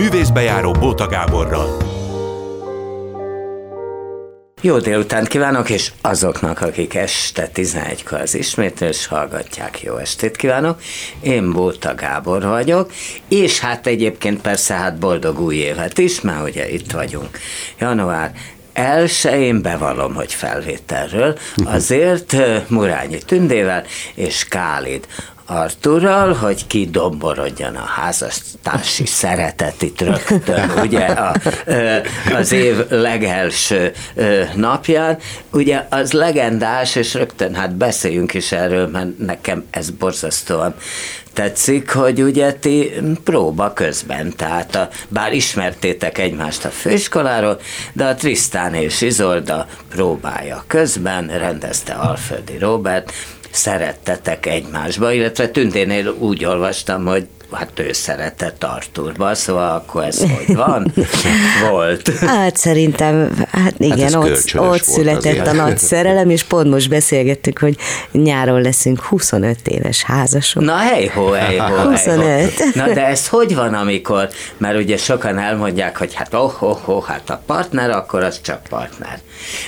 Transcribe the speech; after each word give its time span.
Művészbejáró 0.00 0.72
Bóta 0.72 1.06
Gáborral. 1.06 1.76
Jó 4.60 4.78
délután 4.78 5.24
kívánok, 5.24 5.70
és 5.70 5.92
azoknak, 6.00 6.60
akik 6.60 6.94
este 6.94 7.50
11-kor 7.54 8.20
az 8.20 8.34
ismétlés 8.34 9.06
hallgatják, 9.06 9.82
jó 9.82 9.96
estét 9.96 10.36
kívánok. 10.36 10.80
Én 11.20 11.52
Bóta 11.52 11.94
Gábor 11.94 12.42
vagyok, 12.42 12.92
és 13.28 13.58
hát 13.58 13.86
egyébként 13.86 14.40
persze 14.40 14.74
hát 14.74 14.98
boldog 14.98 15.40
új 15.40 15.56
évet 15.56 15.98
is, 15.98 16.20
mert 16.20 16.48
ugye 16.48 16.70
itt 16.70 16.90
vagyunk. 16.90 17.38
Január 17.78 18.32
elsőjén 18.72 19.62
bevallom, 19.62 20.14
hogy 20.14 20.34
felvételről, 20.34 21.38
azért 21.64 22.36
Murányi 22.68 23.18
Tündével 23.18 23.84
és 24.14 24.44
Kálid 24.48 25.06
Arturral, 25.50 26.32
hogy 26.32 26.66
kidomborodjon 26.66 27.76
a 27.76 27.84
házastársi 27.84 29.06
szeretet 29.06 29.82
itt 29.82 30.00
rögtön, 30.00 30.70
ugye 30.84 31.04
a, 31.06 31.34
az 32.32 32.52
év 32.52 32.88
legelső 32.88 33.92
napján. 34.54 35.18
Ugye 35.52 35.86
az 35.88 36.12
legendás, 36.12 36.94
és 36.94 37.14
rögtön 37.14 37.54
hát 37.54 37.74
beszéljünk 37.74 38.34
is 38.34 38.52
erről, 38.52 38.86
mert 38.86 39.18
nekem 39.18 39.64
ez 39.70 39.90
borzasztóan 39.90 40.74
tetszik, 41.32 41.90
hogy 41.90 42.22
ugye 42.22 42.52
ti 42.52 42.92
próba 43.24 43.72
közben, 43.72 44.36
tehát 44.36 44.74
a, 44.74 44.88
bár 45.08 45.32
ismertétek 45.32 46.18
egymást 46.18 46.64
a 46.64 46.68
főiskoláról, 46.68 47.60
de 47.92 48.04
a 48.04 48.14
Trisztán 48.14 48.74
és 48.74 49.00
Izolda 49.00 49.66
próbája 49.88 50.64
közben 50.66 51.38
rendezte 51.38 51.92
Alföldi 51.92 52.58
Robert, 52.58 53.12
szerettetek 53.50 54.46
egymásba, 54.46 55.12
illetve 55.12 55.48
Tündénél 55.48 56.08
úgy 56.18 56.44
olvastam, 56.44 57.04
hogy 57.04 57.26
hát 57.52 57.78
ő 57.78 57.92
szeretett 57.92 58.64
Arturba, 58.64 59.34
szóval 59.34 59.74
akkor 59.74 60.04
ez 60.04 60.18
hogy 60.18 60.56
van? 60.56 60.92
Volt. 61.70 62.08
Hát 62.18 62.56
szerintem, 62.56 63.44
hát 63.50 63.74
igen, 63.78 64.12
hát 64.12 64.14
ott, 64.14 64.54
ott 64.54 64.82
született 64.82 65.46
a 65.46 65.52
nagy 65.52 65.78
szerelem, 65.78 66.30
és 66.30 66.42
pont 66.42 66.70
most 66.70 66.88
beszélgettük, 66.88 67.58
hogy 67.58 67.76
nyáron 68.12 68.60
leszünk 68.60 69.00
25 69.00 69.68
éves 69.68 70.02
házasok. 70.02 70.62
Na 70.62 70.76
hejhó, 70.76 71.30
hejhó, 71.30 71.74
25. 71.74 72.24
Hejhó. 72.24 72.50
Na 72.74 72.92
de 72.92 73.06
ez 73.06 73.28
hogy 73.28 73.54
van, 73.54 73.74
amikor, 73.74 74.28
mert 74.56 74.78
ugye 74.78 74.96
sokan 74.96 75.38
elmondják, 75.38 75.96
hogy 75.96 76.14
hát 76.14 76.34
oh, 76.34 76.62
oh, 76.62 76.88
oh, 76.88 77.04
hát 77.04 77.30
a 77.30 77.42
partner, 77.46 77.90
akkor 77.90 78.22
az 78.22 78.40
csak 78.40 78.62
partner. 78.68 79.18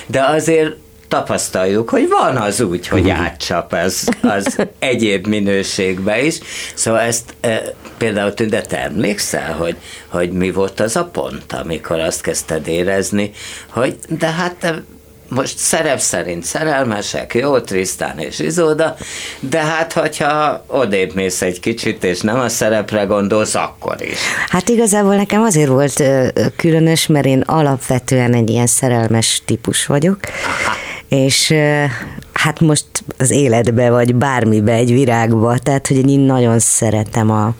De 0.07 0.23
azért 0.23 0.75
tapasztaljuk, 1.13 1.89
hogy 1.89 2.09
van 2.09 2.35
az 2.37 2.61
úgy, 2.61 2.87
hogy 2.87 3.09
átcsap 3.09 3.73
ez 3.73 4.03
az 4.21 4.57
egyéb 4.79 5.27
minőségbe 5.27 6.23
is. 6.23 6.39
Szóval 6.73 6.99
ezt 6.99 7.33
e, 7.41 7.61
például 7.97 8.33
Tünde, 8.33 8.61
te 8.61 8.83
emlékszel, 8.83 9.53
hogy, 9.53 9.75
hogy 10.07 10.31
mi 10.31 10.51
volt 10.51 10.79
az 10.79 10.95
a 10.95 11.05
pont, 11.05 11.53
amikor 11.53 11.99
azt 11.99 12.21
kezdted 12.21 12.67
érezni, 12.67 13.31
hogy 13.69 13.95
de 14.07 14.27
hát 14.27 14.55
te 14.55 14.83
most 15.27 15.57
szerep 15.57 15.99
szerint 15.99 16.43
szerelmesek, 16.43 17.33
jó, 17.33 17.59
Trisztán 17.59 18.19
és 18.19 18.39
Izóda, 18.39 18.95
de 19.39 19.59
hát, 19.59 19.93
hogyha 19.93 20.63
odébb 20.67 21.15
mész 21.15 21.41
egy 21.41 21.59
kicsit, 21.59 22.03
és 22.03 22.21
nem 22.21 22.39
a 22.39 22.49
szerepre 22.49 23.03
gondolsz, 23.03 23.55
akkor 23.55 23.95
is. 24.01 24.17
Hát 24.47 24.69
igazából 24.69 25.15
nekem 25.15 25.41
azért 25.41 25.69
volt 25.69 26.03
különös, 26.55 27.07
mert 27.07 27.25
én 27.25 27.41
alapvetően 27.41 28.33
egy 28.33 28.49
ilyen 28.49 28.67
szerelmes 28.67 29.41
típus 29.45 29.85
vagyok, 29.85 30.17
Aha 30.45 30.82
és 31.13 31.53
hát 32.33 32.59
most 32.59 32.85
az 33.17 33.31
életbe, 33.31 33.89
vagy 33.89 34.15
bármibe, 34.15 34.73
egy 34.73 34.91
virágba, 34.91 35.57
tehát 35.57 35.87
hogy 35.87 36.09
én 36.09 36.19
nagyon 36.19 36.59
szeretem 36.59 37.31
a, 37.31 37.53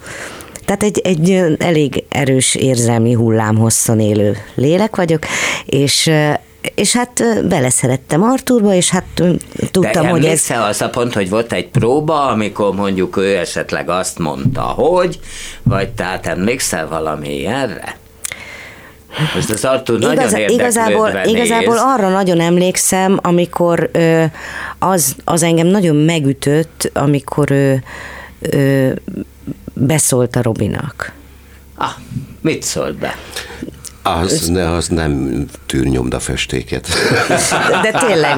tehát 0.65 0.83
egy, 0.83 0.99
egy 1.03 1.45
elég 1.57 2.03
erős 2.09 2.55
érzelmi 2.55 3.13
hullámhosszon 3.13 3.99
élő 3.99 4.37
lélek 4.55 4.95
vagyok, 4.95 5.23
és 5.65 6.11
és 6.75 6.95
hát 6.95 7.23
beleszerettem 7.47 8.23
Arturba, 8.23 8.73
és 8.73 8.89
hát 8.89 9.05
tudtam, 9.71 10.03
De 10.03 10.09
hogy 10.09 10.25
ez... 10.25 10.49
az 10.67 10.81
a 10.81 10.89
pont, 10.89 11.13
hogy 11.13 11.29
volt 11.29 11.53
egy 11.53 11.67
próba, 11.67 12.27
amikor 12.27 12.75
mondjuk 12.75 13.17
ő 13.17 13.37
esetleg 13.37 13.89
azt 13.89 14.19
mondta, 14.19 14.61
hogy, 14.61 15.19
vagy 15.63 15.89
tehát 15.89 16.27
emlékszel 16.27 16.87
valami 16.87 17.37
ilyenre? 17.37 17.97
Most 19.35 19.49
az 19.49 19.65
Artur 19.65 20.01
Igaz, 20.01 20.31
nagyon 20.31 20.49
igazából, 20.49 21.21
igazából 21.23 21.77
arra 21.77 22.09
nagyon 22.09 22.39
emlékszem, 22.39 23.19
amikor 23.21 23.89
ö, 23.93 24.23
az, 24.79 25.15
az 25.23 25.43
engem 25.43 25.67
nagyon 25.67 25.95
megütött, 25.95 26.89
amikor 26.93 27.51
ö, 27.51 27.73
ö, 28.39 28.89
beszólt 29.73 30.35
a 30.35 30.41
Robinak. 30.41 31.11
Ah, 31.75 31.89
mit 32.41 32.63
szólt 32.63 32.95
be? 32.95 33.15
Az, 34.03 34.47
ne, 34.47 34.71
az 34.71 34.87
nem 34.87 35.45
tűr 35.65 36.01
festéket. 36.19 36.87
De 37.81 38.05
tényleg, 38.07 38.37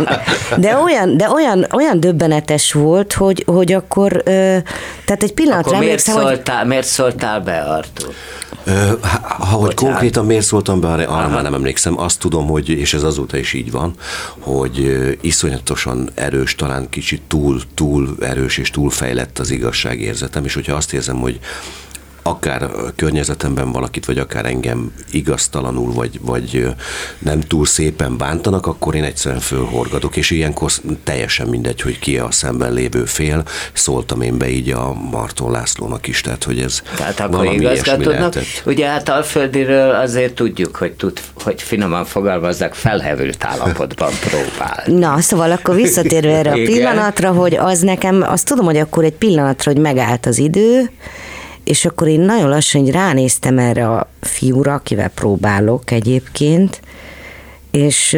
de 0.58 0.78
olyan, 0.78 1.18
de 1.18 1.30
olyan, 1.30 1.68
olyan 1.72 2.00
döbbenetes 2.00 2.72
volt, 2.72 3.14
hogy, 3.14 3.44
hogy 3.46 3.74
akkor, 3.74 4.22
tehát 4.24 5.24
egy 5.24 5.34
pillanatra 5.34 5.72
akkor 5.72 5.84
miért 5.84 6.00
szóltál, 6.00 6.58
hogy... 6.60 6.68
miért 6.68 6.86
szóltál 6.86 7.40
be, 7.40 7.58
Artur? 7.58 8.14
Ha, 9.40 9.46
hogy 9.46 9.74
konkrétan 9.74 10.26
miért 10.26 10.46
szóltam 10.46 10.80
be, 10.80 10.88
arra 10.88 11.28
már 11.28 11.44
nem 11.44 11.54
emlékszem. 11.54 12.00
Azt 12.00 12.20
tudom, 12.20 12.48
hogy, 12.48 12.70
és 12.70 12.94
ez 12.94 13.04
azóta 13.04 13.38
is 13.38 13.54
így 13.54 13.72
van, 13.72 13.94
hogy 14.40 14.98
iszonyatosan 15.22 16.10
erős, 16.14 16.56
talán 16.56 16.90
kicsit 16.90 17.22
túl, 17.28 17.62
túl 17.74 18.16
erős 18.20 18.58
és 18.58 18.70
túl 18.70 18.90
fejlett 18.90 19.40
az 19.40 19.52
igazságérzetem, 19.52 20.46
és 20.46 20.54
hogyha 20.54 20.76
azt 20.76 20.94
érzem, 20.94 21.16
hogy 21.16 21.40
akár 22.28 22.64
a 22.64 22.70
környezetemben 22.96 23.72
valakit, 23.72 24.06
vagy 24.06 24.18
akár 24.18 24.46
engem 24.46 24.94
igaztalanul, 25.12 25.94
vagy, 25.94 26.20
vagy 26.22 26.68
nem 27.20 27.40
túl 27.40 27.66
szépen 27.66 28.18
bántanak, 28.18 28.66
akkor 28.66 28.96
én 28.96 29.04
egyszerűen 29.04 29.42
fölhorgadok, 29.42 30.16
és 30.16 30.32
ilyenkor 30.32 30.72
teljesen 31.04 31.48
mindegy, 31.48 31.82
hogy 31.82 32.00
ki 32.00 32.18
a 32.18 32.32
szemben 32.32 32.74
lévő 32.74 33.06
fél, 33.06 33.44
szóltam 33.74 34.22
én 34.22 34.38
be 34.38 34.50
így 34.50 34.70
a 34.70 34.94
Marton 34.94 35.52
Lászlónak 35.52 36.08
is, 36.08 36.22
tehát 36.22 36.44
hogy 36.44 36.60
ez 36.60 36.82
Tehát 36.96 37.20
akkor 37.20 37.46
igazgatódnak. 37.46 38.34
Ugye 38.66 38.88
hát 38.88 39.10
Alföldiről 39.10 39.92
azért 39.92 40.34
tudjuk, 40.34 40.76
hogy, 40.76 40.92
tud, 40.92 41.20
hogy 41.44 41.62
finoman 41.62 42.06
fogalmazzak, 42.06 42.74
felhevült 42.74 43.44
állapotban 43.44 44.12
próbál. 44.20 44.84
Na, 44.86 45.22
szóval 45.22 45.52
akkor 45.52 45.76
visszatérve 45.76 46.38
erre 46.38 46.52
a 46.52 46.64
pillanatra, 46.72 47.32
hogy 47.32 47.56
az 47.56 47.80
nekem, 47.80 48.22
azt 48.22 48.46
tudom, 48.46 48.66
hogy 48.66 48.78
akkor 48.78 49.04
egy 49.04 49.16
pillanatra, 49.16 49.72
hogy 49.72 49.82
megállt 49.82 50.26
az 50.26 50.38
idő, 50.38 50.90
és 51.66 51.86
akkor 51.86 52.08
én 52.08 52.20
nagyon 52.20 52.50
lassan 52.50 52.82
így 52.82 52.92
ránéztem 52.92 53.58
erre 53.58 53.90
a 53.90 54.10
fiúra, 54.22 54.74
akivel 54.74 55.10
próbálok 55.10 55.92
egyébként, 55.92 56.82
és 57.72 58.18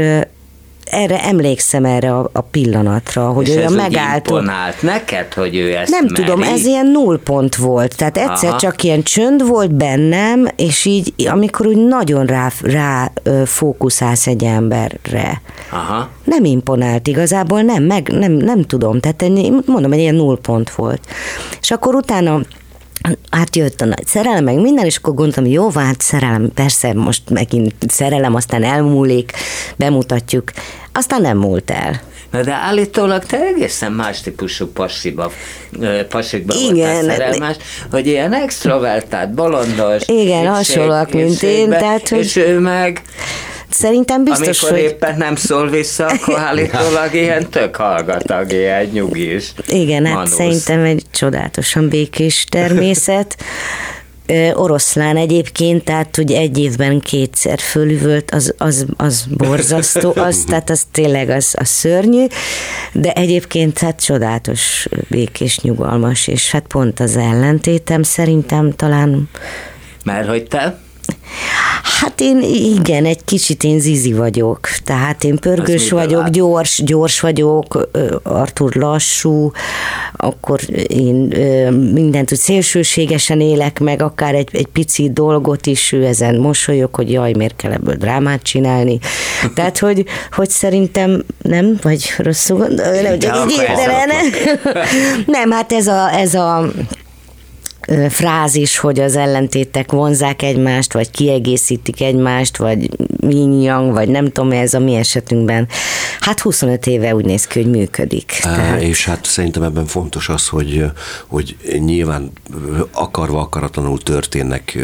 erre 0.91 1.24
emlékszem 1.24 1.86
erre 1.86 2.16
a, 2.16 2.30
a 2.34 2.41
pillanatra, 2.41 3.30
hogy 3.30 3.47
és 3.47 3.56
olyan 3.56 3.74
megállt. 3.74 4.28
imponált 4.28 4.81
neked, 4.81 5.34
hogy 5.34 5.56
ő 5.56 5.75
ezt 5.75 5.91
Nem 5.91 6.06
meri? 6.06 6.24
tudom, 6.24 6.44
ez 6.44 6.66
ilyen 6.66 6.88
nullpont 6.88 7.56
volt. 7.56 7.96
Tehát 7.96 8.18
egyszer 8.18 8.50
Aha. 8.50 8.57
csak 8.57 8.84
ilyen 8.84 9.03
csönd 9.03 9.47
volt 9.47 9.74
bennem, 9.74 10.47
és 10.56 10.86
így, 10.86 11.13
amikor 11.28 11.66
úgy 11.66 11.88
nagyon 11.88 12.25
rá, 12.25 12.52
rá 12.62 13.12
fókuszálsz 13.46 14.28
egy 14.28 14.44
emberre. 14.44 15.41
Aha. 15.69 16.09
Nem 16.24 16.44
imponált 16.44 17.07
igazából, 17.07 17.62
nem, 17.62 17.84
meg, 17.84 18.07
nem, 18.07 18.31
nem 18.31 18.63
tudom. 18.63 19.00
Tehát 19.00 19.28
mondom, 19.66 19.91
egy 19.91 20.00
ilyen 20.00 20.16
nullpont 20.16 20.69
volt. 20.69 21.02
És 21.62 21.72
akkor 21.72 21.96
utána 21.96 22.41
hát 23.31 23.56
jött 23.56 23.81
a 23.81 23.85
nagy 23.85 24.06
szerelem, 24.06 24.44
meg 24.44 24.62
minden, 24.62 24.85
és 24.85 24.97
akkor 24.97 25.13
gondoltam, 25.13 25.45
jó, 25.45 25.69
hát 25.69 26.01
szerelem, 26.01 26.51
persze, 26.53 26.94
most 26.94 27.29
megint 27.29 27.73
szerelem, 27.88 28.35
aztán 28.35 28.63
elmúlik, 28.63 29.31
bemutatjuk. 29.75 30.51
Aztán 30.91 31.22
nem 31.22 31.38
múlt 31.38 31.72
el. 31.72 32.01
Na 32.31 32.44
de 32.44 32.53
állítólag 32.53 33.25
te 33.25 33.40
egészen 33.41 33.91
más 33.91 34.22
típusú 34.22 34.68
pasiba, 34.68 35.31
pasikba 36.09 36.53
Igen, 36.53 36.72
voltál 36.72 37.03
szerelmes, 37.03 37.56
hogy 37.91 38.07
ilyen 38.07 38.34
extrovertált, 38.34 39.34
bolondos. 39.34 40.03
Igen, 40.07 40.47
hasonlóak, 40.47 41.12
mint 41.12 41.44
én. 41.44 41.69
Tehát, 41.69 42.12
és 42.12 42.36
ő 42.36 42.60
meg 42.60 43.01
Szerintem 43.69 44.24
biztos, 44.24 44.64
Amikor 44.64 44.80
hogy... 44.80 44.90
éppen 44.90 45.18
nem 45.18 45.36
szól 45.36 45.69
vissza, 45.69 46.06
akkor 46.06 46.40
állítólag 46.40 47.14
ilyen 47.14 47.50
tök 47.50 47.75
hallgatag, 47.75 48.52
ilyen 48.52 48.86
nyugis. 48.86 49.54
Igen, 49.68 50.06
hát 50.06 50.16
manusz. 50.16 50.34
szerintem 50.34 50.84
egy 50.84 51.04
csodálatosan 51.12 51.90
békés 51.90 52.46
természet. 52.50 53.38
oroszlán 54.54 55.18
egyébként, 55.18 55.84
tehát 55.84 56.16
hogy 56.16 56.31
egy 56.31 56.58
évben 56.58 57.00
kétszer 57.00 57.60
fölüvölt, 57.60 58.31
az, 58.31 58.54
az, 58.58 58.86
az 58.98 59.25
borzasztó, 59.30 60.13
az, 60.16 60.44
tehát 60.48 60.70
az 60.70 60.84
tényleg 60.92 61.30
az, 61.30 61.56
az 61.58 61.68
szörnyű, 61.68 62.25
de 62.94 63.13
egyébként 63.13 63.80
hát 63.80 64.04
csodálatos, 64.04 64.88
békés, 65.10 65.60
nyugalmas, 65.60 66.28
és 66.28 66.52
hát 66.52 66.68
pont 66.68 67.00
az 67.00 67.16
ellentétem 67.16 68.04
szerintem 68.04 68.72
talán... 68.75 69.30
Mert 70.04 70.28
hogy 70.28 70.44
te? 70.44 70.80
Hát 72.00 72.21
én 72.21 72.42
igen, 72.42 73.06
egy 73.06 73.24
kicsit 73.25 73.63
én 73.63 73.80
zizi 73.80 74.13
vagyok. 74.13 74.69
Tehát 74.83 75.24
én 75.24 75.38
pörgős 75.38 75.89
vagyok, 75.89 76.30
gyors, 76.30 76.81
gyors 76.83 77.19
vagyok, 77.19 77.89
Artur 78.24 78.75
lassú, 78.75 79.51
akkor 80.15 80.59
én 80.88 81.15
mindent 81.94 82.31
úgy 82.31 82.38
szélsőségesen 82.38 83.42
élek 83.42 83.80
meg, 83.80 84.01
akár 84.01 84.36
egy, 84.36 84.50
egy 84.51 84.68
pici 84.68 85.09
dolgot 85.13 85.65
is, 85.65 85.92
ő 85.92 86.06
ezen 86.06 86.36
mosolyog, 86.36 86.95
hogy 86.95 87.12
jaj, 87.12 87.33
miért 87.33 87.56
kell 87.56 87.71
ebből 87.71 87.95
drámát 87.95 88.42
csinálni. 88.42 89.00
Tehát, 89.53 89.77
hogy, 89.77 90.06
hogy 90.31 90.50
szerintem 90.50 91.24
nem, 91.42 91.80
vagy 91.81 92.13
rosszul 92.18 92.57
gondolom, 92.57 93.01
nem, 93.01 93.19
csak 93.19 93.50
nem, 95.25 95.51
hát 95.51 95.71
ez 95.71 95.88
a, 95.88 96.13
ez 96.13 96.33
a 96.33 96.71
frázis, 98.10 98.78
hogy 98.78 99.00
az 99.00 99.16
ellentétek 99.16 99.92
vonzák 99.92 100.42
egymást, 100.42 100.94
vagy 100.94 101.12
kiegészítik 101.12 102.01
egymást, 102.01 102.57
vagy 102.57 102.89
yin 103.30 103.92
vagy 103.92 104.10
nem 104.10 104.25
tudom, 104.31 104.51
ez 104.51 104.74
a 104.74 104.80
mi 104.80 104.95
esetünkben. 104.95 105.68
Hát 106.19 106.39
25 106.39 106.88
éve 106.88 107.16
úgy 107.16 107.25
néz 107.25 107.48
ki, 107.48 107.62
hogy 107.62 107.72
működik. 107.72 108.39
Tehát... 108.42 108.81
És 108.81 109.06
hát 109.06 109.25
szerintem 109.25 109.63
ebben 109.63 109.86
fontos 109.86 110.30
az, 110.30 110.48
hogy, 110.48 110.86
hogy 111.28 111.56
nyilván 111.80 112.31
akarva 112.92 113.39
akaratlanul 113.39 114.00
történnek 114.00 114.78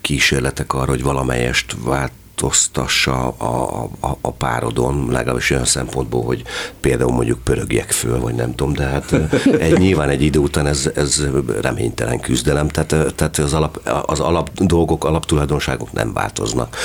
kísérletek 0.00 0.72
arra, 0.72 0.90
hogy 0.90 1.02
valamelyest 1.02 1.76
vált 1.84 2.12
változtassa 2.34 3.28
a, 3.28 3.82
a, 4.00 4.16
a 4.20 4.30
párodon, 4.30 5.08
legalábbis 5.10 5.50
olyan 5.50 5.64
szempontból, 5.64 6.24
hogy 6.24 6.42
például 6.80 7.12
mondjuk 7.12 7.38
pörögjek 7.44 7.90
föl, 7.90 8.20
vagy 8.20 8.34
nem 8.34 8.54
tudom, 8.54 8.72
de 8.72 8.84
hát 8.84 9.12
egy, 9.58 9.78
nyilván 9.78 10.08
egy 10.08 10.22
idő 10.22 10.38
után 10.38 10.66
ez, 10.66 10.90
ez 10.94 11.26
reménytelen 11.60 12.20
küzdelem, 12.20 12.68
tehát, 12.68 13.14
tehát 13.14 13.38
az, 13.38 13.54
alap, 13.54 13.80
az 14.06 14.20
alap 14.20 14.50
dolgok, 14.54 15.04
alaptulajdonságok 15.04 15.92
nem 15.92 16.12
változnak. 16.12 16.76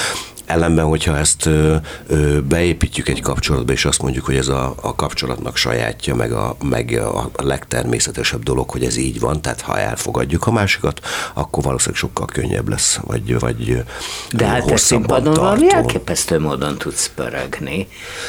Ellenben, 0.50 0.86
hogyha 0.86 1.18
ezt 1.18 1.46
ö, 1.46 1.76
ö, 2.08 2.42
beépítjük 2.42 3.08
egy 3.08 3.22
kapcsolatba, 3.22 3.72
és 3.72 3.86
azt 3.86 4.02
mondjuk, 4.02 4.26
hogy 4.26 4.36
ez 4.36 4.48
a, 4.48 4.74
a 4.82 4.96
kapcsolatnak 4.96 5.56
sajátja, 5.56 6.16
meg 6.16 6.32
a, 6.32 6.56
meg 6.64 7.00
a 7.14 7.44
legtermészetesebb 7.44 8.44
dolog, 8.44 8.70
hogy 8.70 8.84
ez 8.84 8.98
így 8.98 9.20
van, 9.20 9.42
tehát 9.42 9.62
ha 9.62 9.80
elfogadjuk 9.80 10.48
a 10.48 10.52
másikat, 10.52 11.00
akkor 11.34 11.64
valószínűleg 11.64 12.00
sokkal 12.00 12.26
könnyebb 12.26 12.70
lesz, 12.70 13.00
vagy, 13.04 13.40
vagy 13.40 13.84
De 14.32 14.46
hát 14.46 14.66
te 14.66 14.78
színpadon 14.78 15.34
valami 15.34 15.74
elképesztő 15.74 16.40
módon 16.40 16.78
tudsz 16.78 17.12
pörögni. 17.16 17.88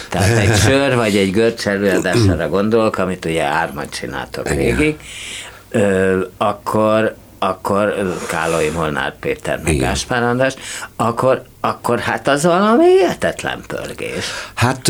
Tehát 0.09 0.39
egy 0.39 0.57
sör 0.67 0.95
vagy 0.95 1.17
egy 1.17 1.31
görcs 1.31 1.67
előadására 1.67 2.49
gondolok, 2.49 2.99
amit 2.99 3.25
ugye 3.25 3.43
ármat 3.43 3.91
csináltok 3.91 4.49
végig, 4.49 4.99
ö, 5.71 6.21
akkor 6.37 7.17
akkor 7.43 8.15
Kálai 8.29 8.69
Molnár 8.69 9.19
Péter, 9.19 9.61
meg 9.65 9.79
Gáspár 9.79 10.23
András, 10.23 10.55
akkor 10.97 11.43
akkor 11.61 11.99
hát 11.99 12.29
az 12.29 12.45
valami 12.45 12.87
értetlen 12.87 13.63
pörgés. 13.67 14.25
Hát 14.55 14.89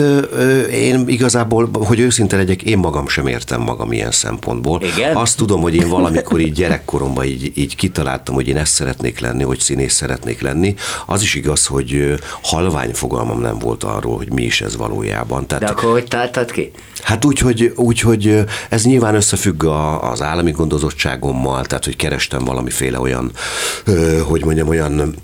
én 0.71 1.09
igazából, 1.09 1.71
hogy 1.73 2.01
őszinte 2.01 2.37
legyek, 2.37 2.63
én 2.63 2.79
magam 2.79 3.09
sem 3.09 3.27
értem 3.27 3.61
magam 3.61 3.93
ilyen 3.93 4.11
szempontból. 4.11 4.83
Igen? 4.83 5.17
Azt 5.17 5.37
tudom, 5.37 5.61
hogy 5.61 5.75
én 5.75 5.89
valamikor 5.89 6.41
így 6.41 6.53
gyerekkoromban 6.53 7.25
így, 7.25 7.53
így 7.55 7.77
kitaláltam, 7.77 8.35
hogy 8.35 8.49
én 8.49 8.57
ezt 8.57 8.73
szeretnék 8.73 9.21
lenni, 9.21 9.43
hogy 9.43 9.59
színész 9.59 9.95
szeretnék 9.95 10.41
lenni. 10.41 10.75
Az 11.07 11.23
is 11.23 11.35
igaz, 11.35 11.67
hogy 11.67 12.15
halvány 12.43 12.95
fogalmam 12.95 13.41
nem 13.41 13.59
volt 13.59 13.85
arról, 13.85 14.17
hogy 14.17 14.33
mi 14.33 14.43
is 14.43 14.61
ez 14.61 14.77
valójában. 14.77 15.47
Tehát, 15.47 15.65
De 15.65 15.71
akkor 15.71 15.93
hogy 15.93 16.05
találtad 16.05 16.51
ki? 16.51 16.71
Hát 17.03 17.25
úgy, 17.25 17.39
hogy, 17.39 17.73
úgy, 17.77 18.01
hogy 18.01 18.45
ez 18.69 18.85
nyilván 18.85 19.15
összefügg 19.15 19.65
a, 19.65 20.11
az 20.11 20.23
állami 20.23 20.51
gondozottságommal, 20.51 21.65
tehát 21.65 21.85
hogy 21.85 21.97
kerestem 21.97 22.45
valamiféle 22.45 23.01
olyan, 23.01 23.31
hogy 24.29 24.45
mondjam, 24.45 24.69
olyan 24.69 25.15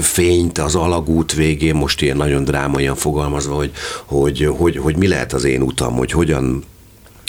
fényt 0.00 0.58
az 0.58 0.74
alagút 0.74 1.32
végén, 1.32 1.74
most 1.74 2.02
ilyen 2.02 2.16
nagyon 2.16 2.44
drámaian 2.44 2.96
fogalmazva, 2.96 3.54
hogy, 3.54 3.72
hogy, 4.04 4.48
hogy, 4.56 4.76
hogy 4.76 4.96
mi 4.96 5.08
lehet 5.08 5.32
az 5.32 5.44
én 5.44 5.62
utam, 5.62 5.96
hogy 5.96 6.10
hogyan 6.10 6.64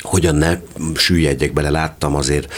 hogyan 0.02 0.36
ne 0.36 0.58
süllyedjek 0.96 1.54
bele, 1.54 1.70
láttam 1.70 2.16
azért 2.16 2.54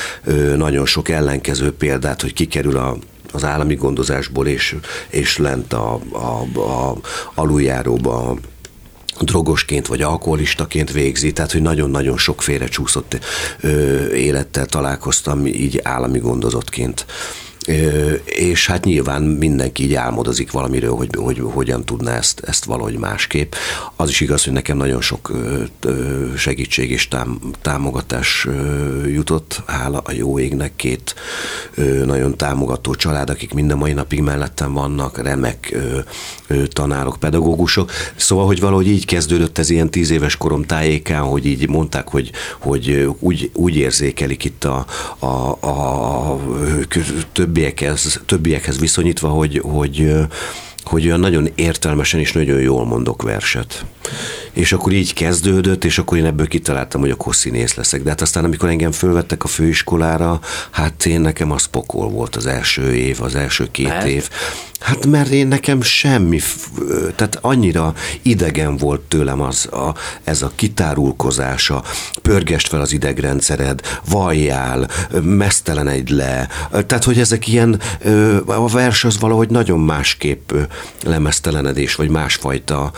nagyon 0.56 0.86
sok 0.86 1.10
ellenkező 1.10 1.72
példát, 1.72 2.22
hogy 2.22 2.34
kikerül 2.34 2.78
a, 2.78 2.98
az 3.32 3.44
állami 3.44 3.76
gondozásból, 3.76 4.48
és, 4.48 4.76
és 5.10 5.38
lent 5.38 5.74
a, 5.74 6.00
a, 6.12 6.60
a 6.60 6.98
aluljáróba 7.36 8.38
drogosként 9.20 9.88
vagy 9.88 10.02
alkoholistaként 10.02 10.92
végzi, 10.92 11.32
tehát 11.32 11.52
hogy 11.52 11.62
nagyon-nagyon 11.62 12.18
sok 12.18 12.42
félrecsúszott 12.42 13.20
ö, 13.62 14.08
élettel 14.14 14.66
találkoztam 14.66 15.46
így 15.46 15.80
állami 15.84 16.20
gondozottként 16.20 17.06
és 18.26 18.68
hát 18.68 18.86
nyilván 18.86 19.22
mindenki 19.22 19.84
így 19.84 19.94
álmodozik 19.94 20.52
valamiről, 20.52 20.96
hogy, 20.96 21.10
hogy 21.16 21.42
hogyan 21.44 21.86
tudná 21.86 22.16
ezt, 22.16 22.42
ezt 22.46 22.66
valahogy 22.66 22.98
másképp. 22.98 23.54
Az 23.96 24.10
is 24.10 24.20
igaz, 24.22 24.44
hogy 24.44 24.54
nekem 24.54 24.78
nagyon 24.78 25.02
sok 25.02 25.32
segítség 26.38 26.92
és 26.92 27.08
támogatás 27.62 28.48
jutott, 29.08 29.62
hála 29.66 30.02
a 30.04 30.12
jó 30.12 30.40
égnek, 30.40 30.76
két 30.76 31.16
nagyon 32.06 32.38
támogató 32.38 32.96
család, 32.96 33.30
akik 33.30 33.54
minden 33.54 33.78
mai 33.78 33.94
napig 33.94 34.22
mellettem 34.22 34.74
vannak, 34.74 35.22
remek 35.22 35.76
tanárok, 36.68 37.18
pedagógusok. 37.20 37.92
Szóval, 38.16 38.46
hogy 38.46 38.60
valahogy 38.60 38.88
így 38.88 39.06
kezdődött 39.06 39.58
ez 39.58 39.70
ilyen 39.70 39.90
tíz 39.90 40.10
éves 40.10 40.38
korom 40.38 40.64
tájékán, 40.64 41.22
hogy 41.22 41.46
így 41.46 41.70
mondták, 41.70 42.08
hogy, 42.08 42.32
hogy 42.60 43.10
úgy, 43.20 43.50
úgy 43.54 43.76
érzékelik 43.76 44.44
itt 44.44 44.64
a, 44.64 44.86
a, 45.20 45.58
a, 45.60 46.32
a 46.32 46.40
többiekhez, 47.62 48.22
többiekhez 48.26 48.80
viszonyítva, 48.80 49.30
hogy, 49.30 49.62
hogy 49.64 50.14
hogy 50.84 51.06
olyan 51.06 51.20
nagyon 51.20 51.50
értelmesen 51.56 52.20
és 52.20 52.32
nagyon 52.32 52.60
jól 52.60 52.86
mondok 52.86 53.22
verset. 53.22 53.86
És 54.52 54.74
akkor 54.74 54.92
így 54.92 55.14
kezdődött, 55.14 55.84
és 55.84 55.98
akkor 55.98 56.18
én 56.18 56.26
ebből 56.26 56.48
kitaláltam, 56.48 57.02
hogy 57.02 57.10
akkor 57.10 57.36
színész 57.36 57.76
leszek. 57.76 58.04
De 58.04 58.10
hát 58.10 58.22
aztán, 58.22 58.44
amikor 58.44 58.70
engem 58.70 58.92
fölvettek 58.92 59.44
a 59.44 59.48
főiskolára, 59.48 60.40
hát 60.72 61.06
én 61.06 61.22
nekem 61.22 61.52
az 61.52 61.66
pokol 61.66 62.10
volt 62.10 62.36
az 62.36 62.46
első 62.46 62.94
év, 62.94 63.22
az 63.22 63.36
első 63.36 63.68
két 63.72 63.88
hát? 63.88 64.08
év. 64.08 64.30
Hát 64.82 65.06
mert 65.06 65.30
én 65.30 65.48
nekem 65.48 65.82
semmi, 65.82 66.40
tehát 67.16 67.38
annyira 67.42 67.94
idegen 68.22 68.78
volt 68.78 69.02
tőlem 69.02 69.42
az 69.42 69.66
a, 69.66 69.96
ez 70.24 70.42
a 70.42 70.52
kitárulkozása, 70.56 71.84
pörgest 72.22 72.68
fel 72.68 72.82
az 72.82 72.94
idegrendszered, 72.94 73.82
valljál, 74.10 74.88
egy 75.88 76.10
le, 76.10 76.48
tehát 76.70 77.04
hogy 77.04 77.20
ezek 77.20 77.48
ilyen, 77.48 77.80
a 78.46 78.68
vers 78.68 79.04
az 79.04 79.20
valahogy 79.20 79.50
nagyon 79.50 79.80
másképp 79.80 80.52
lemesztelenedés, 81.04 81.96
vagy 81.96 82.10
másfajta 82.10 82.92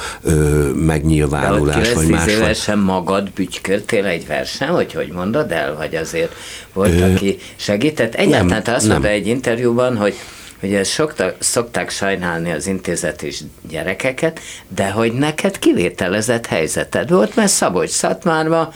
megnyilvánulás, 0.75 1.87
De 1.87 1.93
vagy 1.93 2.07
másfajta. 2.07 2.39
évesen 2.43 2.79
magad 2.79 3.31
bütyköltél 3.31 4.05
egy 4.05 4.27
versen, 4.27 4.67
hogy 4.67 4.93
hogy 4.93 5.07
mondod 5.11 5.51
el, 5.51 5.75
vagy 5.75 5.95
azért 5.95 6.35
volt, 6.73 6.99
Ö, 6.99 7.11
aki 7.13 7.37
segített? 7.55 8.15
Egyáltalán 8.15 8.45
nem, 8.47 8.63
te 8.63 8.73
azt 8.73 8.87
mondta 8.87 9.07
egy 9.07 9.27
interjúban, 9.27 9.97
hogy 9.97 10.15
Ugye 10.61 10.83
szoktak, 10.83 11.35
szokták 11.39 11.89
sajnálni 11.89 12.51
az 12.51 12.67
intézet 12.67 13.25
gyerekeket, 13.69 14.39
de 14.75 14.89
hogy 14.89 15.13
neked 15.13 15.59
kivételezett 15.59 16.45
helyzeted 16.45 17.09
volt, 17.09 17.35
mert 17.35 17.51
Szabolcs 17.51 17.89
Szatmárban 17.89 18.69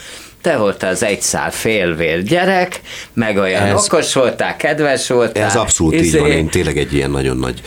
te 0.47 0.57
voltál 0.57 0.91
az 0.91 1.03
egy 1.03 1.21
szál 1.21 1.51
félvér 1.51 2.23
gyerek, 2.23 2.81
meg 3.13 3.37
olyan 3.37 3.63
ez, 3.63 3.85
okos 3.85 4.13
voltál, 4.13 4.55
kedves 4.55 5.07
voltál. 5.07 5.45
Ez 5.45 5.55
abszolút 5.55 5.93
izé... 5.93 6.05
így 6.05 6.19
van, 6.19 6.31
én 6.31 6.49
tényleg 6.49 6.77
egy 6.77 6.93
ilyen 6.93 7.11
nagyon 7.11 7.37
nagy 7.37 7.61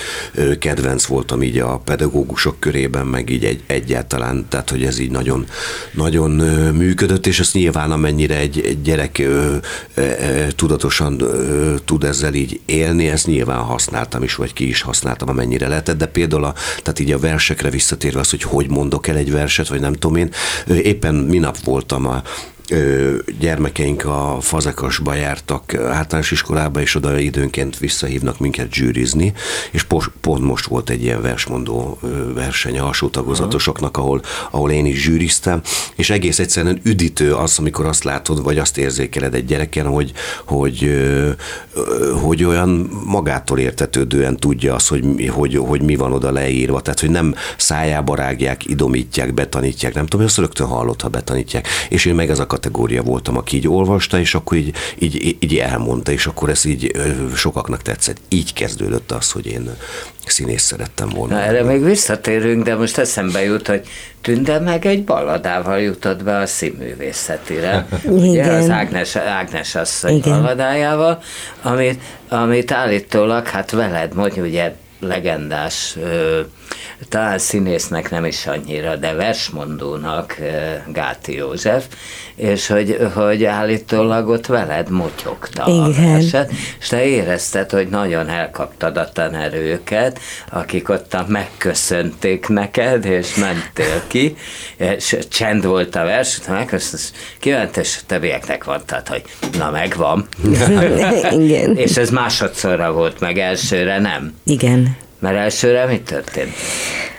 kedvenc 0.59 1.05
voltam 1.05 1.43
így 1.43 1.59
a 1.59 1.79
pedagógusok 1.85 2.61
körében, 2.61 3.07
meg 3.07 3.31
így 3.31 3.45
egy, 3.45 3.63
egyáltalán, 3.67 4.47
tehát 4.49 4.71
hogy 4.71 4.85
ez 4.85 4.99
így 4.99 5.11
nagyon, 5.11 5.45
nagyon 5.91 6.31
működött, 6.75 7.27
és 7.27 7.41
ezt 7.41 7.55
nyilván 7.55 7.91
amennyire 7.91 8.37
egy, 8.37 8.63
egy 8.67 8.83
gyerek 8.83 9.19
ö, 9.19 9.57
ö, 9.95 10.13
tudatosan 10.57 11.21
ö, 11.21 11.75
tud 11.85 12.05
ezzel 12.05 12.35
így 12.35 12.61
élni, 12.65 13.09
ezt 13.09 13.27
nyilván 13.27 13.59
használtam 13.59 14.23
is, 14.23 14.35
vagy 14.35 14.53
ki 14.53 14.69
is 14.69 14.83
használtam, 14.83 15.29
amennyire 15.29 15.69
lehetett, 15.69 15.99
de 15.99 16.07
például 16.07 16.45
a, 16.45 16.55
tehát 16.83 16.99
így 16.99 17.13
a 17.13 17.19
versekre 17.19 17.71
visszatérve 17.71 18.21
az, 18.21 18.31
hogy 18.31 18.43
hogy 18.43 18.69
mondok 18.69 19.07
el 19.07 19.17
egy 19.17 19.31
verset, 19.31 19.69
vagy 19.69 19.81
nem 19.81 19.93
tudom 19.93 20.17
én, 20.17 20.31
éppen 20.83 21.15
minap 21.15 21.59
voltam 21.65 22.07
a 22.07 22.23
gyermekeink 23.39 24.05
a 24.05 24.39
fazekasba 24.41 25.15
jártak 25.15 25.75
általános 25.75 26.31
iskolába, 26.31 26.81
és 26.81 26.95
oda 26.95 27.19
időnként 27.19 27.79
visszahívnak 27.79 28.39
minket 28.39 28.73
zsűrizni, 28.73 29.33
és 29.71 29.87
pont 30.21 30.41
most 30.41 30.67
volt 30.67 30.91
egy 30.91 31.03
ilyen 31.03 31.23
versmondó 31.23 31.99
verseny 32.35 32.79
a 32.79 32.91
alsó 32.91 33.09
tagozatosoknak, 33.09 33.97
ahol, 33.97 34.23
ahol 34.51 34.71
én 34.71 34.87
is 34.87 35.03
zsűriztem, 35.03 35.61
és 35.95 36.11
egész 36.11 36.39
egyszerűen 36.39 36.81
üdítő 36.83 37.35
az, 37.35 37.59
amikor 37.59 37.87
azt 37.87 38.05
látod, 38.05 38.43
vagy 38.43 38.59
azt 38.59 38.79
érzékeled 38.79 39.35
egy 39.35 39.45
gyereken, 39.45 39.87
hogy, 39.87 40.13
hogy, 40.45 41.01
hogy 42.23 42.45
olyan 42.45 42.69
magától 43.07 43.59
értetődően 43.59 44.37
tudja 44.37 44.75
azt, 44.75 44.89
hogy, 44.89 45.31
hogy, 45.33 45.57
hogy 45.57 45.83
mi 45.83 45.97
van 45.97 46.13
oda 46.13 46.31
leírva, 46.31 46.81
tehát 46.81 47.01
hogy 47.01 47.11
nem 47.11 47.35
szájába 47.57 48.15
rágják, 48.15 48.67
idomítják, 48.67 49.35
betanítják, 49.35 49.95
nem 49.95 50.07
tudom, 50.07 50.27
azt 50.27 50.39
rögtön 50.39 50.67
hallott, 50.67 51.01
ha 51.01 51.09
betanítják, 51.09 51.69
és 51.89 52.05
én 52.05 52.15
meg 52.15 52.31
ezeket 52.31 52.60
kategória 52.61 53.03
voltam, 53.03 53.37
aki 53.37 53.57
így 53.57 53.69
olvasta, 53.69 54.19
és 54.19 54.35
akkor 54.35 54.57
így, 54.57 54.75
így, 54.99 55.37
így 55.39 55.57
elmondta, 55.57 56.13
és 56.13 56.27
akkor 56.27 56.49
ez 56.49 56.65
így 56.65 56.93
sokaknak 57.35 57.83
tetszett. 57.83 58.17
Így 58.29 58.53
kezdődött 58.53 59.11
az, 59.11 59.31
hogy 59.31 59.47
én 59.47 59.71
színész 60.27 60.63
szerettem 60.63 61.09
volna. 61.09 61.35
Na, 61.35 61.41
erre 61.41 61.63
még 61.63 61.85
visszatérünk, 61.85 62.65
de 62.65 62.75
most 62.75 62.99
eszembe 62.99 63.45
jut, 63.45 63.67
hogy 63.67 63.87
Tünde 64.21 64.59
meg 64.59 64.87
egy 64.87 65.05
balladával 65.05 65.81
jutott 65.81 66.23
be 66.25 66.37
a 66.37 66.47
színművészetire. 66.47 67.87
Ugye 68.05 68.45
az 68.45 68.71
Ágnes, 68.71 69.17
Ágnes 69.17 69.75
asszony 69.75 70.17
Igen. 70.17 70.41
balladájával, 70.43 71.23
amit, 71.63 72.01
amit 72.29 72.73
állítólag, 72.73 73.47
hát 73.47 73.71
veled, 73.71 74.15
mondjuk 74.15 74.47
ugye 74.47 74.75
legendás, 75.01 75.97
talán 77.09 77.39
színésznek 77.39 78.11
nem 78.11 78.25
is 78.25 78.47
annyira, 78.47 78.97
de 78.97 79.13
versmondónak 79.13 80.37
Gáti 80.93 81.35
József, 81.35 81.85
és 82.35 82.67
hogy, 82.67 82.97
hogy 83.15 83.45
állítólag 83.45 84.29
ott 84.29 84.47
veled 84.47 84.91
motyogta 84.91 85.65
a 85.65 85.93
verset, 85.93 86.53
és 86.81 86.89
te 86.89 87.05
érezted, 87.05 87.71
hogy 87.71 87.89
nagyon 87.89 88.29
elkaptad 88.29 88.97
a 88.97 89.09
tanerőket, 89.13 90.21
akik 90.51 90.89
ott 90.89 91.17
megköszönték 91.27 92.49
neked, 92.49 93.05
és 93.05 93.35
mentél 93.35 94.03
ki, 94.07 94.37
és 94.77 95.17
csend 95.29 95.67
volt 95.67 95.95
a 95.95 96.05
vers, 96.05 96.41
megköszönt, 96.49 97.13
kiment, 97.39 97.77
és 97.77 97.99
a 98.01 98.05
többieknek 98.07 98.65
mondtad, 98.65 99.09
hogy 99.09 99.23
na 99.59 99.71
megvan. 99.71 100.27
Igen. 101.33 101.77
és 101.77 101.97
ez 101.97 102.11
másodszorra 102.11 102.93
volt, 102.93 103.21
meg 103.21 103.39
elsőre 103.39 103.99
nem. 103.99 104.35
Igen. 104.45 104.97
Mert 105.21 105.37
elsőre 105.37 105.87
mi 105.87 106.01
történt? 106.01 106.55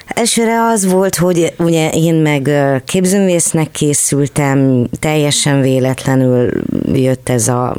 Elsőre 0.08 0.64
az 0.64 0.92
volt, 0.92 1.16
hogy 1.16 1.54
ugye 1.58 1.90
én 1.90 2.16
meg 2.16 2.50
képzőművésznek 2.86 3.72
készültem, 3.72 4.88
teljesen 5.00 5.62
véletlenül 5.62 6.52
jött 6.94 7.30
ez 7.30 7.48
a 7.48 7.76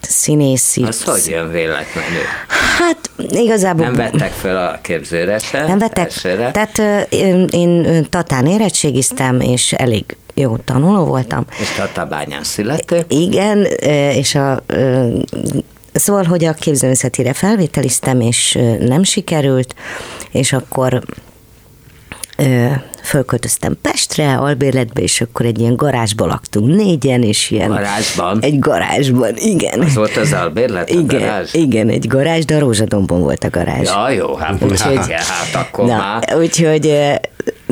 színészi. 0.00 0.82
Az 0.82 1.02
hogy 1.04 1.26
jön 1.26 1.50
véletlenül? 1.50 2.22
Hát 2.78 3.10
igazából... 3.30 3.84
Nem 3.84 3.94
vettek 3.94 4.32
fel 4.32 4.56
a 4.56 4.78
képzőre 4.82 5.38
se? 5.38 5.66
Nem 5.66 5.78
vettek. 5.78 6.04
Elsőre. 6.04 6.50
Tehát 6.50 7.06
én, 7.08 7.48
én 7.50 8.04
Tatán 8.10 8.46
érettségiztem, 8.46 9.40
és 9.40 9.72
elég 9.72 10.16
jó 10.34 10.56
tanuló 10.56 11.04
voltam. 11.04 11.44
És 11.60 11.68
Tatabányán 11.76 12.44
születő? 12.44 13.04
Igen, 13.08 13.64
és 14.14 14.34
a 14.34 14.62
Szóval, 15.92 16.24
hogy 16.24 16.44
a 16.44 16.52
képzőművészetire 16.52 17.32
felvételiztem, 17.32 18.20
és 18.20 18.58
nem 18.78 19.02
sikerült, 19.02 19.74
és 20.30 20.52
akkor 20.52 21.02
ö, 22.36 22.66
fölköltöztem 23.02 23.78
Pestre, 23.82 24.34
albérletbe, 24.34 25.00
és 25.00 25.20
akkor 25.20 25.46
egy 25.46 25.58
ilyen 25.58 25.76
garázsba 25.76 26.26
laktunk 26.26 26.74
négyen, 26.74 27.22
és 27.22 27.50
ilyen... 27.50 27.68
Garázsban? 27.68 28.38
Egy 28.40 28.58
garázsban, 28.58 29.32
igen. 29.36 29.80
Az 29.80 29.94
volt 29.94 30.16
az 30.16 30.32
albérlet, 30.32 30.90
a 30.90 30.92
igen, 30.92 31.20
garázs? 31.20 31.54
Igen, 31.54 31.88
egy 31.88 32.06
garázs, 32.06 32.44
de 32.44 32.54
a 32.54 32.58
Rózsadombon 32.58 33.20
volt 33.20 33.44
a 33.44 33.50
garázs. 33.50 33.88
Ja, 33.88 34.10
jó, 34.10 34.34
hát, 34.34 34.62
úgyhogy, 34.62 35.12
hát 35.12 35.54
akkor 35.54 35.86
na, 35.86 35.96
már... 35.96 36.36
Úgyhogy, 36.36 36.94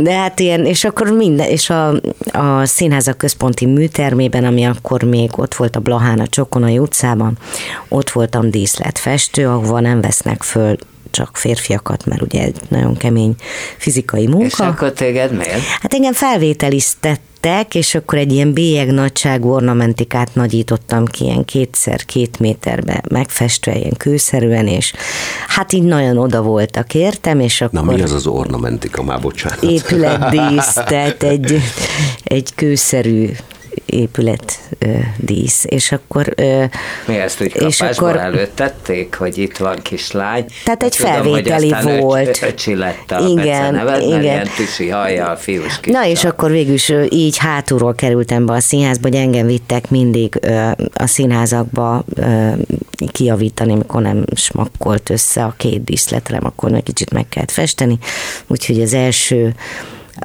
de 0.02 0.12
hát 0.12 0.40
ilyen, 0.40 0.66
és 0.66 0.84
akkor 0.84 1.10
minden, 1.10 1.48
és 1.48 1.70
a, 1.70 1.88
a 2.32 2.64
színházak 2.64 3.18
központi 3.18 3.66
műtermében, 3.66 4.44
ami 4.44 4.64
akkor 4.64 5.02
még 5.02 5.38
ott 5.38 5.54
volt 5.54 5.76
a 5.76 5.80
Blahán, 5.80 6.18
a 6.18 6.26
Csokonai 6.26 6.78
utcában, 6.78 7.38
ott 7.88 8.10
voltam 8.10 8.50
díszletfestő, 8.50 9.48
ahova 9.48 9.80
nem 9.80 10.00
vesznek 10.00 10.42
föl 10.42 10.76
csak 11.10 11.36
férfiakat, 11.36 12.06
mert 12.06 12.22
ugye 12.22 12.42
egy 12.42 12.56
nagyon 12.68 12.96
kemény 12.96 13.34
fizikai 13.76 14.26
munka. 14.26 14.44
És 14.44 14.58
akkor 14.58 14.92
téged 14.92 15.32
miért? 15.32 15.62
Hát 15.80 15.94
engem 15.94 16.12
felvételiztettek, 16.12 17.74
és 17.74 17.94
akkor 17.94 18.18
egy 18.18 18.32
ilyen 18.32 18.52
bélyeg 18.52 18.90
nagyságú 18.90 19.52
ornamentikát 19.52 20.34
nagyítottam 20.34 21.04
ki, 21.04 21.24
ilyen 21.24 21.44
kétszer 21.44 22.04
két 22.04 22.38
méterbe 22.38 23.02
megfestve, 23.10 23.76
ilyen 23.76 23.96
kőszerűen, 23.96 24.66
és 24.66 24.92
hát 25.46 25.72
így 25.72 25.82
nagyon 25.82 26.18
oda 26.18 26.42
voltak 26.42 26.94
értem, 26.94 27.40
és 27.40 27.60
akkor... 27.60 27.84
Na 27.84 27.92
mi 27.92 28.02
az 28.02 28.12
az 28.12 28.26
ornamentika, 28.26 29.02
már 29.02 29.20
bocsánat? 29.20 29.62
Épületdísz, 29.62 30.72
tehát 30.72 31.22
egy, 31.22 31.60
egy 32.24 32.54
kőszerű 32.54 33.30
épület 33.90 34.58
dísz, 35.16 35.64
és 35.68 35.92
akkor... 35.92 36.34
Mi 37.06 37.18
ezt 37.18 37.40
úgy 37.40 37.52
és 37.54 37.80
akkor 37.80 38.16
előttették, 38.16 39.14
hogy 39.14 39.38
itt 39.38 39.56
van 39.56 39.78
kislány? 39.82 40.44
Tehát 40.64 40.82
egy 40.82 40.96
tudom, 40.96 41.12
felvételi 41.12 41.70
hogy 41.70 41.98
volt. 41.98 42.42
Öcsi 42.42 42.74
lett 42.74 43.10
a 43.10 43.26
igen, 43.26 43.74
neved, 43.74 44.02
igen. 44.02 44.22
ilyen 44.22 44.48
tüsi 44.56 44.88
hajjal, 44.88 45.36
fiús 45.36 45.80
kis 45.80 45.92
Na 45.92 46.06
és 46.06 46.24
akkor 46.24 46.50
végül 46.50 46.74
is 46.74 46.92
így 47.08 47.36
hátulról 47.36 47.94
kerültem 47.94 48.46
be 48.46 48.52
a 48.52 48.60
színházba, 48.60 49.08
hogy 49.08 49.16
engem 49.16 49.46
vittek 49.46 49.90
mindig 49.90 50.40
a 50.94 51.06
színházakba 51.06 52.04
kiavítani, 53.12 53.72
amikor 53.72 54.02
nem 54.02 54.24
smakkolt 54.34 55.10
össze 55.10 55.44
a 55.44 55.54
két 55.56 55.84
díszletrem, 55.84 56.44
akkor 56.44 56.72
egy 56.72 56.82
kicsit 56.82 57.12
meg 57.12 57.28
kellett 57.28 57.50
festeni, 57.50 57.98
úgyhogy 58.46 58.82
az 58.82 58.94
első 58.94 59.54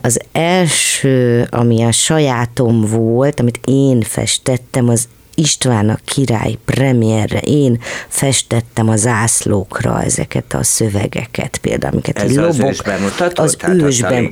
az 0.01 0.19
első, 0.31 1.47
ami 1.49 1.83
a 1.83 1.91
sajátom 1.91 2.81
volt, 2.81 3.39
amit 3.39 3.59
én 3.65 4.01
festettem, 4.01 4.89
az 4.89 5.07
István 5.37 5.89
a 5.89 5.97
király 6.05 6.57
premierre 6.65 7.39
én 7.39 7.79
festettem 8.07 8.89
a 8.89 8.95
zászlókra 8.95 10.03
ezeket 10.03 10.53
a 10.53 10.63
szövegeket, 10.63 11.57
például 11.57 11.93
amiket 11.93 12.19
Ez 12.19 12.37
az 12.37 12.59
ősben 12.59 13.01
mutató? 13.01 13.43
Az 13.43 13.55
Tehát 13.59 13.81
ősben. 13.81 14.29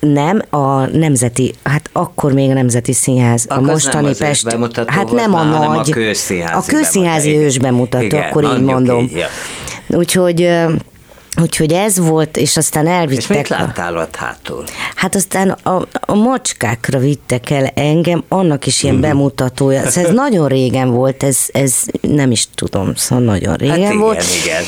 Nem, 0.00 0.42
a 0.50 0.86
nemzeti, 0.86 1.54
hát 1.62 1.90
akkor 1.92 2.32
még 2.32 2.50
a 2.50 2.52
Nemzeti 2.52 2.92
Színház, 2.92 3.46
akkor 3.48 3.68
a 3.68 3.72
mostani 3.72 4.04
nem 4.04 4.14
Pest, 4.18 4.56
hát 4.86 5.10
nem 5.10 5.34
a 5.34 5.42
nagy, 5.42 5.90
a 5.90 5.92
kőszínházi, 5.92 6.70
a 6.70 6.76
kőszínházi 6.76 7.36
ősben 7.36 7.74
mutató, 7.74 8.04
Igen, 8.04 8.22
akkor 8.22 8.44
így 8.44 8.62
mondom. 8.62 9.02
Így, 9.02 9.12
ja. 9.12 9.26
Úgyhogy 9.88 10.48
Úgyhogy 11.36 11.72
ez 11.72 11.98
volt, 11.98 12.36
és 12.36 12.56
aztán 12.56 12.86
elvittek. 12.86 13.22
És 13.22 13.26
mit 13.36 13.48
láttál 13.48 13.96
ott 13.96 14.16
hátul? 14.16 14.64
Hát 14.94 15.14
aztán 15.14 15.50
a, 15.50 15.86
a 16.00 16.14
macskákra 16.14 16.98
vittek 16.98 17.50
el 17.50 17.66
engem, 17.66 18.24
annak 18.28 18.66
is 18.66 18.82
ilyen 18.82 18.94
mhm. 18.94 19.04
bemutatója. 19.04 19.88
Szóval 19.88 20.10
ez 20.10 20.16
nagyon 20.26 20.48
régen 20.48 20.90
volt, 20.90 21.22
ez, 21.22 21.38
ez 21.52 21.74
nem 22.00 22.30
is 22.30 22.48
tudom, 22.54 22.94
szóval 22.94 23.24
nagyon 23.24 23.56
régen 23.56 23.80
hát 23.80 23.84
igen, 23.84 23.98
volt. 23.98 24.24
Igen. 24.44 24.62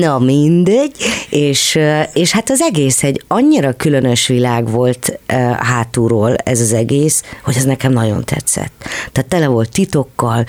Na 0.00 0.18
mindegy, 0.18 0.92
és, 1.28 1.78
és 2.12 2.30
hát 2.30 2.50
az 2.50 2.60
egész 2.60 3.02
egy 3.02 3.22
annyira 3.28 3.72
különös 3.72 4.26
világ 4.26 4.70
volt 4.70 5.18
hátulról 5.58 6.34
ez 6.36 6.60
az 6.60 6.72
egész, 6.72 7.22
hogy 7.44 7.56
ez 7.56 7.64
nekem 7.64 7.92
nagyon 7.92 8.24
tetszett. 8.24 8.72
Tehát 9.12 9.30
tele 9.30 9.46
volt 9.46 9.70
titokkal, 9.70 10.44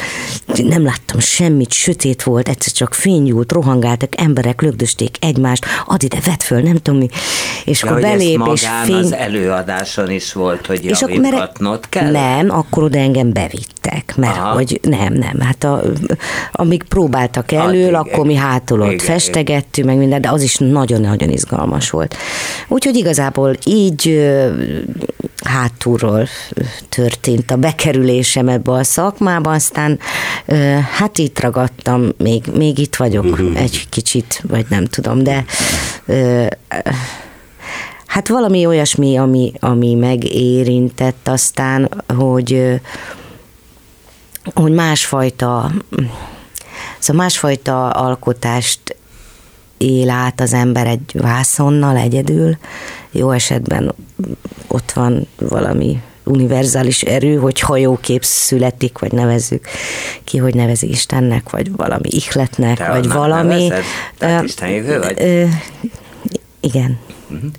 nem 0.56 0.84
láttam 0.84 1.20
semmit, 1.20 1.72
sötét 1.72 2.24
volt, 2.24 2.50
egyszer 2.50 2.74
csak 2.74 2.94
fénygyúlt, 2.94 3.52
rohangáltak 3.52 4.20
emberek, 4.20 4.62
lögdösték 4.62 5.18
egymást, 5.20 5.59
add 5.86 6.04
ide, 6.04 6.18
vedd 6.26 6.40
föl, 6.40 6.62
nem 6.62 6.76
tudom 6.76 7.00
mi. 7.00 7.08
És 7.66 7.82
ja, 7.82 7.90
akkor 7.90 8.02
belép, 8.02 8.42
és 8.54 8.68
fény... 8.84 8.96
az 8.96 9.14
előadáson 9.14 10.12
is 10.12 10.34
volt, 10.34 10.66
hogy 10.66 10.86
és 10.86 11.02
akkor, 11.02 11.18
mert 11.18 11.90
kell? 11.90 12.12
Nem, 12.12 12.50
akkor 12.50 12.84
oda 12.84 12.98
engem 12.98 13.34
bevittek, 13.34 14.14
mert 14.16 14.38
Aha. 14.38 14.54
hogy 14.54 14.80
nem, 14.84 15.14
nem, 15.14 15.40
hát 15.40 15.64
a, 15.64 15.82
amíg 16.52 16.84
próbáltak 16.84 17.52
elől, 17.52 17.94
hát, 17.94 18.08
akkor 18.08 18.26
mi 18.26 18.36
hátul 18.36 18.82
ott 18.82 18.92
igen, 18.92 19.06
festegettünk, 19.06 19.88
meg 19.88 19.98
minden, 19.98 20.22
de 20.22 20.30
az 20.30 20.42
is 20.42 20.58
nagyon-nagyon 20.58 21.30
izgalmas 21.30 21.90
volt. 21.90 22.16
Úgyhogy 22.68 22.96
igazából 22.96 23.56
így 23.66 24.20
hátulról 25.44 26.28
történt 26.90 27.52
a 27.52 27.56
bekerülésem 27.56 28.48
ebbe 28.48 28.72
a 28.72 28.84
szakmába, 28.84 29.52
aztán 29.52 30.00
hát 30.92 31.18
itt 31.18 31.40
ragadtam, 31.40 32.10
még, 32.18 32.44
még 32.54 32.78
itt 32.78 32.96
vagyok 32.96 33.26
uh-huh. 33.26 33.62
egy 33.62 33.88
kicsit, 33.90 34.44
vagy 34.48 34.66
nem 34.70 34.86
tudom, 34.86 35.24
de 35.24 35.46
hát 38.06 38.28
valami 38.28 38.66
olyasmi, 38.66 39.18
ami, 39.18 39.52
ami 39.60 39.94
megérintett 39.94 41.28
aztán, 41.28 42.04
hogy, 42.18 42.82
hogy 44.54 44.72
másfajta, 44.72 45.72
szóval 47.00 47.22
másfajta 47.22 47.90
alkotást 47.90 48.96
él 49.78 50.10
át 50.10 50.40
az 50.42 50.54
ember 50.54 50.88
egy 50.88 51.12
vászonnal 51.14 51.98
egyedül, 51.98 52.58
jó 53.12 53.32
esetben 53.32 53.94
ott 54.68 54.92
van 54.92 55.28
valami 55.38 56.02
univerzális 56.30 57.02
erő, 57.02 57.36
hogy 57.36 57.60
hajókép 57.60 58.24
születik, 58.24 58.98
vagy 58.98 59.12
nevezzük 59.12 59.68
ki, 60.24 60.38
hogy 60.38 60.56
nevezi 60.56 60.90
Istennek, 60.90 61.50
vagy 61.50 61.72
valami 61.76 62.10
ihletnek, 62.10 62.78
Te 62.78 62.90
vagy 62.90 63.08
valami. 63.08 63.68
Nevezed? 63.68 64.44
Isten 64.44 64.70
jövő 64.70 65.00
vagy? 65.00 65.22
Ö, 65.22 65.46
igen. 66.60 67.00
Uh-huh. 67.30 67.50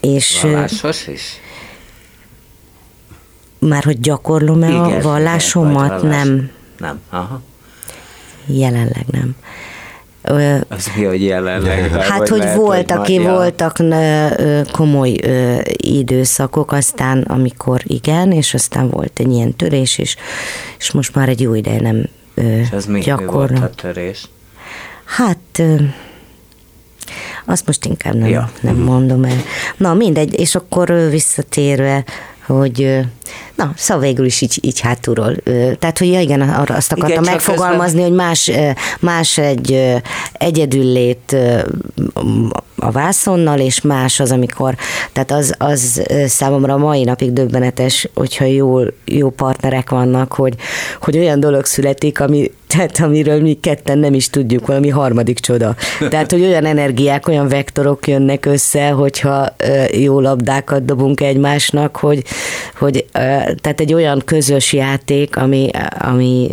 És, 0.00 0.40
Vallásos 0.42 1.06
is? 1.06 1.22
Már 3.58 3.84
hogy 3.84 4.00
gyakorlom-e 4.00 4.68
igen, 4.68 4.82
a 4.82 5.00
vallásomat? 5.00 5.86
Igen, 5.86 6.00
vallás. 6.00 6.24
nem. 6.24 6.50
Nem, 6.78 7.00
aha. 7.10 7.40
Jelenleg 8.46 9.04
nem. 9.10 9.36
Az 10.68 10.90
mi, 10.96 11.04
hogy 11.04 11.22
jelenleg? 11.22 11.90
Hát, 12.10 12.28
hogy 12.28 12.38
lehet, 12.38 12.56
voltak, 12.56 13.06
hogy 13.06 13.22
voltak 13.22 13.80
komoly 14.72 15.16
időszakok, 15.76 16.72
aztán 16.72 17.22
amikor 17.22 17.80
igen, 17.84 18.32
és 18.32 18.54
aztán 18.54 18.90
volt 18.90 19.18
egy 19.18 19.32
ilyen 19.32 19.56
törés, 19.56 19.98
és, 19.98 20.16
és 20.78 20.92
most 20.92 21.14
már 21.14 21.28
egy 21.28 21.40
jó 21.40 21.54
ideje 21.54 21.80
nem 21.80 22.08
és 22.38 22.70
ez 22.70 22.86
mi, 22.86 23.02
mi 23.16 23.24
volt 23.24 23.58
a 23.58 23.70
törés? 23.70 24.28
Hát 25.04 25.62
azt 27.44 27.66
most 27.66 27.84
inkább 27.84 28.14
nem, 28.14 28.28
ja. 28.28 28.50
nem 28.60 28.76
mondom 28.76 29.24
el. 29.24 29.36
Na 29.76 29.94
mindegy, 29.94 30.40
és 30.40 30.54
akkor 30.54 31.08
visszatérve, 31.10 32.04
hogy 32.46 33.00
Na, 33.54 33.72
szóval 33.76 34.02
végül 34.02 34.24
is 34.24 34.40
így, 34.40 34.58
így 34.60 34.80
hátulról. 34.80 35.36
Tehát, 35.78 35.98
hogy 35.98 36.08
ja, 36.08 36.20
igen, 36.20 36.40
arra 36.40 36.74
azt 36.74 36.92
akartam 36.92 37.22
igen, 37.22 37.32
megfogalmazni, 37.32 38.00
közben... 38.00 38.08
hogy 38.08 38.26
más, 38.26 38.50
más 39.00 39.38
egy 39.38 39.94
egyedüllét 40.32 41.36
a 42.76 42.90
vászonnal, 42.90 43.58
és 43.58 43.80
más 43.80 44.20
az, 44.20 44.30
amikor, 44.30 44.74
tehát 45.12 45.30
az, 45.30 45.54
az 45.58 46.02
számomra 46.26 46.74
a 46.74 46.78
mai 46.78 47.04
napig 47.04 47.32
döbbenetes, 47.32 48.08
hogyha 48.14 48.44
jó, 48.44 48.78
jó 49.04 49.30
partnerek 49.30 49.90
vannak, 49.90 50.32
hogy, 50.32 50.54
hogy 51.00 51.18
olyan 51.18 51.40
dolog 51.40 51.64
születik, 51.64 52.20
ami, 52.20 52.50
tehát 52.66 53.00
amiről 53.00 53.40
mi 53.40 53.58
ketten 53.60 53.98
nem 53.98 54.14
is 54.14 54.30
tudjuk, 54.30 54.66
valami 54.66 54.88
harmadik 54.88 55.38
csoda. 55.38 55.74
Tehát, 56.08 56.30
hogy 56.30 56.42
olyan 56.42 56.64
energiák, 56.64 57.28
olyan 57.28 57.48
vektorok 57.48 58.06
jönnek 58.06 58.46
össze, 58.46 58.88
hogyha 58.88 59.56
jó 59.92 60.20
labdákat 60.20 60.84
dobunk 60.84 61.20
egymásnak, 61.20 61.96
hogy, 61.96 62.24
hogy 62.78 63.04
tehát 63.60 63.80
egy 63.80 63.94
olyan 63.94 64.22
közös 64.24 64.72
játék, 64.72 65.36
ami, 65.36 65.70
ami, 65.98 66.50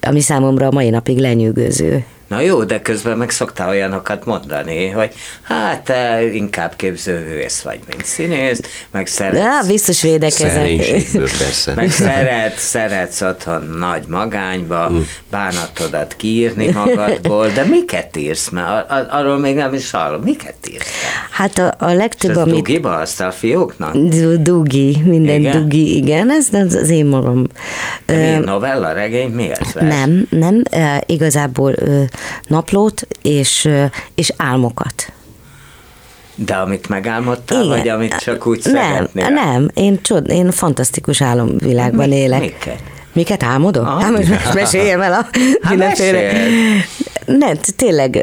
ami 0.00 0.20
számomra 0.20 0.66
a 0.66 0.72
mai 0.72 0.90
napig 0.90 1.18
lenyűgöző. 1.18 2.04
Na 2.28 2.40
jó, 2.40 2.64
de 2.64 2.82
közben 2.82 3.18
meg 3.18 3.30
szoktál 3.30 3.68
olyanokat 3.68 4.24
mondani, 4.24 4.88
hogy 4.88 5.12
hát 5.42 5.84
te 5.84 6.32
inkább 6.32 6.76
képzőhőész 6.76 7.60
vagy, 7.60 7.78
mint 7.88 8.04
színész, 8.04 8.60
meg 8.90 9.06
szeretsz... 9.06 9.44
Ja, 9.44 9.60
biztos 9.66 10.02
védekezek. 10.02 10.76
persze. 11.12 11.74
Meg 11.74 11.90
szeret, 11.90 12.58
szeretsz 12.58 13.20
otthon 13.20 13.76
nagy 13.78 14.04
magányba, 14.08 14.90
mm. 14.90 15.00
bánatodat 15.30 16.14
kiírni 16.16 16.70
magadból, 16.70 17.48
de 17.48 17.64
miket 17.64 18.16
írsz? 18.16 18.48
Mert 18.48 18.90
ar- 18.90 19.10
arról 19.10 19.38
még 19.38 19.54
nem 19.54 19.74
is 19.74 19.90
hallom. 19.90 20.22
Miket 20.22 20.54
írsz? 20.70 20.90
Hát 21.30 21.58
a, 21.58 21.74
a 21.78 21.92
legtöbb, 21.92 22.36
amit... 22.36 22.54
Dugiba 22.54 22.96
azt 22.96 23.20
a 23.20 23.30
fióknak? 23.30 23.96
Dugi, 24.36 24.96
minden 25.04 25.40
igen? 25.40 25.60
dugi, 25.60 25.96
igen, 25.96 26.30
ez, 26.30 26.48
ez 26.52 26.74
az 26.74 26.88
én 26.88 27.06
magam. 27.06 27.46
De 28.06 28.38
uh, 28.38 28.44
novella, 28.44 28.92
regény, 28.92 29.30
mi 29.30 29.50
ez? 29.50 29.72
Nem, 29.74 30.26
nem, 30.30 30.62
igazából 31.06 31.74
naplót 32.46 33.06
és, 33.22 33.68
és 34.14 34.32
álmokat. 34.36 35.12
De 36.34 36.54
amit 36.54 36.88
megálmodtál, 36.88 37.64
Igen. 37.64 37.76
vagy 37.76 37.88
amit 37.88 38.14
csak 38.14 38.46
úgy 38.46 38.60
nem, 38.64 38.74
szeretnél? 38.74 39.28
Nem, 39.28 39.68
én, 39.74 40.02
csod, 40.02 40.30
én 40.30 40.50
fantasztikus 40.50 41.22
álomvilágban 41.22 42.08
Mi, 42.08 42.14
élek. 42.14 42.40
Miket? 42.40 42.82
Miket 43.12 43.42
álmodok? 43.42 43.86
Ah, 43.86 44.02
hát 44.02 44.10
most 44.10 44.54
meséljem 44.54 45.00
el 45.00 45.12
a 45.12 45.16
hát 45.16 45.68
mindenféle. 45.68 46.32
Nem, 47.26 47.54
tényleg 47.76 48.18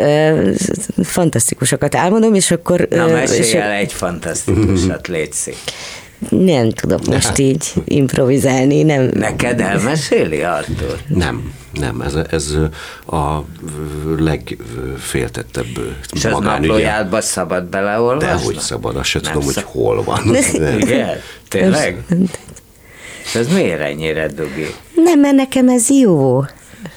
fantasztikusokat 1.04 1.96
álmodom, 1.96 2.34
és 2.34 2.52
akkor... 2.52 2.88
Na, 2.90 3.08
mesélj 3.08 3.40
és 3.40 3.54
el 3.54 3.72
egy 3.72 3.94
fantasztikusat, 3.94 5.08
légy 5.08 5.32
szép. 5.34 5.56
Nem 6.30 6.70
tudok 6.70 7.06
most 7.06 7.38
így 7.50 7.74
improvizálni. 7.86 8.84
Nem. 8.84 9.10
Neked 9.14 9.60
elmeséli, 9.62 10.42
Artur? 10.42 10.98
Nem. 11.08 11.54
Nem, 11.74 12.02
ez, 12.02 12.14
ez 12.30 12.58
a 13.08 13.44
legféltettebb 14.18 15.66
És 16.14 16.26
az 16.26 16.40
naplójádba 16.40 17.22
szabad 17.22 17.64
beleolvasni? 17.64 18.28
Dehogy 18.28 18.60
szabad, 18.60 18.96
azt 18.96 19.10
sem 19.10 19.22
tudom, 19.22 19.42
szab... 19.42 19.54
hogy 19.54 19.64
hol 19.64 20.04
van. 20.04 20.36
Igen? 20.80 21.18
Tényleg? 21.48 22.04
És 23.24 23.36
ez 23.36 23.54
miért 23.54 23.80
ennyire 23.80 24.28
dugi? 24.28 24.76
Nem, 24.96 25.20
mert 25.20 25.36
nekem 25.36 25.70
ez 25.70 25.90
jó. 25.90 26.42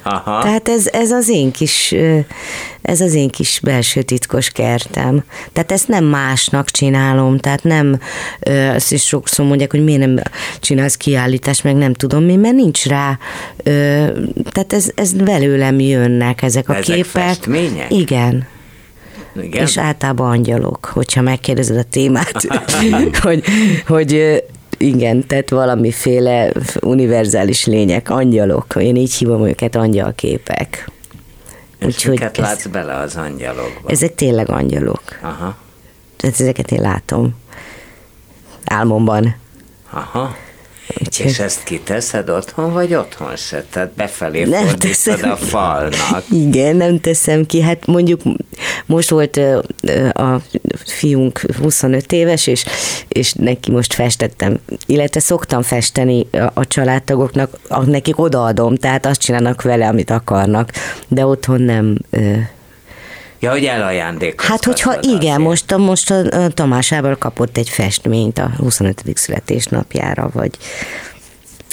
Aha. 0.03 0.43
Tehát 0.43 0.69
ez, 0.69 0.87
ez 0.87 1.11
az 1.11 1.29
én 1.29 1.51
kis 1.51 1.95
ez 2.83 3.01
az 3.01 3.15
én 3.15 3.29
kis 3.29 3.61
belső 3.63 4.03
titkos 4.03 4.51
kertem. 4.51 5.25
Tehát 5.53 5.73
ezt 5.73 5.89
nem 5.89 6.05
másnak 6.05 6.71
csinálom, 6.71 7.39
tehát 7.39 7.63
nem, 7.63 8.01
azt 8.75 8.93
is 8.93 9.03
sokszor 9.03 9.47
mondják, 9.47 9.71
hogy 9.71 9.85
miért 9.85 10.01
nem 10.01 10.17
csinálsz 10.61 10.97
kiállítást, 10.97 11.65
meg 11.65 11.77
nem 11.77 11.93
tudom 11.93 12.25
mi, 12.25 12.37
mert 12.37 12.55
nincs 12.55 12.87
rá, 12.87 13.19
tehát 14.53 14.73
ez, 14.73 14.91
ez 14.95 15.13
belőlem 15.13 15.81
jönnek 15.81 16.43
ezek 16.43 16.69
a 16.69 16.77
ezek 16.77 16.95
képek. 16.95 17.23
Festmények? 17.23 17.91
Igen. 17.91 18.47
Igen? 19.43 19.63
És 19.63 19.79
általában 19.79 20.31
angyalok, 20.31 20.85
hogyha 20.85 21.23
megkérdezed 21.23 21.77
a 21.77 21.83
témát, 21.83 22.47
hogy, 23.23 23.45
hogy 23.87 24.43
igen, 24.79 25.27
tehát 25.27 25.51
valamiféle 25.51 26.53
univerzális 26.81 27.67
lények, 27.67 28.11
angyalok. 28.11 28.75
Én 28.79 28.97
így 28.97 29.15
hívom 29.15 29.47
őket 29.47 29.77
angyalképek. 29.77 30.91
És 31.79 31.87
Úgyhogy 31.87 32.11
miket 32.11 32.37
látsz 32.37 32.67
bele 32.67 32.95
az 32.95 33.17
angyalokba? 33.17 33.89
Ezek 33.91 34.15
tényleg 34.15 34.51
angyalok. 34.51 35.03
Aha. 35.23 35.57
Tehát 36.17 36.41
ezeket 36.41 36.71
én 36.71 36.81
látom. 36.81 37.35
Álmomban. 38.65 39.37
Aha. 39.91 40.37
Úgyhogy... 40.89 41.27
És 41.27 41.39
ezt 41.39 41.63
kiteszed 41.63 42.29
otthon, 42.29 42.73
vagy 42.73 42.95
otthon 42.95 43.37
se? 43.37 43.65
Tehát 43.71 43.91
befelé 43.93 44.45
nem 44.45 44.67
fordítod 44.67 45.23
a 45.23 45.37
falnak. 45.37 46.25
Igen, 46.31 46.77
nem 46.77 47.01
teszem 47.01 47.47
ki. 47.47 47.61
Hát 47.61 47.87
mondjuk 47.87 48.21
most 48.87 49.11
volt 49.11 49.41
a 50.13 50.41
fiunk 50.85 51.41
25 51.61 52.13
éves, 52.13 52.47
és, 52.47 52.65
és 53.09 53.33
neki 53.33 53.71
most 53.71 53.95
festettem, 53.95 54.59
illetve 54.87 55.21
szoktam 55.21 55.63
festeni 55.63 56.27
a 56.55 56.67
családtagoknak, 56.67 57.59
nekik 57.87 58.19
odaadom, 58.19 58.77
tehát 58.77 59.07
azt 59.07 59.21
csinálnak 59.21 59.63
vele, 59.63 59.89
amit 59.89 60.11
akarnak, 60.11 60.71
de 61.09 61.27
otthon 61.27 61.61
nem 61.61 61.99
Ja, 63.45 63.51
hogy 63.51 63.65
elajándékoztat. 63.65 64.47
Hát, 64.47 64.65
hogyha 64.65 64.99
igen, 65.01 65.41
most, 65.41 65.73
a, 65.73 65.79
most 65.79 66.11
a 66.11 66.49
Tamás 66.49 66.93
Ábel 66.93 67.17
kapott 67.17 67.57
egy 67.57 67.69
festményt 67.69 68.39
a 68.39 68.51
25. 68.57 69.03
születésnapjára, 69.15 70.31
vagy 70.33 70.51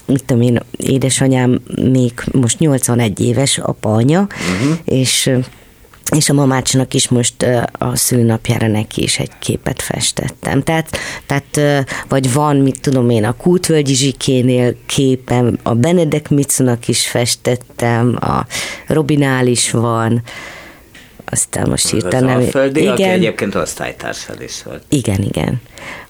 mit 0.06 0.24
tudom 0.26 0.42
én, 0.42 0.60
édesanyám 0.78 1.62
még 1.76 2.12
most 2.32 2.60
81 2.60 3.20
éves, 3.20 3.58
apa 3.58 3.94
anya, 3.94 4.20
uh-huh. 4.20 4.78
és 4.86 5.32
és 6.16 6.30
a 6.30 6.34
mamácsnak 6.34 6.94
is 6.94 7.08
most 7.08 7.46
a 7.72 7.96
szülnapjára 7.96 8.68
neki 8.68 9.04
is 9.04 9.20
egy 9.20 9.32
képet 9.40 9.82
festettem. 9.82 10.64
Tehát, 10.64 10.98
tehát 11.26 11.86
vagy 12.08 12.34
van, 12.34 12.56
mit 12.56 12.82
tudom 12.82 13.10
én, 13.10 13.24
a 13.24 13.36
Kútvölgyi 13.36 13.94
Zsikénél 13.94 14.76
képem, 14.86 15.58
a 15.64 15.74
Benedek 15.74 16.30
Mitsunak 16.30 16.88
is 16.88 17.08
festettem, 17.08 18.18
a 18.20 18.46
Robinál 18.88 19.48
is 19.48 19.72
van, 19.72 20.24
aztán 21.32 21.70
most 21.70 21.90
hirtelen 21.90 22.38
nem... 22.38 22.50
Földi, 22.50 22.80
igen, 22.80 22.92
aki 22.92 23.04
egyébként 23.04 23.56
osztálytársad 23.56 24.42
is 24.42 24.64
volt. 24.64 24.84
Igen, 24.90 25.22
igen. 25.22 25.62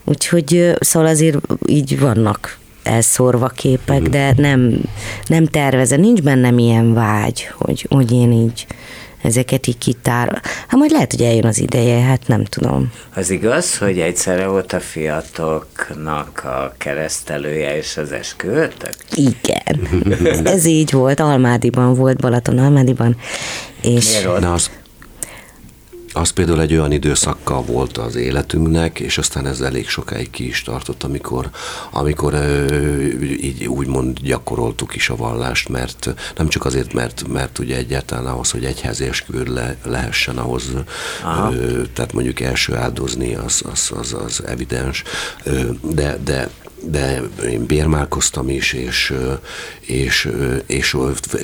Úgyhogy 0.04 0.74
szóval 0.80 1.08
azért 1.08 1.38
így 1.66 2.00
vannak 2.00 2.58
elszórva 2.82 3.48
képek, 3.48 4.00
mm. 4.00 4.10
de 4.10 4.34
nem, 4.36 4.80
nem 5.26 5.46
tervezem, 5.46 6.00
nincs 6.00 6.22
bennem 6.22 6.58
ilyen 6.58 6.94
vágy, 6.94 7.48
hogy, 7.58 7.86
hogy 7.90 8.12
én 8.12 8.32
így 8.32 8.66
ezeket 9.22 9.66
így 9.66 9.78
kitár. 9.78 10.40
Hát 10.42 10.78
majd 10.78 10.90
lehet, 10.90 11.10
hogy 11.10 11.22
eljön 11.22 11.44
az 11.44 11.58
ideje, 11.58 12.00
hát 12.00 12.26
nem 12.26 12.44
tudom. 12.44 12.92
Az 13.14 13.30
igaz, 13.30 13.78
hogy 13.78 14.00
egyszerre 14.00 14.46
volt 14.46 14.72
a 14.72 14.80
fiatoknak 14.80 16.44
a 16.44 16.74
keresztelője 16.78 17.76
és 17.76 17.96
az 17.96 18.12
esküvőtök? 18.12 18.94
Igen. 19.14 20.04
Ez 20.54 20.64
így 20.64 20.92
volt, 20.92 21.20
Almádiban 21.20 21.94
volt, 21.94 22.16
Balaton 22.20 22.58
Almádiban. 22.58 23.16
És? 23.82 24.22
Na, 24.22 24.52
az 24.52 24.70
az 26.12 26.30
például 26.30 26.60
egy 26.60 26.72
olyan 26.72 26.92
időszakkal 26.92 27.62
volt 27.62 27.98
az 27.98 28.14
életünknek, 28.14 29.00
és 29.00 29.18
aztán 29.18 29.46
ez 29.46 29.60
elég 29.60 29.88
sokáig 29.88 30.30
ki 30.30 30.46
is 30.46 30.62
tartott, 30.62 31.02
amikor, 31.02 31.50
amikor 31.90 32.34
így 33.40 33.66
úgymond 33.66 34.18
gyakoroltuk 34.20 34.94
is 34.94 35.08
a 35.08 35.16
vallást, 35.16 35.68
mert 35.68 36.14
nem 36.36 36.48
csak 36.48 36.64
azért, 36.64 36.92
mert, 36.92 37.28
mert 37.28 37.58
ugye 37.58 37.76
egyáltalán 37.76 38.26
ahhoz, 38.26 38.50
hogy 38.50 38.64
egyházi 38.64 39.04
esküvőd 39.04 39.48
le, 39.48 39.76
lehessen 39.84 40.38
ahhoz, 40.38 40.70
ö, 41.52 41.82
tehát 41.94 42.12
mondjuk 42.12 42.40
első 42.40 42.74
áldozni, 42.74 43.34
az, 43.34 43.62
az, 43.72 43.92
az, 43.98 44.16
az 44.24 44.42
evidens, 44.46 45.02
ö, 45.44 45.60
de, 45.82 46.18
de 46.24 46.50
de 46.84 47.22
én 47.50 47.66
bérmálkoztam 47.66 48.48
is, 48.48 48.72
és, 48.72 49.14
és, 49.80 50.28
és 50.66 50.96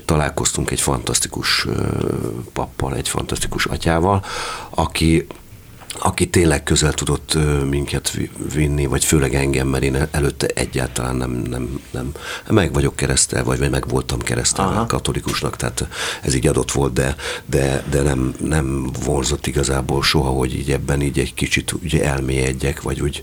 találkoztunk 0.04 0.70
egy 0.70 0.80
fantasztikus 0.80 1.66
pappal, 2.52 2.94
egy 2.94 3.08
fantasztikus 3.08 3.66
atyával, 3.66 4.24
aki 4.70 5.26
aki 5.98 6.28
tényleg 6.28 6.62
közel 6.62 6.92
tudott 6.92 7.38
minket 7.70 8.18
vinni, 8.54 8.86
vagy 8.86 9.04
főleg 9.04 9.34
engem, 9.34 9.68
mert 9.68 9.82
én 9.82 10.08
előtte 10.10 10.46
egyáltalán 10.46 11.16
nem, 11.16 11.30
nem, 11.30 11.80
nem 11.90 12.12
meg 12.48 12.72
vagyok 12.72 12.96
keresztel, 12.96 13.44
vagy 13.44 13.70
meg 13.70 13.88
voltam 13.88 14.18
keresztel 14.18 14.84
katolikusnak, 14.88 15.56
tehát 15.56 15.88
ez 16.22 16.34
így 16.34 16.46
adott 16.46 16.72
volt, 16.72 16.92
de, 16.92 17.16
de, 17.46 17.84
de 17.90 18.02
nem, 18.02 18.34
nem 18.40 18.90
vorzott 19.04 19.46
igazából 19.46 20.02
soha, 20.02 20.30
hogy 20.30 20.54
így 20.54 20.70
ebben 20.70 21.02
így 21.02 21.18
egy 21.18 21.34
kicsit 21.34 21.72
ugye 21.72 22.04
elmélyedjek, 22.04 22.82
vagy 22.82 23.00
úgy 23.00 23.22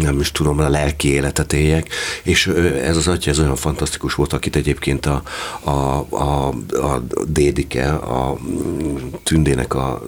nem 0.00 0.20
is 0.20 0.32
tudom, 0.32 0.58
a 0.58 0.68
lelki 0.68 1.08
életet 1.08 1.52
éljek, 1.52 1.88
és 2.22 2.46
ez 2.82 2.96
az 2.96 3.08
atya, 3.08 3.30
ez 3.30 3.38
olyan 3.38 3.56
fantasztikus 3.56 4.14
volt, 4.14 4.32
akit 4.32 4.56
egyébként 4.56 5.06
a, 5.06 5.22
a, 5.60 5.70
a, 6.10 6.48
a 6.68 7.02
dédike, 7.26 7.92
a 7.92 8.38
tündének 9.22 9.74
a 9.74 10.02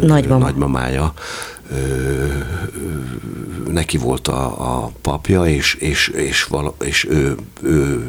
Nagymama. 0.00 0.44
nagymamája, 0.44 1.12
neki 3.70 3.98
volt 3.98 4.28
a, 4.28 4.44
a 4.84 4.90
papja, 5.02 5.44
és, 5.46 5.74
és, 5.74 6.08
és, 6.08 6.44
vala, 6.44 6.74
és 6.84 7.06
ő, 7.10 7.34
ő 7.62 8.04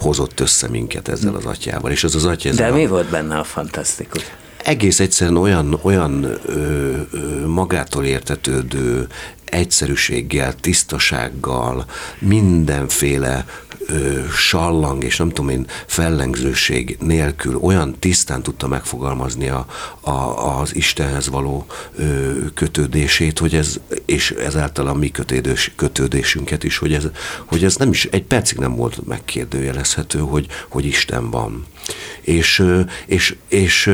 hozott 0.00 0.40
össze 0.40 0.68
minket 0.68 1.08
ezzel 1.08 1.34
az 1.34 1.44
atyával. 1.44 1.90
És 1.90 2.04
ez 2.04 2.14
az 2.14 2.24
atya... 2.24 2.52
De 2.52 2.70
mi 2.70 2.84
a, 2.84 2.88
volt 2.88 3.10
benne 3.10 3.38
a 3.38 3.44
fantasztikus? 3.44 4.22
Egész 4.64 5.00
egyszerűen 5.00 5.36
olyan, 5.36 5.78
olyan 5.82 6.24
ö, 6.24 6.92
ö, 7.10 7.46
magától 7.46 8.04
értetődő, 8.04 9.06
egyszerűséggel, 9.44 10.54
tisztasággal, 10.54 11.84
mindenféle 12.18 13.44
ö, 13.86 14.20
sallang 14.36 15.04
és 15.04 15.16
nem 15.16 15.28
tudom 15.28 15.48
én 15.50 15.66
fellengzőség 15.86 16.96
nélkül 17.00 17.56
olyan 17.56 17.94
tisztán 17.98 18.42
tudta 18.42 18.68
megfogalmazni 18.68 19.48
a, 19.48 19.66
a, 20.00 20.10
az 20.60 20.74
Istenhez 20.74 21.28
való 21.28 21.66
ö, 21.96 22.32
kötődését, 22.54 23.38
hogy 23.38 23.54
ez, 23.54 23.80
és 24.04 24.30
ezáltal 24.30 24.86
a 24.86 24.94
mi 24.94 25.10
kötődés, 25.10 25.72
kötődésünket 25.76 26.64
is, 26.64 26.78
hogy 26.78 26.94
ez, 26.94 27.04
hogy 27.44 27.64
ez 27.64 27.76
nem 27.76 27.90
is 27.90 28.04
egy 28.04 28.24
percig 28.24 28.58
nem 28.58 28.74
volt 28.76 29.06
megkérdőjelezhető, 29.06 30.18
hogy, 30.18 30.46
hogy 30.68 30.84
Isten 30.84 31.30
van. 31.30 31.66
És, 32.20 32.64
és, 33.06 33.36
és 33.48 33.90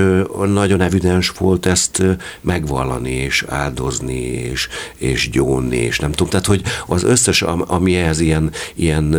nagyon 0.47 0.81
evidens 0.81 1.31
volt 1.31 1.67
ezt 1.67 2.03
megvallani, 2.41 3.11
és 3.11 3.45
áldozni, 3.49 4.23
és, 4.23 4.69
és 4.97 5.31
gyónni, 5.31 5.77
és 5.77 5.99
nem 5.99 6.11
tudom. 6.11 6.29
Tehát, 6.29 6.47
hogy 6.47 6.63
az 6.87 7.03
összes, 7.03 7.43
ami 7.43 7.97
ehhez 7.97 8.21
ilyen, 8.21 8.53
ilyen 8.75 9.15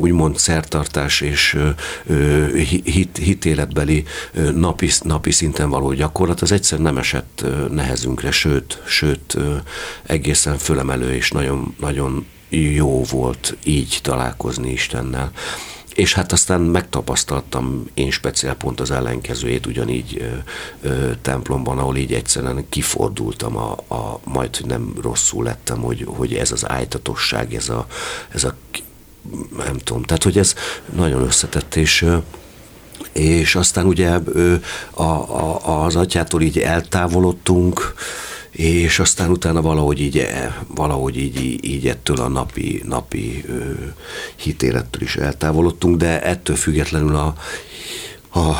úgymond 0.00 0.38
szertartás 0.38 1.20
és 1.20 1.58
hit, 2.84 3.16
hitéletbeli 3.16 4.04
napi, 4.54 4.90
napi 5.02 5.30
szinten 5.30 5.70
való 5.70 5.92
gyakorlat, 5.92 6.40
az 6.40 6.52
egyszer 6.52 6.78
nem 6.78 6.98
esett 6.98 7.44
nehezünkre, 7.70 8.30
sőt, 8.30 8.82
sőt 8.86 9.36
egészen 10.02 10.58
fölemelő 10.58 11.14
és 11.14 11.30
nagyon, 11.30 11.74
nagyon 11.80 12.26
jó 12.48 13.02
volt 13.02 13.56
így 13.64 13.98
találkozni 14.02 14.70
Istennel. 14.70 15.30
És 15.94 16.14
hát 16.14 16.32
aztán 16.32 16.60
megtapasztaltam 16.60 17.86
én 17.94 18.10
speciál 18.10 18.54
pont 18.54 18.80
az 18.80 18.90
ellenkezőjét, 18.90 19.66
ugyanígy 19.66 20.16
ö, 20.20 20.88
ö, 20.88 21.10
templomban, 21.22 21.78
ahol 21.78 21.96
így 21.96 22.12
egyszerűen 22.12 22.64
kifordultam, 22.68 23.56
a, 23.56 23.70
a, 23.88 24.20
majd 24.24 24.56
hogy 24.56 24.66
nem 24.66 24.94
rosszul 25.02 25.44
lettem, 25.44 25.80
hogy, 25.80 26.06
hogy 26.06 26.34
ez 26.34 26.52
az 26.52 26.68
ájtatosság, 26.68 27.54
ez 27.54 27.68
a, 27.68 27.86
ez 28.28 28.44
a 28.44 28.54
nem 29.56 29.78
tudom, 29.78 30.02
tehát 30.02 30.22
hogy 30.22 30.38
ez 30.38 30.54
nagyon 30.94 31.22
összetett, 31.22 31.74
és 31.74 32.06
és 33.12 33.54
aztán 33.54 33.86
ugye 33.86 34.10
a, 34.90 35.02
a, 35.02 35.84
az 35.84 35.96
atyától 35.96 36.42
így 36.42 36.58
eltávolodtunk, 36.58 37.94
és 38.52 38.98
aztán 38.98 39.30
utána 39.30 39.62
valahogy 39.62 40.00
így, 40.00 40.18
e, 40.18 40.64
valahogy 40.68 41.16
így, 41.16 41.64
így 41.64 41.88
ettől 41.88 42.16
a 42.16 42.28
napi, 42.28 42.82
napi 42.84 43.44
ö, 43.48 43.72
hitélettől 44.36 45.02
is 45.02 45.16
eltávolodtunk, 45.16 45.96
de 45.96 46.22
ettől 46.22 46.56
függetlenül 46.56 47.14
a, 47.14 47.34
a 48.38 48.54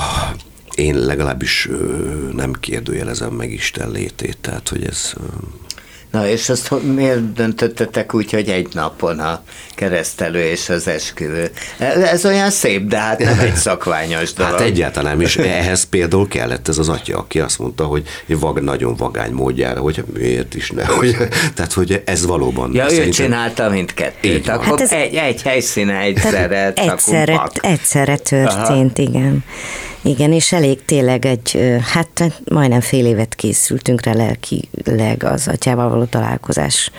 én 0.75 0.99
legalábbis 0.99 1.67
ö, 1.67 2.29
nem 2.33 2.53
kérdőjelezem 2.53 3.33
meg 3.33 3.53
Isten 3.53 3.91
létét, 3.91 4.39
tehát 4.41 4.69
hogy 4.69 4.85
ez 4.85 5.13
ö, 5.17 5.21
Na 6.13 6.29
és 6.29 6.49
azt 6.49 6.83
miért 6.95 7.33
döntöttetek 7.33 8.15
úgy, 8.15 8.31
hogy 8.31 8.49
egy 8.49 8.69
napon 8.73 9.19
a 9.19 9.43
keresztelő 9.75 10.45
és 10.45 10.69
az 10.69 10.89
esküvő? 10.89 11.51
Ez 11.79 12.25
olyan 12.25 12.51
szép, 12.51 12.87
de 12.87 12.99
hát 12.99 13.19
nem 13.19 13.39
egy 13.39 13.55
szakványos 13.55 14.33
dolog. 14.37 14.53
Hát 14.53 14.61
egyáltalán 14.61 15.17
nem, 15.17 15.21
és 15.21 15.37
ehhez 15.37 15.85
például 15.85 16.29
kellett 16.29 16.69
ez 16.69 16.79
az 16.79 16.89
atya, 16.89 17.19
aki 17.19 17.41
azt 17.41 17.59
mondta, 17.59 17.85
hogy 17.85 18.07
vag, 18.27 18.61
nagyon 18.61 18.97
vagány 18.97 19.33
módjára, 19.33 19.81
hogy 19.81 20.05
miért 20.15 20.55
is 20.55 20.71
ne, 20.71 20.85
hogy, 20.85 21.17
tehát 21.55 21.73
hogy 21.73 22.03
ez 22.05 22.27
valóban. 22.27 22.75
Ja, 22.75 22.93
ő 22.93 23.09
csinálta 23.09 23.69
mindkettőt, 23.69 24.49
akkor 24.49 24.65
hát 24.67 24.81
ez, 24.81 24.93
egy, 24.93 25.15
egy 25.15 25.43
helyszíne 25.43 25.99
egyszerre, 25.99 26.73
egyszerre, 26.75 27.51
egyszerre 27.61 28.17
történt, 28.17 28.99
Aha. 28.99 29.09
igen. 29.09 29.45
Igen, 30.03 30.33
és 30.33 30.53
elég 30.53 30.85
tényleg 30.85 31.27
egy, 31.27 31.79
hát 31.93 32.43
majdnem 32.45 32.81
fél 32.81 33.07
évet 33.07 33.35
készültünk 33.35 34.05
rá 34.05 34.13
lelkileg 34.13 35.23
az 35.25 35.49
atyával 35.49 35.89
való 35.89 36.05
találkozás 36.05 36.91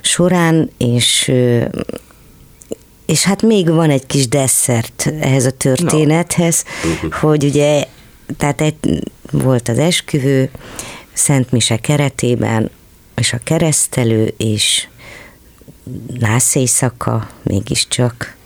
során, 0.00 0.70
és 0.78 1.32
és 3.06 3.24
hát 3.24 3.42
még 3.42 3.70
van 3.70 3.90
egy 3.90 4.06
kis 4.06 4.28
desszert 4.28 5.12
ehhez 5.20 5.44
a 5.44 5.50
történethez, 5.50 6.64
no. 7.02 7.08
hogy 7.10 7.44
ugye, 7.44 7.84
tehát 8.36 8.60
egy, 8.60 9.02
volt 9.30 9.68
az 9.68 9.78
esküvő, 9.78 10.50
Szent 11.12 11.50
Mise 11.50 11.76
keretében, 11.76 12.70
és 13.14 13.32
a 13.32 13.40
keresztelő, 13.44 14.34
és 14.36 14.86
nászéjszaka 16.18 17.28
mégiscsak, 17.42 18.36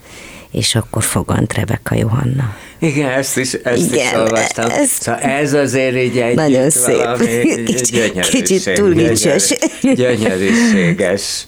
és 0.50 0.74
akkor 0.74 1.02
fogant 1.02 1.52
Rebeka 1.52 1.94
Johanna. 1.94 2.56
Igen, 2.78 3.10
ezt 3.10 3.36
is, 3.36 3.52
ezt 3.52 3.92
Igen, 3.92 4.06
is 4.06 4.12
olvastam. 4.12 4.70
Ez, 4.70 4.90
szóval 4.90 5.20
ez 5.20 5.52
azért 5.52 5.96
így 5.96 6.18
egy 6.18 6.34
nagyon 6.34 6.70
szép. 6.70 6.96
valami 7.02 7.54
Kicsit 8.30 8.74
túl 8.74 8.92
gyönyörűs, 8.92 9.54
gyönyörűséges. 9.82 11.46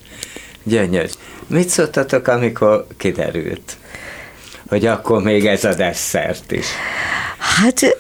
Gyönyörű. 0.63 1.09
Mit 1.47 1.69
szóltatok, 1.69 2.29
amikor 2.29 2.87
kiderült, 2.97 3.77
hogy 4.69 4.87
akkor 4.87 5.23
még 5.23 5.47
ez 5.47 5.65
a 5.65 5.75
desszert 5.75 6.53
is? 6.53 6.67
Hát 7.39 7.97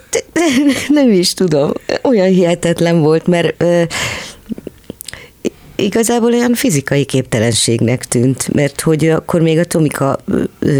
nem 0.88 1.10
is 1.10 1.34
tudom. 1.34 1.72
Olyan 2.02 2.28
hihetetlen 2.28 3.00
volt, 3.00 3.26
mert 3.26 3.64
igazából 5.80 6.32
olyan 6.32 6.54
fizikai 6.54 7.04
képtelenségnek 7.04 8.04
tűnt, 8.04 8.52
mert 8.52 8.80
hogy 8.80 9.08
akkor 9.08 9.40
még 9.40 9.58
a 9.58 9.64
Tomika 9.64 10.18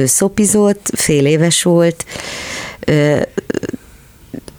szopizott, 0.04 0.90
fél 0.92 1.26
éves 1.26 1.62
volt, 1.62 2.04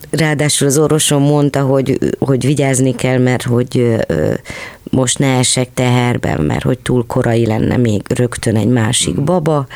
ráadásul 0.10 0.68
az 0.68 0.78
orvosom 0.78 1.24
mondta, 1.24 1.62
hogy, 1.62 1.98
hogy 2.20 2.46
vigyázni 2.46 2.96
kell, 2.96 3.18
mert 3.18 3.44
hogy 3.44 3.96
most 4.92 5.20
ne 5.20 5.38
esek 5.38 5.74
teherben, 5.74 6.42
mert 6.42 6.64
hogy 6.64 6.80
túl 6.80 7.06
korai 7.08 7.46
lenne 7.46 7.78
még 7.78 8.02
rögtön 8.16 8.56
egy 8.56 8.68
másik 8.68 9.20
mm. 9.20 9.26
baba, 9.26 9.68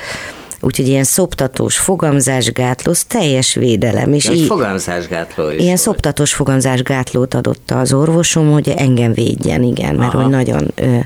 úgyhogy 0.65 0.87
ilyen 0.87 1.03
szoptatós 1.03 1.77
fogamzásgátló, 1.77 2.93
teljes 3.07 3.53
védelem. 3.53 4.13
És 4.13 4.29
így, 4.29 4.45
fogamzásgátló 4.45 5.49
is 5.49 5.53
Ilyen 5.53 5.65
volt. 5.67 5.79
szoptatós 5.79 6.33
fogamzásgátlót 6.33 7.33
adott 7.33 7.71
az 7.71 7.93
orvosom, 7.93 8.51
hogy 8.51 8.69
engem 8.77 9.13
védjen, 9.13 9.63
igen, 9.63 9.95
mert 9.95 10.13
Aha. 10.13 10.21
hogy 10.21 10.31
nagyon... 10.31 10.71
Ö, 10.75 10.97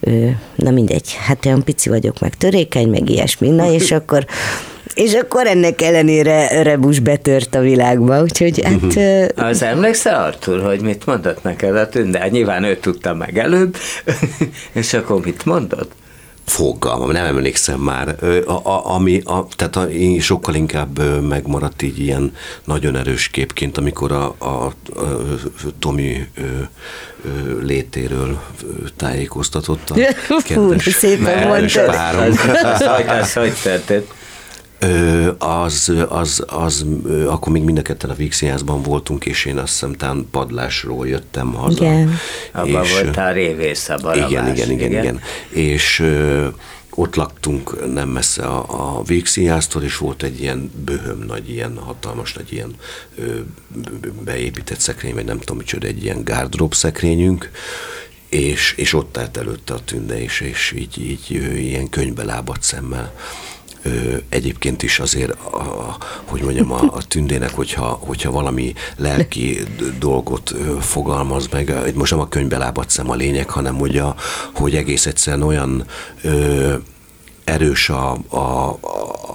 ö, 0.00 0.26
na 0.54 0.70
mindegy, 0.70 1.16
hát 1.26 1.46
olyan 1.46 1.64
pici 1.64 1.88
vagyok, 1.88 2.18
meg 2.18 2.34
törékeny, 2.34 2.88
meg 2.88 3.10
ilyesmi, 3.10 3.48
na 3.48 3.72
és 3.72 3.92
akkor 3.98 4.26
és 4.94 5.14
akkor 5.14 5.46
ennek 5.46 5.82
ellenére 5.82 6.62
Rebus 6.62 6.98
betört 6.98 7.54
a 7.54 7.60
világba, 7.60 8.22
úgyhogy 8.22 8.62
hát... 8.64 8.98
Az 9.36 9.62
emlékszel, 9.62 10.24
Artur, 10.24 10.62
hogy 10.62 10.80
mit 10.80 11.06
mondott 11.06 11.42
neked 11.42 11.76
a 11.76 11.88
tünde? 11.88 12.28
Nyilván 12.28 12.64
ő 12.64 12.76
tudta 12.76 13.14
meg 13.14 13.38
előbb, 13.38 13.76
és 14.72 14.92
akkor 14.92 15.20
mit 15.24 15.44
mondott? 15.44 15.92
Fogalmam, 16.44 17.10
nem 17.10 17.24
emlékszem 17.24 17.80
már. 17.80 18.16
A, 18.46 18.52
a, 18.52 18.94
ami, 18.94 19.20
a, 19.24 19.46
tehát 19.56 19.76
a, 19.76 19.90
én 19.90 20.20
sokkal 20.20 20.54
inkább 20.54 21.22
megmaradt 21.28 21.82
így 21.82 21.98
ilyen 21.98 22.34
nagyon 22.64 22.96
erős 22.96 23.28
képként, 23.28 23.78
amikor 23.78 24.12
a, 24.12 24.34
a, 24.38 24.46
a 24.46 24.72
Tomi 25.78 26.26
ö, 26.34 26.42
ö, 27.24 27.60
létéről 27.60 28.40
tájékoztatott 28.96 29.90
a 29.90 29.94
kedves, 30.46 30.84
Fú, 30.84 30.90
szépen 30.90 31.68
párom. 31.86 32.22
Ez 33.08 33.32
hogy 33.32 33.54
történt? 33.62 34.06
Az, 35.38 35.92
az, 36.08 36.44
az, 36.46 36.86
akkor 37.26 37.52
még 37.52 37.62
mind 37.62 37.78
a 37.78 37.82
ketten 37.82 38.10
a 38.10 38.14
Vígszínházban 38.14 38.82
voltunk, 38.82 39.26
és 39.26 39.44
én 39.44 39.58
azt 39.58 39.72
hiszem 39.72 39.92
tán 39.92 40.28
padlásról 40.30 41.08
jöttem 41.08 41.52
haza. 41.52 41.84
Igen. 41.84 42.14
Abban 42.52 42.84
voltál 43.02 43.32
révész 43.32 43.88
a 43.88 44.14
igen, 44.14 44.28
igen, 44.28 44.48
igen, 44.48 44.70
igen, 44.70 44.90
igen. 44.90 45.20
És 45.48 46.04
ott 46.94 47.14
laktunk 47.14 47.92
nem 47.92 48.08
messze 48.08 48.42
a, 48.42 48.64
a 48.96 49.02
Végszínháztól, 49.02 49.82
és 49.82 49.96
volt 49.96 50.22
egy 50.22 50.40
ilyen 50.40 50.72
böhöm 50.84 51.24
nagy, 51.26 51.50
ilyen 51.50 51.78
hatalmas 51.78 52.32
nagy 52.32 52.52
ilyen 52.52 52.74
ö, 53.18 53.38
beépített 54.24 54.80
szekrény, 54.80 55.14
vagy 55.14 55.24
nem 55.24 55.38
tudom 55.38 55.56
micsoda, 55.56 55.86
egy 55.86 56.04
ilyen 56.04 56.24
gárdrób 56.24 56.74
szekrényünk, 56.74 57.50
és, 58.28 58.74
és 58.76 58.92
ott 58.92 59.16
állt 59.16 59.36
előtte 59.36 59.74
a 59.74 59.80
tünde, 59.84 60.22
és, 60.22 60.40
és 60.40 60.74
így, 60.76 60.98
így 60.98 61.30
ilyen 61.56 61.88
könyvbe 61.88 62.24
lábadt 62.24 62.62
szemmel 62.62 63.12
egyébként 64.28 64.82
is 64.82 64.98
azért, 64.98 65.30
a, 65.30 65.96
hogy 66.24 66.42
mondjam, 66.42 66.72
a, 66.72 66.80
a 66.82 67.02
tündének, 67.08 67.50
hogyha, 67.50 67.84
hogyha 67.84 68.30
valami 68.30 68.72
lelki 68.96 69.58
dolgot 69.98 70.54
fogalmaz 70.80 71.48
meg, 71.48 71.94
most 71.94 72.10
nem 72.10 72.20
a 72.20 72.28
könyvbe 72.28 72.58
lábadt 72.58 72.90
szem 72.90 73.10
a 73.10 73.14
lényeg, 73.14 73.50
hanem 73.50 73.76
hogy, 73.76 73.98
a, 73.98 74.14
hogy 74.54 74.76
egész 74.76 75.06
egyszerűen 75.06 75.42
olyan 75.42 75.86
ö, 76.22 76.74
erős 77.44 77.88
a, 77.88 78.18
a, 78.28 78.78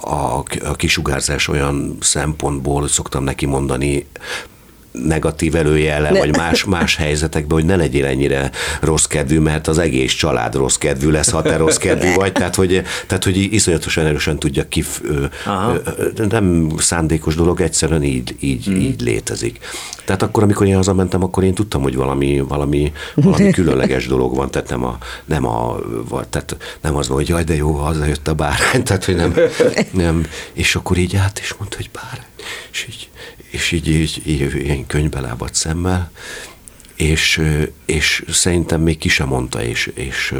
a, 0.00 0.44
a 0.64 0.74
kisugárzás 0.76 1.48
olyan 1.48 1.96
szempontból, 2.00 2.88
szoktam 2.88 3.24
neki 3.24 3.46
mondani, 3.46 4.06
negatív 5.04 5.54
előjele, 5.54 6.10
vagy 6.18 6.36
más, 6.36 6.64
más 6.64 6.96
helyzetekben, 6.96 7.58
hogy 7.58 7.66
ne 7.66 7.76
legyél 7.76 8.04
ennyire 8.04 8.50
rossz 8.80 9.04
kedvű, 9.04 9.38
mert 9.38 9.68
az 9.68 9.78
egész 9.78 10.12
család 10.12 10.54
rossz 10.54 10.76
kedvű 10.76 11.10
lesz, 11.10 11.30
ha 11.30 11.42
te 11.42 11.56
rossz 11.56 11.76
kedvű 11.76 12.14
vagy, 12.14 12.32
tehát 12.32 12.54
hogy, 12.54 12.82
tehát, 13.06 13.24
hogy 13.24 13.36
iszonyatosan 13.36 14.06
erősen 14.06 14.38
tudja 14.38 14.68
kif, 14.68 15.00
Aha. 15.44 15.76
nem 16.28 16.68
szándékos 16.78 17.34
dolog, 17.34 17.60
egyszerűen 17.60 18.02
így, 18.02 18.36
így, 18.40 18.64
hmm. 18.64 18.76
így 18.76 19.00
létezik. 19.00 19.58
Tehát 20.04 20.22
akkor, 20.22 20.42
amikor 20.42 20.66
én 20.66 20.74
hazamentem, 20.74 21.22
akkor 21.22 21.44
én 21.44 21.54
tudtam, 21.54 21.82
hogy 21.82 21.96
valami, 21.96 22.40
valami, 22.48 22.92
valami 23.14 23.50
különleges 23.58 24.06
dolog 24.06 24.36
van, 24.36 24.50
tehát 24.50 24.68
nem, 24.68 24.84
a, 24.84 24.98
nem, 25.24 25.46
a, 25.46 25.80
tehát 26.30 26.56
nem 26.80 26.96
az 26.96 27.08
van, 27.08 27.16
hogy 27.16 27.28
jaj, 27.28 27.44
de 27.44 27.54
jó, 27.54 27.72
hazajött 27.72 28.28
a 28.28 28.34
bárány, 28.34 28.82
tehát 28.84 29.04
hogy 29.04 29.16
nem, 29.16 29.34
nem, 29.90 30.26
és 30.52 30.74
akkor 30.74 30.96
így 30.96 31.16
át 31.16 31.38
is 31.38 31.54
mondta, 31.58 31.76
hogy 31.76 31.90
bárány, 31.92 32.26
és 32.72 32.86
így, 32.88 33.08
és 33.50 33.72
így, 33.72 33.88
így, 33.88 34.22
így 34.24 34.54
ilyen 34.54 34.86
könyvbe 34.86 35.20
lábadt 35.20 35.54
szemmel, 35.54 36.10
és, 36.94 37.42
és 37.84 38.24
szerintem 38.28 38.80
még 38.80 38.98
ki 38.98 39.08
sem 39.08 39.28
mondta, 39.28 39.62
és, 39.62 39.90
és 39.94 40.34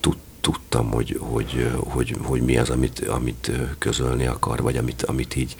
tud, 0.00 0.16
tudtam, 0.40 0.90
hogy, 0.90 1.16
hogy, 1.20 1.70
hogy, 1.78 2.16
hogy 2.22 2.42
mi 2.42 2.56
az, 2.56 2.70
amit, 2.70 2.98
amit 2.98 3.50
közölni 3.78 4.26
akar, 4.26 4.62
vagy 4.62 4.76
amit, 4.76 5.02
amit 5.02 5.36
így, 5.36 5.56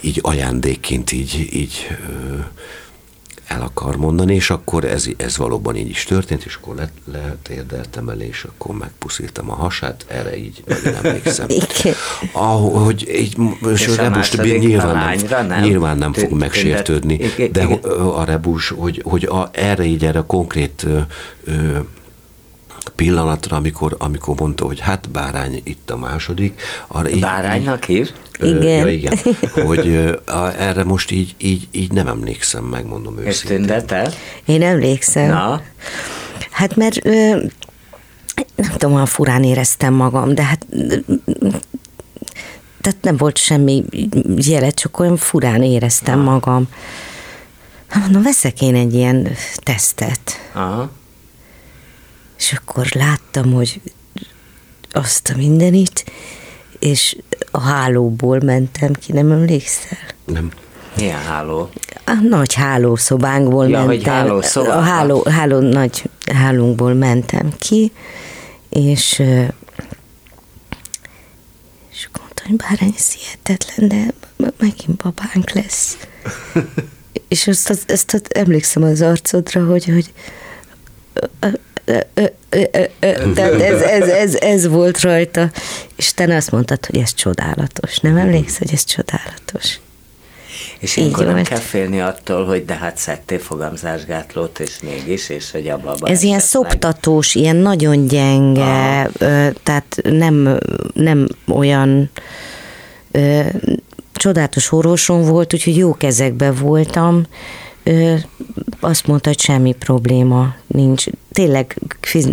így 0.00 0.18
ajándékként 0.22 1.12
így, 1.12 1.48
így 1.52 1.88
el 3.50 3.62
akar 3.62 3.96
mondani, 3.96 4.34
és 4.34 4.50
akkor 4.50 4.84
ez, 4.84 5.06
ez 5.16 5.36
valóban 5.36 5.76
így 5.76 5.88
is 5.88 6.04
történt, 6.04 6.44
és 6.44 6.58
akkor 6.62 6.74
le, 6.74 6.90
letérdeltem 7.12 8.08
el, 8.08 8.20
és 8.20 8.44
akkor 8.44 8.76
megpuszítam 8.76 9.50
a 9.50 9.54
hasát, 9.54 10.04
erre 10.08 10.36
így 10.36 10.62
nem 10.66 10.94
emlékszem. 11.02 11.46
Ahogy 12.32 13.08
így, 13.08 13.36
és, 13.72 13.80
és 13.80 13.88
a 13.88 14.02
rebus 14.02 14.36
nyilván, 14.36 15.18
nem, 15.30 15.46
nem, 15.46 15.60
nyilván 15.60 15.98
nem 15.98 16.12
fog 16.12 16.32
megsértődni, 16.32 17.20
de 17.52 17.64
a 18.14 18.24
rebus, 18.24 18.68
hogy, 18.68 19.02
hogy 19.04 19.24
a, 19.24 19.48
erre 19.52 19.84
így, 19.84 20.04
erre 20.04 20.18
a 20.18 20.26
konkrét 20.26 20.86
ö, 21.44 21.78
pillanatra, 22.96 23.56
amikor, 23.56 23.96
amikor 23.98 24.34
mondta, 24.38 24.64
hogy 24.64 24.80
hát 24.80 25.10
bárány 25.10 25.60
itt 25.64 25.90
a 25.90 25.96
második. 25.96 26.60
Arra 26.86 27.08
így, 27.08 27.20
Báránynak 27.20 27.84
hív? 27.84 28.10
Igen. 28.40 28.62
Ja, 28.62 28.86
igen. 28.86 29.18
Hogy 29.64 30.18
a, 30.26 30.60
erre 30.60 30.84
most 30.84 31.10
így, 31.10 31.34
így, 31.38 31.68
így 31.70 31.92
nem 31.92 32.06
emlékszem, 32.06 32.64
megmondom 32.64 33.18
őszintén. 33.18 33.32
És 33.32 33.40
tündetel? 33.40 34.12
Én 34.44 34.62
emlékszem. 34.62 35.28
Na? 35.28 35.62
Hát 36.50 36.76
mert 36.76 37.04
nem 38.54 38.70
tudom, 38.72 38.92
olyan 38.92 39.06
furán 39.06 39.42
éreztem 39.42 39.94
magam, 39.94 40.34
de 40.34 40.42
hát 40.42 40.66
tehát 42.80 42.98
nem 43.00 43.16
volt 43.16 43.38
semmi 43.38 43.84
jele, 44.36 44.70
csak 44.70 44.98
olyan 44.98 45.16
furán 45.16 45.62
éreztem 45.62 46.18
Na. 46.18 46.30
magam. 46.30 46.68
Hát 47.88 48.02
mondom, 48.02 48.22
veszek 48.22 48.62
én 48.62 48.74
egy 48.74 48.94
ilyen 48.94 49.28
tesztet. 49.56 50.50
Aha. 50.52 50.90
És 52.40 52.52
akkor 52.52 52.86
láttam, 52.90 53.52
hogy 53.52 53.80
azt 54.92 55.28
a 55.28 55.36
mindenit, 55.36 56.04
és 56.78 57.16
a 57.50 57.60
hálóból 57.60 58.40
mentem 58.40 58.92
ki, 58.92 59.12
nem 59.12 59.30
emlékszel? 59.30 59.98
Nem. 60.24 60.50
Milyen 60.96 61.22
háló? 61.22 61.70
A 62.04 62.12
nagy 62.28 62.54
hálószobánkból 62.54 63.68
ja, 63.68 63.84
mentem. 63.84 63.86
Hogy 63.86 64.06
háló 64.06 64.42
a 64.70 64.80
háló, 64.80 65.24
háló, 65.30 65.58
nagy 65.58 66.10
hálónkból 66.32 66.94
mentem 66.94 67.52
ki, 67.58 67.92
és 68.68 69.18
és 71.90 72.08
mondta, 72.18 72.42
hogy 72.46 72.56
bár 72.56 72.92
ez 72.96 73.12
hihetetlen, 73.12 73.88
de 73.88 74.14
megint 74.58 74.96
babánk 74.96 75.50
lesz. 75.50 75.96
és 77.28 77.46
azt, 77.46 77.70
azt, 77.70 77.90
azt, 77.90 78.26
emlékszem 78.26 78.82
az 78.82 79.00
arcodra, 79.00 79.64
hogy, 79.64 79.84
hogy 79.84 80.12
tehát 83.34 83.60
ez, 83.60 83.82
ez, 83.82 84.08
ez, 84.08 84.34
ez 84.34 84.68
volt 84.68 85.00
rajta. 85.00 85.50
És 85.96 86.14
te 86.14 86.36
azt 86.36 86.50
mondtad, 86.50 86.86
hogy 86.86 87.00
ez 87.00 87.14
csodálatos. 87.14 87.98
Nem 87.98 88.16
emlékszel, 88.16 88.58
hogy 88.58 88.72
ez 88.72 88.84
csodálatos? 88.84 89.78
És 90.78 90.96
ilyenkor 90.96 91.24
nem 91.24 91.42
kell 91.42 91.58
félni 91.58 92.00
attól, 92.00 92.44
hogy 92.44 92.64
de 92.64 92.74
hát 92.74 92.96
szedtél 92.96 93.38
fogamzásgátlót, 93.38 94.58
és 94.58 94.80
mégis, 94.82 95.28
és 95.28 95.50
hogy 95.50 95.68
abba, 95.68 95.90
abba 95.90 96.08
Ez 96.08 96.22
ilyen 96.22 96.38
szoptatós, 96.38 97.34
ilyen 97.34 97.56
nagyon 97.56 98.06
gyenge, 98.06 99.00
ah. 99.00 99.10
tehát 99.62 99.96
nem, 100.02 100.58
nem 100.92 101.28
olyan 101.48 102.10
csodálatos 104.12 104.72
orvosom 104.72 105.24
volt, 105.24 105.54
úgyhogy 105.54 105.76
jó 105.76 105.94
kezekben 105.94 106.54
voltam, 106.54 107.26
azt 108.80 109.06
mondta, 109.06 109.28
hogy 109.28 109.40
semmi 109.40 109.72
probléma 109.72 110.54
nincs. 110.66 111.04
Tényleg, 111.32 111.76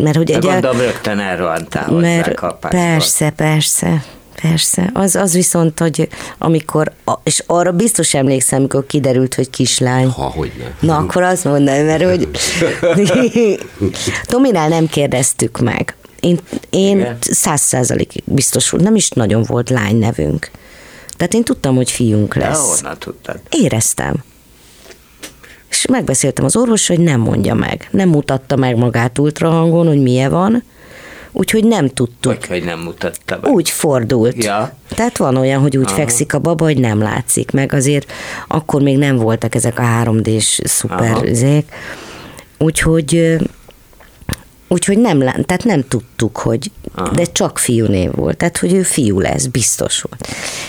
mert 0.02 0.16
hogy 0.16 0.32
egy... 0.32 0.40
Gondolom 0.40 0.78
rögtön 0.78 1.20
elrohantál 1.20 1.92
mert 1.92 2.40
Persze, 2.60 3.30
persze. 3.30 4.04
Persze, 4.42 4.90
az, 4.94 5.16
az 5.16 5.34
viszont, 5.34 5.80
hogy 5.80 6.08
amikor, 6.38 6.92
és 7.24 7.44
arra 7.46 7.72
biztos 7.72 8.14
emlékszem, 8.14 8.60
amikor 8.60 8.86
kiderült, 8.86 9.34
hogy 9.36 9.50
kislány. 9.50 10.08
Ha, 10.08 10.24
hogy 10.24 10.52
ne. 10.58 10.88
Na, 10.88 10.98
akkor 10.98 11.24
azt 11.24 11.44
mondanám, 11.44 11.86
mert 11.86 12.04
hogy 12.04 12.30
Tominál 14.26 14.68
nem 14.68 14.88
kérdeztük 14.88 15.60
meg. 15.60 15.96
Én, 16.20 16.40
én 16.70 17.18
száz 17.22 17.62
százalékig 17.62 18.24
biztos 18.26 18.70
volt, 18.70 18.84
nem 18.84 18.96
is 18.96 19.10
nagyon 19.10 19.44
volt 19.44 19.70
lány 19.70 19.96
nevünk. 19.96 20.52
Tehát 21.18 21.34
én 21.34 21.44
tudtam, 21.44 21.76
hogy 21.76 21.92
fiunk 21.92 22.36
lesz. 22.36 22.70
De 22.70 22.76
honnan 22.82 23.00
tudtad? 23.00 23.40
Éreztem 23.50 24.24
és 25.70 25.86
megbeszéltem 25.86 26.46
az 26.46 26.56
orvos, 26.56 26.88
hogy 26.88 27.00
nem 27.00 27.20
mondja 27.20 27.54
meg. 27.54 27.88
Nem 27.92 28.10
mutatta 28.10 28.56
meg 28.56 28.78
magát 28.78 29.20
ultrahangon, 29.20 29.88
hogy 29.88 30.02
milyen 30.02 30.32
van, 30.32 30.64
úgyhogy 31.32 31.64
nem 31.64 31.88
tudtuk. 31.90 32.32
Hogy, 32.32 32.48
hogy 32.48 32.64
nem 32.64 32.80
mutatta 32.80 33.40
meg. 33.42 33.52
Úgy 33.52 33.70
fordult. 33.70 34.44
Ja. 34.44 34.74
Tehát 34.90 35.18
van 35.18 35.36
olyan, 35.36 35.62
hogy 35.62 35.78
úgy 35.78 35.86
Aha. 35.86 35.96
fekszik 35.96 36.34
a 36.34 36.40
baba, 36.40 36.64
hogy 36.64 36.78
nem 36.78 37.02
látszik 37.02 37.52
meg. 37.52 37.74
Azért 37.74 38.12
akkor 38.48 38.82
még 38.82 38.98
nem 38.98 39.16
voltak 39.16 39.56
ezek 39.56 39.80
a 39.80 39.84
3D-s 39.84 40.60
szuperzék. 40.64 41.72
Úgyhogy 42.58 43.38
Úgyhogy 44.68 44.98
nem, 44.98 45.20
tehát 45.20 45.64
nem 45.64 45.88
tudtuk, 45.88 46.38
hogy, 46.38 46.72
Aha. 46.96 47.14
de 47.14 47.26
csak 47.26 47.60
fiúnév 47.60 48.12
volt, 48.12 48.38
tehát 48.38 48.58
hogy 48.58 48.74
ő 48.74 48.82
fiú 48.82 49.20
lesz, 49.20 49.46
biztos 49.46 50.02
volt. 50.02 50.28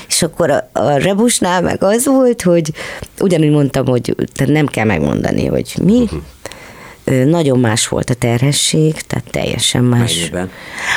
És 0.08 0.22
akkor 0.22 0.50
a, 0.50 0.70
a 0.72 0.90
rebusnál 0.90 1.62
meg 1.62 1.82
az 1.82 2.06
volt, 2.06 2.42
hogy 2.42 2.72
ugyanúgy 3.20 3.50
mondtam, 3.50 3.86
hogy 3.86 4.14
tehát 4.32 4.52
nem 4.52 4.66
kell 4.66 4.84
megmondani, 4.84 5.46
hogy 5.46 5.74
mi, 5.82 6.00
uh-huh. 6.00 6.20
Nagyon 7.26 7.58
más 7.58 7.88
volt 7.88 8.10
a 8.10 8.14
terhesség, 8.14 8.94
tehát 9.00 9.24
teljesen 9.30 9.84
más. 9.84 10.14
Mennyiben? 10.16 10.50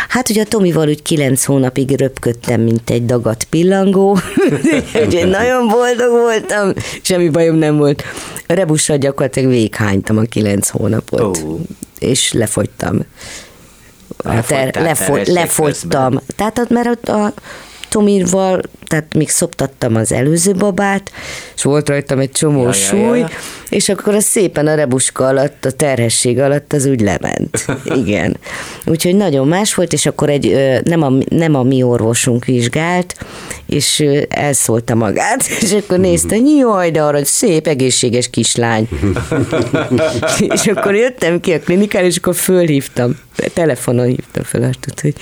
Hát, 0.07 0.27
hogy 0.27 0.39
a 0.39 0.45
Tomival 0.45 0.87
úgy 0.87 1.01
kilenc 1.01 1.43
hónapig 1.43 1.99
röpködtem, 1.99 2.61
mint 2.61 2.89
egy 2.89 3.05
dagat 3.05 3.43
pillangó, 3.43 4.17
úgyhogy 5.05 5.27
nagyon 5.29 5.67
boldog 5.67 6.09
voltam, 6.09 6.73
semmi 7.01 7.29
bajom 7.29 7.55
nem 7.55 7.77
volt. 7.77 8.03
A 8.47 8.53
rebussal 8.53 8.97
gyakorlatilag 8.97 9.49
véghánytam 9.49 10.17
a 10.17 10.21
kilenc 10.21 10.69
hónapot, 10.69 11.37
oh. 11.37 11.59
És 12.01 12.33
lefogytam. 12.33 13.05
Ter, 14.47 14.75
lefo, 14.75 15.15
lefogytam. 15.25 16.19
Tehát, 16.35 16.69
mert 16.69 17.09
a, 17.09 17.25
a 17.25 17.33
Tomival 17.89 18.61
tehát 18.91 19.13
még 19.13 19.29
szoptattam 19.29 19.95
az 19.95 20.11
előző 20.11 20.51
babát, 20.51 21.11
és 21.55 21.63
volt 21.63 21.89
rajtam 21.89 22.19
egy 22.19 22.31
csomó 22.31 22.63
ja, 22.63 22.71
súly, 22.71 23.19
ja, 23.19 23.27
ja. 23.27 23.29
és 23.69 23.89
akkor 23.89 24.15
az 24.15 24.23
szépen 24.23 24.67
a 24.67 24.75
rebuska 24.75 25.27
alatt, 25.27 25.65
a 25.65 25.71
terhesség 25.71 26.39
alatt 26.39 26.73
az 26.73 26.85
úgy 26.85 27.01
lement. 27.01 27.65
Igen. 28.05 28.37
Úgyhogy 28.85 29.15
nagyon 29.15 29.47
más 29.47 29.73
volt, 29.73 29.93
és 29.93 30.05
akkor 30.05 30.29
egy, 30.29 30.79
nem 30.83 31.01
a, 31.01 31.11
nem 31.29 31.55
a 31.55 31.63
mi 31.63 31.83
orvosunk 31.83 32.45
vizsgált, 32.45 33.15
és 33.65 34.03
elszólta 34.29 34.95
magát, 34.95 35.47
és 35.61 35.71
akkor 35.71 35.99
nézte, 35.99 36.35
jaj, 36.57 36.91
de 36.91 37.01
arra 37.01 37.25
szép, 37.25 37.67
egészséges 37.67 38.29
kislány. 38.29 38.89
és 40.55 40.67
akkor 40.67 40.95
jöttem 40.95 41.39
ki 41.39 41.53
a 41.53 41.59
klinikára, 41.59 42.05
és 42.05 42.17
akkor 42.17 42.35
fölhívtam, 42.35 43.19
telefonon 43.53 44.05
hívtam 44.05 44.43
fel 44.43 44.63
azt, 44.63 44.99
hogy 45.01 45.13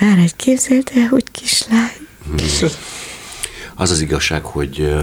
már 0.00 0.18
egy 0.18 0.36
képzeld 0.36 0.90
el, 0.94 1.06
hogy 1.10 1.24
kislány. 1.30 2.07
Az 3.74 3.90
az 3.90 4.00
igazság, 4.00 4.44
hogy 4.44 4.94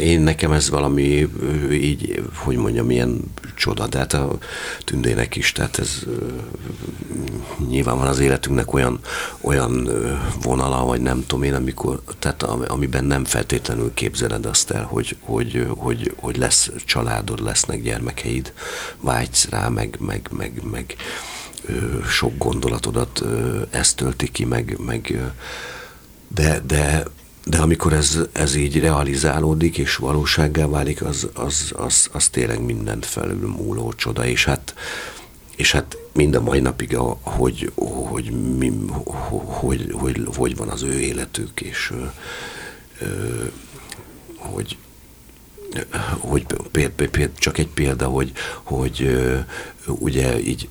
én 0.00 0.20
nekem 0.20 0.52
ez 0.52 0.70
valami 0.70 1.28
így, 1.70 2.22
hogy 2.34 2.56
mondjam, 2.56 2.90
ilyen 2.90 3.20
csoda, 3.54 3.86
de 3.86 3.98
hát 3.98 4.12
a 4.12 4.38
tündének 4.84 5.36
is, 5.36 5.52
tehát 5.52 5.78
ez 5.78 6.02
nyilván 7.68 7.98
van 7.98 8.06
az 8.06 8.18
életünknek 8.18 8.72
olyan, 8.72 9.00
olyan 9.40 9.88
vonala, 10.42 10.84
vagy 10.84 11.00
nem 11.00 11.24
tudom 11.26 11.42
én, 11.44 11.54
amikor, 11.54 12.02
tehát 12.18 12.42
amiben 12.42 13.04
nem 13.04 13.24
feltétlenül 13.24 13.94
képzeled 13.94 14.46
azt 14.46 14.70
el, 14.70 14.84
hogy, 14.84 15.16
hogy, 15.20 15.66
hogy, 15.76 16.12
hogy 16.16 16.36
lesz 16.36 16.70
családod, 16.84 17.42
lesznek 17.42 17.82
gyermekeid, 17.82 18.52
vágysz 19.00 19.48
rá, 19.50 19.68
meg, 19.68 19.96
meg, 20.00 20.28
meg, 20.32 20.60
meg 20.70 20.96
sok 22.08 22.38
gondolatodat 22.38 23.24
ezt 23.70 23.96
tölti 23.96 24.30
ki, 24.30 24.44
meg, 24.44 24.76
meg 24.78 25.32
de, 26.28 26.60
de 26.66 27.04
de 27.48 27.58
amikor 27.58 27.92
ez, 27.92 28.18
ez 28.32 28.54
így 28.54 28.80
realizálódik 28.80 29.78
és 29.78 29.96
valósággá 29.96 30.66
válik, 30.66 31.02
az, 31.02 31.28
az, 31.34 31.72
az, 31.76 32.08
az 32.12 32.28
tényleg 32.28 32.60
mindent 32.60 33.06
felül 33.06 33.48
múló 33.48 33.92
csoda, 33.92 34.26
és 34.26 34.44
hát, 34.44 34.74
és 35.56 35.72
hát 35.72 35.96
mind 36.12 36.34
a 36.34 36.40
mai 36.40 36.60
napig, 36.60 36.96
hogy, 37.20 37.72
hogy, 37.74 38.30
mi, 38.58 38.72
hogy, 39.44 39.90
hogy, 39.92 40.28
hogy 40.36 40.56
van 40.56 40.68
az 40.68 40.82
ő 40.82 41.00
életük, 41.00 41.60
és 41.60 41.92
hogy, 44.36 44.76
hogy 46.18 46.46
csak 47.38 47.58
egy 47.58 47.68
példa, 47.68 48.06
hogy, 48.06 48.32
hogy 48.62 49.18
ugye 49.86 50.40
így 50.40 50.68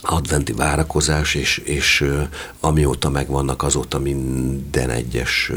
adventi 0.00 0.52
várakozás, 0.52 1.34
és, 1.34 1.58
és 1.58 2.04
amióta 2.60 3.10
megvannak, 3.10 3.62
azóta 3.62 3.98
minden 3.98 4.90
egyes 4.90 5.52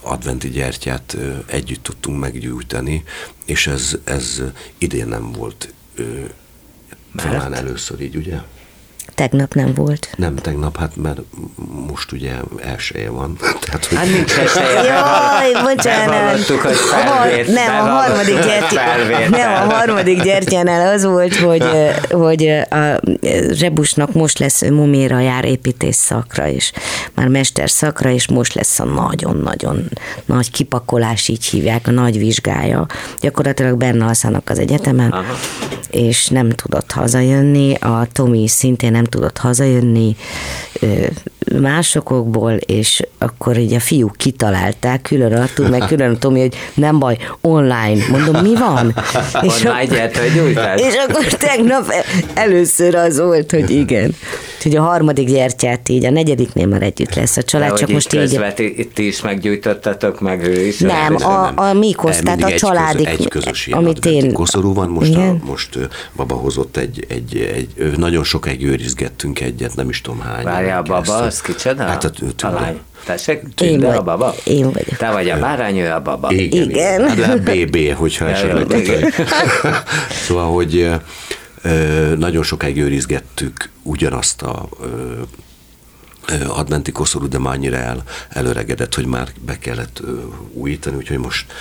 adventi 0.00 0.48
gyertyát 0.48 1.16
együtt 1.46 1.82
tudtunk 1.82 2.18
meggyújtani, 2.18 3.04
és 3.44 3.66
ez, 3.66 3.98
ez 4.04 4.42
idén 4.78 5.06
nem 5.06 5.32
volt 5.32 5.74
talán 7.16 7.54
először 7.54 8.00
így, 8.00 8.16
ugye? 8.16 8.40
Tegnap 9.18 9.54
nem 9.54 9.74
volt. 9.74 10.08
Nem 10.16 10.36
tegnap, 10.36 10.76
hát 10.76 10.96
mert 10.96 11.20
most 11.88 12.12
ugye 12.12 12.32
elsője 12.62 13.10
van. 13.10 13.36
Tehát, 13.64 13.84
hogy... 13.84 13.98
Hát 13.98 14.06
nincs 14.06 14.32
esélye. 14.32 14.82
Jaj, 14.82 15.74
bocsánat. 15.74 16.46
hogy 16.46 16.76
felvét, 16.76 17.46
nem, 17.54 17.74
a 17.74 17.88
harmadik 17.88 18.44
gyertya, 18.44 18.80
nem, 19.30 19.52
a 19.52 19.74
harmadik 19.74 20.22
gyertyánál 20.22 20.94
az 20.94 21.04
volt, 21.04 21.36
hogy, 21.36 21.64
hogy 22.24 22.46
a 22.70 23.00
Zsebusnak 23.50 24.12
most 24.12 24.38
lesz 24.38 24.62
muméra 24.62 25.20
jár 25.20 25.44
építés 25.44 25.94
szakra 25.94 26.46
is. 26.46 26.72
Már 27.14 27.28
mester 27.28 27.70
szakra, 27.70 28.10
és 28.10 28.28
most 28.28 28.54
lesz 28.54 28.80
a 28.80 28.84
nagyon-nagyon 28.84 29.90
nagy 30.24 30.50
kipakolás, 30.50 31.28
így 31.28 31.44
hívják, 31.44 31.86
a 31.86 31.90
nagy 31.90 32.18
vizsgája. 32.18 32.86
Gyakorlatilag 33.20 33.76
benne 33.76 34.04
alszanak 34.04 34.50
az 34.50 34.58
egyetemen, 34.58 35.10
Aha. 35.10 35.38
és 35.90 36.26
nem 36.26 36.50
tudott 36.50 36.90
hazajönni. 36.90 37.74
A 37.74 38.06
Tomi 38.12 38.48
szintén 38.48 38.92
nem 38.92 39.04
tudott 39.08 39.38
hazajönni 39.38 40.16
másokokból, 41.60 42.52
és 42.52 43.02
akkor 43.18 43.56
így 43.56 43.74
a 43.74 43.80
fiúk 43.80 44.16
kitalálták, 44.16 45.02
külön 45.02 45.32
Artur, 45.32 45.70
meg 45.70 45.86
külön 45.86 46.18
Tomi, 46.18 46.40
hogy 46.40 46.54
nem 46.74 46.98
baj, 46.98 47.16
online. 47.40 48.06
Mondom, 48.10 48.42
mi 48.42 48.54
van? 48.54 48.94
és, 49.46 49.64
online 49.64 50.04
akkor, 50.04 50.22
és 50.76 50.94
akkor 51.08 51.24
tegnap 51.24 51.92
először 52.34 52.94
az 52.94 53.20
volt, 53.20 53.50
hogy 53.50 53.70
igen. 53.70 54.14
Úgyhogy 54.56 54.76
a 54.76 54.82
harmadik 54.82 55.28
gyertyát 55.28 55.88
így, 55.88 56.04
a 56.04 56.10
negyediknél 56.10 56.66
már 56.66 56.82
együtt 56.82 57.14
lesz 57.14 57.36
a 57.36 57.42
család, 57.42 57.78
csak 57.78 57.88
most 57.88 58.12
így... 58.12 58.40
itt 58.58 58.98
is 58.98 59.20
meggyújtottatok, 59.22 60.20
meg 60.20 60.46
ő 60.46 60.66
is. 60.66 60.78
Nem, 60.78 61.14
a, 61.14 61.52
a 61.54 61.72
Mikos, 61.72 62.16
tehát 62.16 62.42
a 62.42 62.52
családik. 62.52 63.06
Egy 63.06 63.28
közös 63.28 63.66
ilyen 63.66 63.78
amit 63.78 64.04
én... 64.04 64.32
koszorú 64.32 64.74
van, 64.74 64.88
most, 64.88 65.14
a, 65.14 65.36
most 65.44 65.78
baba 66.16 66.34
hozott 66.34 66.76
egy, 66.76 67.06
egy, 67.08 67.36
egy, 67.54 67.96
nagyon 67.96 68.24
sokáig 68.24 68.62
őrizgettünk 68.62 69.40
egyet, 69.40 69.76
nem 69.76 69.88
is 69.88 70.00
tudom 70.00 70.20
hány. 70.20 70.44
Várjál, 70.44 70.82
baba, 70.82 71.30
az 71.38 71.40
kicsoda? 71.40 71.82
Hát 71.82 72.04
a 72.04 72.10
tűnő. 72.10 72.80
Tessék, 73.04 73.42
Tünde 73.54 73.88
a 73.88 74.02
baba? 74.02 74.34
Én 74.44 74.72
vagyok. 74.72 74.96
Te 74.96 75.10
vagy 75.10 75.30
a 75.30 75.38
bárány, 75.38 75.78
ő 75.78 75.92
a 75.92 76.00
baba. 76.00 76.32
Igen. 76.32 76.70
igen. 76.70 77.08
Hát 77.08 77.18
lehet 77.18 77.42
BB, 77.42 77.94
hogyha 77.94 78.28
esetleg. 78.28 79.14
szóval, 80.26 80.52
hogy 80.52 80.90
nagyon 82.16 82.42
sokáig 82.42 82.76
őrizgettük 82.76 83.68
ugyanazt 83.82 84.42
a 84.42 84.68
adventi 86.46 86.92
koszorú, 86.92 87.28
de 87.28 87.38
már 87.38 87.54
annyira 87.54 87.76
el, 87.76 88.02
előregedett, 88.28 88.94
hogy 88.94 89.06
már 89.06 89.28
be 89.40 89.58
kellett 89.58 90.02
újítani, 90.52 90.96
úgyhogy 90.96 91.18
most 91.18 91.52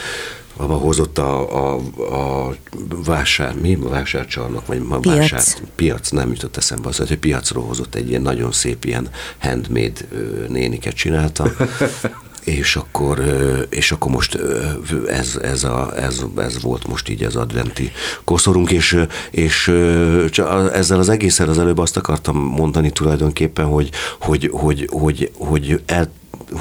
Abba 0.57 0.73
hozott 0.73 1.17
a, 1.17 1.55
a, 1.73 1.79
a 2.13 2.55
vásár, 3.05 3.55
mi? 3.55 3.77
A 3.83 3.89
vásárcsarnok, 3.89 4.67
vagy 4.67 4.81
a 4.89 4.97
piac. 4.99 5.29
vásár, 5.29 5.43
piac, 5.75 6.09
nem 6.09 6.29
jutott 6.29 6.57
eszembe 6.57 6.87
az, 6.87 6.97
hogy 6.97 7.17
piacról 7.17 7.63
hozott 7.63 7.95
egy 7.95 8.09
ilyen 8.09 8.21
nagyon 8.21 8.51
szép 8.51 8.85
ilyen 8.85 9.09
handmade 9.37 9.99
néniket 10.47 10.93
csinálta, 10.93 11.51
és 12.43 12.75
akkor, 12.75 13.19
és 13.69 13.91
akkor 13.91 14.11
most 14.11 14.37
ez, 15.07 15.35
ez, 15.41 15.63
a, 15.63 15.93
ez, 15.97 16.23
ez 16.37 16.61
volt 16.61 16.87
most 16.87 17.09
így 17.09 17.23
az 17.23 17.35
adventi 17.35 17.91
koszorunk, 18.23 18.71
és, 18.71 19.05
és 19.31 19.67
ezzel 20.73 20.99
az 20.99 21.09
egészen 21.09 21.49
az 21.49 21.57
előbb 21.57 21.77
azt 21.77 21.97
akartam 21.97 22.37
mondani 22.37 22.91
tulajdonképpen, 22.91 23.65
hogy, 23.65 23.89
hogy, 24.19 24.49
hogy, 24.53 24.89
hogy, 24.91 25.31
hogy 25.37 25.81
el 25.85 26.11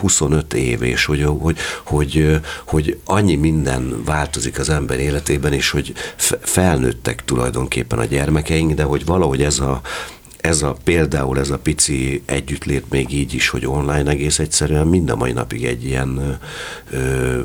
25 0.01 0.55
év, 0.55 0.83
és 0.83 1.05
hogy, 1.05 1.23
hogy, 1.23 1.57
hogy, 1.85 2.41
hogy 2.67 2.99
annyi 3.05 3.35
minden 3.35 4.03
változik 4.05 4.59
az 4.59 4.69
ember 4.69 4.99
életében, 4.99 5.53
és 5.53 5.71
hogy 5.71 5.93
felnőttek 6.41 7.25
tulajdonképpen 7.25 7.99
a 7.99 8.05
gyermekeink, 8.05 8.73
de 8.73 8.83
hogy 8.83 9.05
valahogy 9.05 9.43
ez 9.43 9.59
a, 9.59 9.81
ez 10.37 10.63
a 10.63 10.77
például 10.85 11.39
ez 11.39 11.51
a 11.51 11.59
pici 11.59 12.23
együttlét 12.25 12.85
még 12.91 13.13
így 13.13 13.35
is, 13.35 13.49
hogy 13.49 13.67
online 13.67 14.11
egész 14.11 14.39
egyszerűen 14.39 14.87
mind 14.87 15.11
a 15.11 15.17
mai 15.17 15.33
napig 15.33 15.65
egy 15.65 15.85
ilyen 15.85 16.39
ö, 16.91 17.41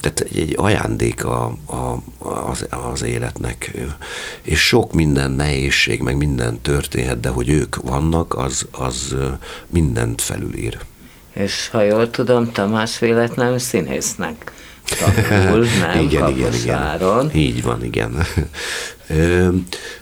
tehát 0.00 0.20
egy 0.20 0.54
ajándék 0.56 1.24
a, 1.24 1.44
a, 1.66 2.02
az, 2.18 2.66
az 2.92 3.02
életnek, 3.02 3.76
és 4.42 4.66
sok 4.66 4.92
minden 4.92 5.30
nehézség, 5.30 6.00
meg 6.00 6.16
minden 6.16 6.60
történhet, 6.60 7.20
de 7.20 7.28
hogy 7.28 7.48
ők 7.48 7.76
vannak, 7.76 8.34
az, 8.34 8.66
az 8.70 9.16
mindent 9.66 10.20
felülír. 10.20 10.78
És 11.44 11.68
ha 11.72 11.82
jól 11.82 12.10
tudom, 12.10 12.52
Tamás 12.52 12.98
véletlenül 12.98 13.58
színésznek 13.58 14.52
tanul, 14.96 15.66
nem? 15.80 16.00
igen, 16.02 16.28
igen, 16.28 16.54
igen. 16.54 17.30
Így 17.34 17.62
van, 17.62 17.84
igen. 17.84 18.12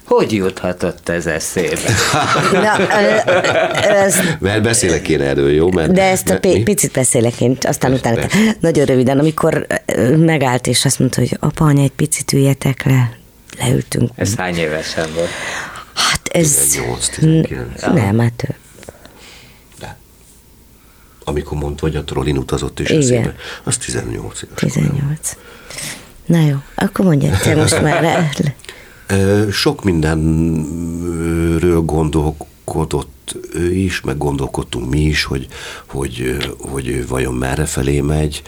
Hogy 0.04 0.32
juthatott 0.32 1.08
ez 1.08 1.26
eszébe? 1.26 1.78
Na, 2.52 2.88
ez, 3.82 4.16
mert 4.38 4.62
beszélek 4.62 5.08
én 5.08 5.20
erről, 5.20 5.50
jó? 5.52 5.70
Mert, 5.70 5.92
de 5.92 6.02
ezt 6.02 6.28
a 6.30 6.38
p- 6.38 6.62
picit 6.62 6.92
beszélek 6.92 7.40
én, 7.40 7.58
aztán 7.62 7.90
persze, 7.90 8.10
utána. 8.10 8.26
Persze. 8.26 8.56
Nagyon 8.60 8.84
röviden, 8.84 9.18
amikor 9.18 9.66
megállt, 10.16 10.66
és 10.66 10.84
azt 10.84 10.98
mondta, 10.98 11.20
hogy 11.20 11.36
apa, 11.40 11.64
anya, 11.64 11.82
egy 11.82 11.92
picit 11.92 12.32
üljetek 12.32 12.84
le, 12.84 13.10
leültünk. 13.58 14.10
Ez 14.14 14.34
hány 14.36 14.56
évesen 14.56 15.08
volt? 15.14 15.28
Hát 15.94 16.28
ez... 16.32 16.56
18, 16.56 17.08
19. 17.08 17.82
Nem, 17.82 18.18
hát 18.18 18.32
több 18.32 18.54
amikor 21.28 21.58
mondta, 21.58 21.86
hogy 21.86 21.96
a 21.96 22.04
trollin 22.04 22.36
utazott 22.36 22.80
is 22.80 22.88
eszébe. 22.88 23.34
Az 23.64 23.76
18 23.76 24.42
éves. 24.42 24.58
18. 24.58 25.36
Na 26.26 26.40
jó, 26.40 26.56
akkor 26.74 27.04
mondja, 27.04 27.38
te 27.42 27.54
most 27.54 27.82
már 27.82 28.04
el. 28.04 28.30
Sok 29.50 29.84
mindenről 29.84 31.80
gondolkodott 31.80 33.36
ő 33.54 33.74
is, 33.74 34.00
meg 34.00 34.18
gondolkodtunk 34.18 34.90
mi 34.90 35.00
is, 35.00 35.24
hogy, 35.24 35.46
hogy, 35.86 36.36
hogy 36.58 37.08
vajon 37.08 37.34
merre 37.34 37.64
felé 37.64 38.00
megy. 38.00 38.42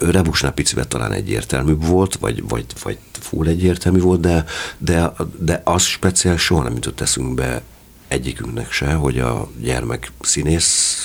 Rebusnál 0.00 0.52
picivel 0.52 0.88
talán 0.88 1.12
egyértelmű 1.12 1.74
volt, 1.74 2.16
vagy, 2.16 2.48
vagy, 2.48 2.64
vagy 2.82 2.98
full 3.20 3.46
egyértelmű 3.46 4.00
volt, 4.00 4.20
de, 4.20 4.44
de, 4.78 5.12
de 5.38 5.60
az 5.64 5.82
speciál 5.82 6.36
soha 6.36 6.62
nem 6.62 6.74
jutott 6.74 7.00
eszünkbe 7.00 7.62
egyikünknek 8.08 8.72
se, 8.72 8.92
hogy 8.92 9.18
a 9.18 9.50
gyermek 9.60 10.12
színész 10.20 10.96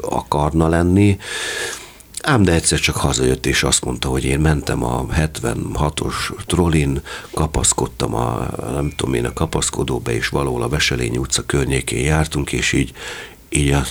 akarna 0.00 0.68
lenni, 0.68 1.18
Ám 2.26 2.42
de 2.42 2.52
egyszer 2.52 2.78
csak 2.78 2.96
hazajött, 2.96 3.46
és 3.46 3.62
azt 3.62 3.84
mondta, 3.84 4.08
hogy 4.08 4.24
én 4.24 4.40
mentem 4.40 4.84
a 4.84 5.06
76-os 5.06 6.14
trollin, 6.46 7.00
kapaszkodtam 7.30 8.14
a, 8.14 8.48
nem 8.72 8.92
tudom 8.96 9.14
én, 9.14 9.24
a 9.24 9.32
kapaszkodóba, 9.32 10.10
és 10.10 10.28
valahol 10.28 10.62
a 10.62 10.68
Veselény 10.68 11.16
utca 11.16 11.42
környékén 11.42 12.04
jártunk, 12.04 12.52
és 12.52 12.72
így, 12.72 12.92
így 13.48 13.70
a, 13.70 13.82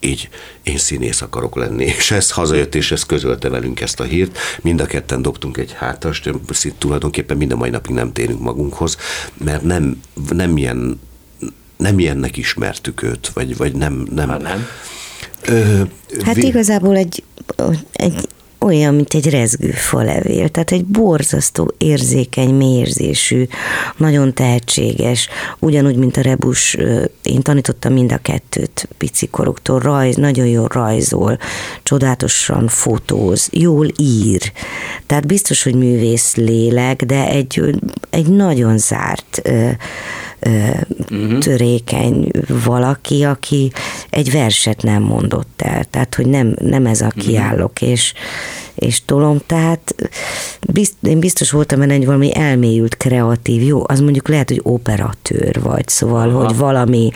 így 0.00 0.28
én 0.62 0.78
színész 0.78 1.20
akarok 1.20 1.56
lenni, 1.56 1.84
és 1.98 2.10
ez 2.10 2.30
hazajött, 2.30 2.74
és 2.74 2.92
ez 2.92 3.02
közölte 3.02 3.48
velünk 3.48 3.80
ezt 3.80 4.00
a 4.00 4.04
hírt. 4.04 4.38
Mind 4.62 4.80
a 4.80 4.86
ketten 4.86 5.22
dobtunk 5.22 5.56
egy 5.56 5.72
hátast, 5.72 6.30
tulajdonképpen 6.78 7.36
minden 7.36 7.58
mai 7.58 7.70
napig 7.70 7.94
nem 7.94 8.12
térünk 8.12 8.40
magunkhoz, 8.40 8.96
mert 9.36 9.62
nem, 9.62 10.00
nem 10.30 10.56
ilyen 10.56 11.00
nem 11.76 11.98
ilyennek 11.98 12.36
ismertük 12.36 13.02
őt, 13.02 13.28
vagy, 13.28 13.56
vagy 13.56 13.74
nem... 13.74 14.06
nem, 14.14 14.28
ha 14.28 14.38
nem. 14.38 14.66
Ö, 15.42 15.82
hát 16.22 16.34
vi- 16.34 16.44
igazából 16.44 16.96
egy, 16.96 17.22
egy 17.92 18.28
olyan, 18.58 18.94
mint 18.94 19.14
egy 19.14 19.30
rezgő 19.30 19.70
falevél, 19.70 20.48
tehát 20.48 20.70
egy 20.70 20.84
borzasztó 20.84 21.74
érzékeny, 21.78 22.54
mélyérzésű, 22.54 23.46
nagyon 23.96 24.34
tehetséges, 24.34 25.28
ugyanúgy, 25.58 25.96
mint 25.96 26.16
a 26.16 26.20
Rebus, 26.20 26.76
én 27.22 27.42
tanítottam 27.42 27.92
mind 27.92 28.12
a 28.12 28.18
kettőt 28.22 28.88
picikoroktól, 28.98 29.78
rajz, 29.78 30.16
nagyon 30.16 30.46
jól 30.46 30.68
rajzol, 30.68 31.38
csodálatosan 31.82 32.68
fotóz, 32.68 33.48
jól 33.52 33.88
ír, 33.98 34.52
tehát 35.06 35.26
biztos, 35.26 35.62
hogy 35.62 35.74
művész 35.74 36.34
lélek, 36.34 37.02
de 37.02 37.26
egy, 37.28 37.78
egy 38.10 38.26
nagyon 38.26 38.78
zárt 38.78 39.42
uh-huh. 41.10 41.38
törékeny 41.38 42.30
valaki, 42.64 43.24
aki 43.24 43.72
egy 44.10 44.30
verset 44.30 44.82
nem 44.82 45.02
mondott 45.02 45.62
el, 45.62 45.84
tehát 45.84 46.14
hogy 46.14 46.26
nem, 46.26 46.54
nem 46.60 46.86
ez 46.86 47.00
a 47.00 47.12
mhm. 47.14 47.18
kiállok, 47.18 47.72
uh-huh. 47.72 47.88
és, 47.88 48.12
és 48.74 49.04
tolom, 49.04 49.40
tehát 49.46 49.94
bizt, 50.72 50.94
én 51.02 51.18
biztos 51.18 51.50
voltam 51.50 51.78
benne, 51.78 51.96
hogy 51.96 52.06
valami 52.06 52.36
elmélyült 52.36 52.96
kreatív, 52.96 53.62
jó, 53.62 53.82
az 53.86 54.00
mondjuk 54.00 54.28
lehet, 54.28 54.48
hogy 54.48 54.60
operatőr 54.62 55.62
vagy, 55.62 55.88
szóval, 55.88 56.28
Aha. 56.28 56.44
hogy 56.44 56.56
valami 56.56 57.10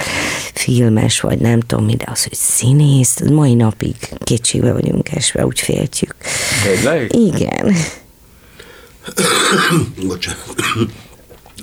filmes, 0.54 1.20
vagy 1.20 1.38
nem 1.38 1.60
tudom 1.60 1.84
mi, 1.84 1.94
de 1.94 2.04
az, 2.10 2.22
hogy 2.22 2.34
színész, 2.34 3.20
mai 3.30 3.54
napig 3.54 3.96
kétségbe 4.18 4.72
vagyunk 4.72 5.12
esve, 5.12 5.46
úgy 5.46 5.60
féltjük. 5.60 6.14
Tényleg? 6.62 7.14
Igen. 7.14 7.74
Bocsánat. 10.08 10.38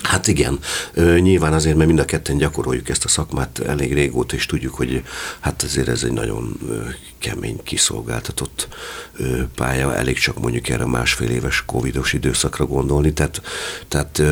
Hát 0.02 0.26
igen, 0.26 0.58
nyilván 0.96 1.52
azért, 1.52 1.76
mert 1.76 1.88
mind 1.88 2.00
a 2.00 2.04
ketten 2.04 2.36
gyakoroljuk 2.36 2.88
ezt 2.88 3.04
a 3.04 3.08
szakmát 3.08 3.58
elég 3.66 3.92
régóta, 3.92 4.36
és 4.36 4.46
tudjuk, 4.46 4.74
hogy 4.74 5.02
hát 5.40 5.62
azért 5.62 5.88
ez 5.88 6.02
egy 6.02 6.12
nagyon 6.12 6.58
kemény, 7.18 7.60
kiszolgáltatott 7.62 8.68
pálya, 9.54 9.96
elég 9.96 10.18
csak 10.18 10.40
mondjuk 10.40 10.68
erre 10.68 10.86
másfél 10.86 11.30
éves 11.30 11.62
covidos 11.66 12.12
időszakra 12.12 12.66
gondolni, 12.66 13.12
tehát, 13.12 13.42
tehát 13.88 14.22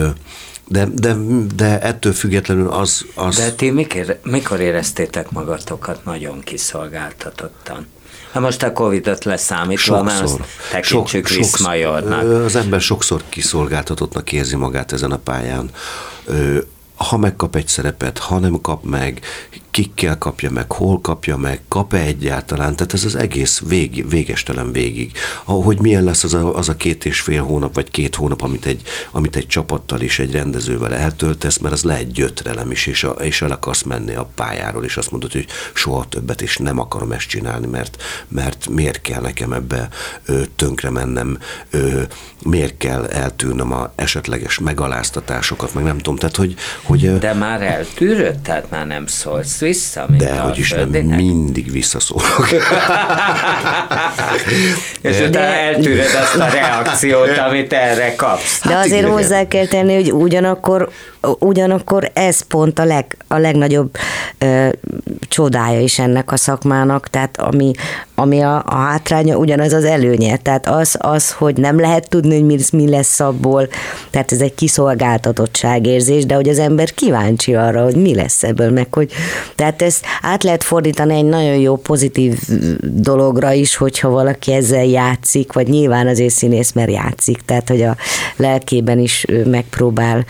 de, 0.69 0.85
de, 0.95 1.17
de 1.55 1.81
ettől 1.81 2.13
függetlenül 2.13 2.69
az... 2.69 3.07
az... 3.15 3.37
De 3.37 3.53
ti 3.53 3.71
mikor, 3.71 4.19
mikor 4.23 4.61
éreztétek 4.61 5.31
magatokat 5.31 6.05
nagyon 6.05 6.41
kiszolgáltatottan? 6.41 7.87
Hát 8.37 8.45
most 8.45 8.63
a 8.63 8.73
Covid-ot 8.73 9.25
leszámítva, 9.25 10.03
mert 10.03 10.21
azt 10.21 10.41
tekintsük 10.71 11.27
sok, 11.27 11.39
Viszmajornak. 11.39 12.45
Az 12.45 12.57
ember 12.57 12.81
sokszor 12.81 13.23
kiszolgáltatottnak 13.29 14.33
érzi 14.33 14.57
magát 14.57 14.93
ezen 14.93 15.11
a 15.11 15.17
pályán 15.17 15.71
ha 16.97 17.17
megkap 17.17 17.57
egy 17.57 17.69
szerepet, 17.69 18.19
ha 18.19 18.39
nem 18.39 18.61
kap 18.61 18.85
meg, 18.85 19.21
kikkel 19.77 20.19
kapja 20.19 20.51
meg, 20.51 20.73
hol 20.73 21.01
kapja 21.01 21.37
meg, 21.37 21.61
kap-e 21.69 21.99
egyáltalán, 21.99 22.77
tehát 22.77 22.93
ez 22.93 23.05
az 23.05 23.15
egész 23.15 23.63
vég, 23.69 24.09
végestelen 24.09 24.73
végig. 24.73 25.13
Hogy 25.45 25.81
milyen 25.81 26.05
lesz 26.05 26.25
az 26.25 26.35
a, 26.35 26.57
az 26.57 26.69
a 26.69 26.77
két 26.77 27.05
és 27.05 27.21
fél 27.21 27.43
hónap, 27.43 27.75
vagy 27.75 27.91
két 27.91 28.15
hónap, 28.15 28.43
amit 28.43 28.67
egy, 28.67 28.83
amit 29.11 29.37
egy 29.37 29.47
csapattal 29.47 30.01
és 30.01 30.19
egy 30.19 30.33
rendezővel 30.33 30.95
eltöltesz, 30.95 31.59
mert 31.59 31.75
az 31.75 31.83
lehet 31.83 32.13
gyötrelem 32.13 32.71
is, 32.71 32.87
és, 32.87 33.05
a, 33.05 33.11
és 33.11 33.43
el 33.43 33.51
akarsz 33.51 33.83
menni 33.83 34.15
a 34.15 34.29
pályáról, 34.35 34.85
és 34.85 34.97
azt 34.97 35.11
mondod, 35.11 35.33
hogy 35.33 35.47
soha 35.75 36.05
többet, 36.09 36.43
és 36.43 36.57
nem 36.57 36.79
akarom 36.79 37.13
ezt 37.13 37.29
csinálni, 37.29 37.67
mert, 37.67 38.03
mert 38.29 38.69
miért 38.69 39.01
kell 39.01 39.21
nekem 39.21 39.53
ebbe 39.53 39.89
ö, 40.27 40.43
tönkre 40.57 40.91
mennem, 40.91 41.39
ö, 41.71 42.03
miért 42.43 42.77
kell 42.77 43.07
eltűrnöm 43.07 43.73
a 43.73 43.93
esetleges 43.95 44.59
megaláztatásokat, 44.59 45.75
meg 45.75 45.85
nem 45.85 45.97
tudom, 45.97 46.17
tehát 46.17 46.37
hogy, 46.37 46.55
hogy... 46.83 47.19
De 47.19 47.33
már 47.33 47.63
eltűrött, 47.63 48.43
tehát 48.43 48.71
már 48.71 48.87
nem 48.87 49.07
szólsz 49.07 49.66
vissza? 49.67 50.07
De 50.19 50.39
hogy 50.39 50.59
is 50.59 50.71
nem, 50.71 50.89
mindig 51.03 51.73
visszaszólok. 51.73 52.49
És 55.01 55.21
utána 55.21 55.55
eltűröd 55.55 56.15
azt 56.23 56.37
a 56.37 56.49
reakciót, 56.49 57.39
amit 57.39 57.73
erre 57.73 58.15
kapsz. 58.15 58.61
De 58.65 58.75
hát 58.75 58.85
azért 58.85 59.01
igen. 59.01 59.13
hozzá 59.13 59.49
kell 59.49 59.67
tenni, 59.67 59.95
hogy 59.95 60.13
ugyanakkor 60.13 60.91
ugyanakkor 61.39 62.11
ez 62.15 62.41
pont 62.41 62.79
a, 62.79 62.85
leg, 62.85 63.17
a 63.29 63.39
legnagyobb 63.39 63.97
ö, 64.39 64.69
csodája 65.29 65.81
is 65.81 65.99
ennek 65.99 66.33
a 66.33 66.37
szakmának, 66.37 67.09
tehát 67.09 67.41
ami, 67.41 67.73
ami 68.15 68.41
a, 68.41 68.63
a 68.67 68.75
hátránya, 68.75 69.37
ugyanaz 69.37 69.73
az 69.73 69.85
előnye. 69.85 70.37
Tehát 70.37 70.69
az, 70.69 70.97
az, 70.99 71.33
hogy 71.33 71.57
nem 71.57 71.81
lehet 71.81 72.09
tudni, 72.09 72.35
hogy 72.35 72.45
mi, 72.45 72.59
mi 72.73 72.89
lesz 72.89 73.21
abból, 73.21 73.69
tehát 74.11 74.33
ez 74.33 74.41
egy 74.41 74.55
kiszolgáltatottságérzés, 74.55 76.27
de 76.27 76.35
hogy 76.35 76.49
az 76.49 76.59
ember 76.59 76.95
kíváncsi 76.95 77.55
arra, 77.55 77.83
hogy 77.83 77.97
mi 77.97 78.15
lesz 78.15 78.43
ebből, 78.43 78.71
meg 78.71 78.95
hogy, 78.95 79.13
tehát 79.55 79.83
ezt 79.83 80.05
át 80.23 80.43
lehet 80.43 80.65
fordítani 80.65 81.15
egy 81.15 81.25
nagyon 81.25 81.57
jó 81.57 81.77
pozitív 81.77 82.39
dologra 82.81 83.53
is, 83.53 83.77
hogyha 83.77 84.09
valaki 84.09 84.53
ezzel 84.53 84.85
játszik, 84.85 85.53
vagy 85.53 85.69
nyilván 85.69 86.07
azért 86.07 86.35
színész, 86.35 86.73
mert 86.73 86.91
játszik, 86.91 87.43
tehát 87.45 87.69
hogy 87.69 87.83
a 87.83 87.97
lelkében 88.37 88.99
is 88.99 89.25
megpróbál 89.45 90.25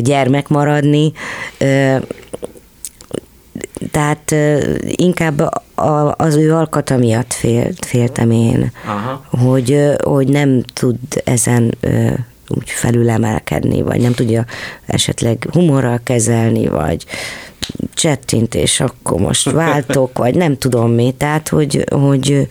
gyermek 0.00 0.48
maradni, 0.48 1.12
tehát 3.90 4.34
inkább 4.84 5.50
az 6.16 6.34
ő 6.34 6.54
alkata 6.54 6.96
miatt 6.96 7.32
félt, 7.32 7.84
féltem 7.84 8.30
én, 8.30 8.72
Aha. 8.86 9.24
Hogy, 9.44 9.80
hogy 10.04 10.28
nem 10.28 10.62
tud 10.62 10.96
ezen 11.24 11.74
úgy 12.48 12.70
felülemelkedni, 12.70 13.82
vagy 13.82 14.00
nem 14.00 14.12
tudja 14.12 14.44
esetleg 14.86 15.46
humorral 15.52 16.00
kezelni, 16.02 16.68
vagy 16.68 17.04
csettintés, 17.94 18.80
akkor 18.80 19.20
most 19.20 19.50
váltok, 19.50 20.18
vagy 20.18 20.34
nem 20.34 20.58
tudom 20.58 20.90
mi, 20.90 21.14
tehát 21.16 21.48
hogy, 21.48 21.84
hogy 21.90 22.48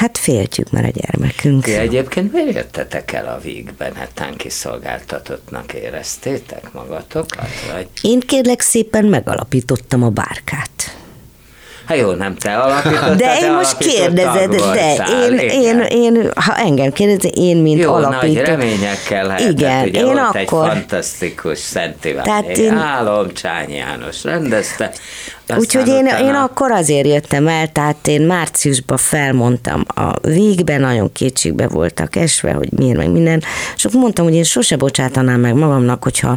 Hát 0.00 0.18
féltjük 0.18 0.70
már 0.70 0.84
a 0.84 0.88
gyermekünk. 0.88 1.64
Ti 1.64 1.72
egyébként 1.72 2.32
miért 2.32 2.54
jöttetek 2.54 3.12
el 3.12 3.26
a 3.26 3.38
vígben? 3.38 3.94
Hát 3.94 4.32
kiszolgáltatottnak 4.36 5.72
éreztétek 5.72 6.72
magatokat? 6.72 7.48
Vagy? 7.72 7.88
Én 8.00 8.20
kérlek 8.20 8.60
szépen 8.60 9.04
megalapítottam 9.04 10.02
a 10.02 10.08
bárkát. 10.08 10.96
Hát 11.90 11.98
jó, 11.98 12.12
nem 12.12 12.34
te 12.34 12.54
alapítottad, 12.56 13.16
De 13.16 13.36
én 13.42 13.52
most 13.52 13.76
kérdezed, 13.76 14.54
de 14.54 14.94
én, 15.24 15.38
én, 15.38 15.80
én, 15.80 16.30
ha 16.34 16.56
engem 16.56 16.92
kérdezed, 16.92 17.30
én 17.34 17.56
mint 17.56 17.82
jó, 17.82 17.92
alapító. 17.92 18.32
nagy 18.32 18.46
reményekkel 18.46 19.26
lehetett, 19.26 19.50
Igen, 19.50 19.88
ugye 19.88 20.00
én 20.00 20.16
akkor... 20.16 20.40
egy 20.40 20.48
fantasztikus 20.48 21.58
Szent 21.58 22.04
Iván 22.04 22.44
én... 22.44 22.76
álom, 22.76 23.32
Csányi 23.32 23.74
János 23.74 24.24
rendezte, 24.24 24.92
Úgyhogy 25.56 25.88
én, 25.88 26.04
utána... 26.04 26.26
én 26.26 26.34
akkor 26.34 26.70
azért 26.70 27.06
jöttem 27.06 27.48
el, 27.48 27.72
tehát 27.72 28.06
én 28.06 28.22
márciusban 28.22 28.96
felmondtam 28.96 29.84
a 29.86 30.28
végbe, 30.28 30.78
nagyon 30.78 31.12
kétségbe 31.12 31.68
voltak 31.68 32.16
esve, 32.16 32.52
hogy 32.52 32.68
miért 32.76 32.96
meg 32.96 33.10
minden, 33.10 33.42
és 33.76 33.84
akkor 33.84 34.00
mondtam, 34.00 34.24
hogy 34.24 34.34
én 34.34 34.44
sose 34.44 34.76
bocsátanám 34.76 35.40
meg 35.40 35.54
magamnak, 35.54 36.02
hogyha, 36.02 36.36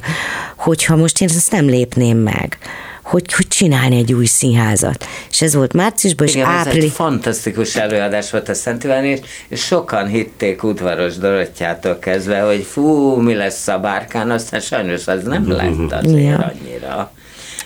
hogyha 0.56 0.96
most 0.96 1.22
én 1.22 1.30
ezt 1.36 1.52
nem 1.52 1.66
lépném 1.66 2.18
meg 2.18 2.58
hogy, 3.04 3.34
hogy 3.34 3.48
csinálni 3.48 3.98
egy 3.98 4.14
új 4.14 4.26
színházat. 4.26 5.06
És 5.30 5.42
ez 5.42 5.56
volt 5.56 5.74
márciusban, 5.74 6.28
és 6.28 6.36
április... 6.36 6.78
Ez 6.78 6.84
egy 6.84 6.96
fantasztikus 6.96 7.76
előadás 7.76 8.32
volt 8.32 8.50
a 8.50 8.54
Szent 8.54 8.84
Iván, 8.84 9.06
és, 9.06 9.20
és 9.48 9.62
sokan 9.62 10.08
hitték 10.08 10.64
udvaros 10.64 11.18
Dorottyától 11.18 12.00
kezdve, 12.00 12.40
hogy 12.40 12.64
fú, 12.64 13.16
mi 13.16 13.34
lesz 13.34 13.68
a 13.68 13.80
bárkán, 13.80 14.32
aztán 14.32 14.60
sajnos 14.60 15.08
az 15.08 15.24
nem 15.24 15.52
lett 15.52 15.92
azért 16.04 16.24
ja. 16.24 16.54
annyira. 16.54 17.12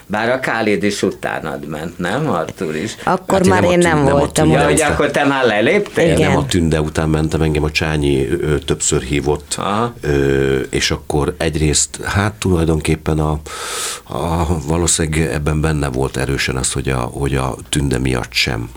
Bár 0.10 0.30
a 0.30 0.40
Kálid 0.40 0.84
is 0.84 1.04
utánad 1.04 1.68
ment, 1.68 1.98
nem, 1.98 2.30
Artur 2.30 2.76
is? 2.76 2.96
Akkor 3.04 3.38
hát 3.38 3.48
már 3.48 3.64
én, 3.64 3.72
én 3.72 3.78
nem, 3.78 4.04
nem 4.04 4.14
voltam. 4.14 4.50
Ja, 4.50 4.64
hogy 4.64 4.82
akkor 4.82 5.12
te 5.12 5.26
már 5.26 5.46
leléptél? 5.46 6.12
Igen. 6.12 6.30
Nem 6.30 6.38
a 6.38 6.46
tünde 6.46 6.82
után 6.82 7.10
mentem, 7.10 7.42
engem 7.42 7.64
a 7.64 7.72
Csányi 7.72 8.28
ö, 8.28 8.60
többször 8.60 9.02
hívott, 9.02 9.60
ö, 10.02 10.60
és 10.60 10.92
akkor 10.92 11.36
egyrészt, 11.38 12.04
hát 12.04 12.34
tulajdonképpen 12.34 13.20
a, 13.20 13.40
a 14.04 14.46
valószínűleg 14.68 15.34
ebben 15.34 15.62
benne 15.62 15.88
volt 15.88 16.18
erősen 16.18 16.56
az, 16.56 16.72
hogy 16.72 16.90
a, 16.90 16.98
hogy 16.98 17.36
a 17.36 17.56
tünde 17.70 17.98
miatt 17.98 18.34
sem 18.34 18.70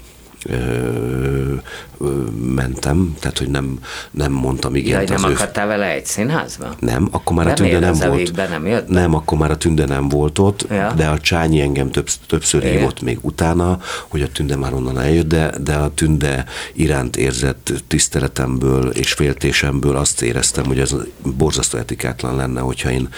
mentem, 2.55 3.17
tehát 3.21 3.39
hogy 3.39 3.49
nem, 3.49 3.79
nem 4.11 4.33
mondtam 4.33 4.75
igen. 4.75 4.93
Jaj, 4.93 5.19
nem 5.19 5.31
akadtál 5.33 5.65
ő... 5.65 5.69
vele 5.69 5.87
egy 5.93 6.07
színházba? 6.07 6.75
Nem, 6.79 7.09
akkor 7.11 7.37
már 7.37 7.47
a 7.47 7.53
tünde 7.53 7.79
nem 7.79 7.95
volt. 8.09 8.37
Nem, 8.49 8.67
jött 8.67 8.89
nem, 8.89 9.15
akkor 9.15 9.39
már 9.39 9.51
a 9.51 9.57
tünde 9.57 9.85
nem 9.85 10.09
volt 10.09 10.39
ott, 10.39 10.67
ja. 10.71 10.93
de 10.97 11.07
a 11.07 11.19
Csányi 11.19 11.61
engem 11.61 11.91
több, 11.91 12.09
többször 12.27 12.63
Igen. 12.63 12.77
hívott 12.77 13.01
még 13.01 13.19
utána, 13.21 13.79
hogy 14.09 14.23
a 14.23 14.29
tünde 14.29 14.57
már 14.57 14.75
onnan 14.75 15.01
eljött, 15.01 15.29
de, 15.29 15.53
de 15.61 15.75
a 15.75 15.95
tünde 15.95 16.45
iránt 16.73 17.17
érzett 17.17 17.73
tiszteletemből 17.87 18.89
és 18.89 19.13
féltésemből 19.13 19.97
azt 19.97 20.23
éreztem, 20.23 20.65
hogy 20.65 20.79
ez 20.79 20.95
borzasztó 21.37 21.79
etikátlan 21.79 22.37
lenne, 22.37 22.61
hogyha 22.61 22.91
én 22.91 23.09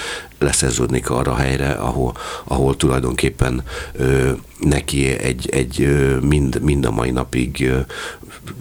leszerződnék 0.42 1.10
arra 1.10 1.32
a 1.32 1.36
helyre, 1.36 1.70
ahol, 1.70 2.16
ahol 2.44 2.76
tulajdonképpen 2.76 3.62
ö, 3.92 4.30
neki 4.58 5.06
egy, 5.06 5.48
egy 5.50 5.96
mind, 6.20 6.60
mind 6.62 6.84
a 6.84 6.90
mai 6.90 7.10
napig 7.10 7.60
ö, 7.60 7.80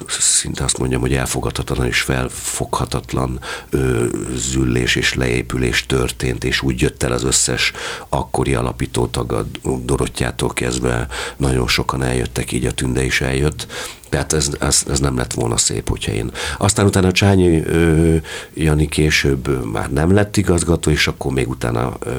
szinte 0.08 0.64
azt 0.64 0.78
mondjam, 0.78 1.02
hogy 1.02 1.14
elfogadhatatlan 1.14 1.88
és 1.88 2.02
felfoghatatlan 2.02 3.40
ö, 3.70 4.06
züllés 4.36 4.96
és 4.96 5.14
leépülés 5.14 5.86
történt, 5.86 6.44
és 6.44 6.62
úgy 6.62 6.82
jött 6.82 7.04
el 7.04 7.12
az 7.12 7.24
összes 7.24 7.72
akkori 8.10 8.54
alapítótag, 8.54 9.32
a 9.32 9.46
Dorottyától 9.84 10.54
kezdve 10.54 11.08
nagyon 11.38 11.68
sokan 11.68 12.04
eljöttek, 12.04 12.52
így 12.52 12.66
a 12.66 12.72
Tünde 12.72 13.04
is 13.04 13.22
eljött, 13.22 13.68
tehát 14.12 14.34
ez, 14.34 14.50
ez, 14.60 14.84
ez 14.90 15.00
nem 15.00 15.18
lett 15.18 15.34
volna 15.34 15.58
szép, 15.58 15.90
hogyha 15.90 16.12
én. 16.12 16.32
Aztán 16.58 16.86
utána 16.86 17.12
Csányi 17.12 17.64
ö, 17.66 18.16
Jani 18.54 18.88
később 18.88 19.72
már 19.72 19.92
nem 19.92 20.14
lett 20.14 20.38
igazgató, 20.38 20.92
és 20.92 21.08
akkor 21.08 21.32
még 21.32 21.50
utána 21.50 21.71
ö, 21.76 22.10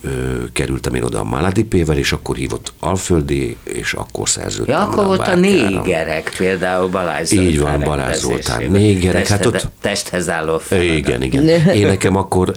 ö, 0.00 0.08
kerültem 0.52 0.94
én 0.94 1.02
oda 1.02 1.20
a 1.20 1.24
Maladipével, 1.24 1.96
és 1.96 2.12
akkor 2.12 2.36
hívott 2.36 2.72
Alföldi, 2.78 3.56
és 3.64 3.92
akkor 3.92 4.28
szerződtem. 4.28 4.74
Ja, 4.74 4.80
akkor 4.80 5.04
volt 5.04 5.28
a 5.28 5.34
négerek, 5.34 6.34
például 6.36 6.88
Balázs 6.88 7.28
Zoltán. 7.28 7.46
Így 7.46 7.60
van, 7.60 7.80
Balázs 7.80 8.16
Zoltán. 8.16 8.70
Négerek. 8.70 9.26
hát 9.26 9.46
ott, 9.46 9.68
testhez 9.80 10.28
álló 10.28 10.58
feladat. 10.58 10.96
Igen, 10.96 11.22
igen. 11.22 11.48
Én 11.74 11.86
nekem 11.86 12.16
akkor 12.16 12.52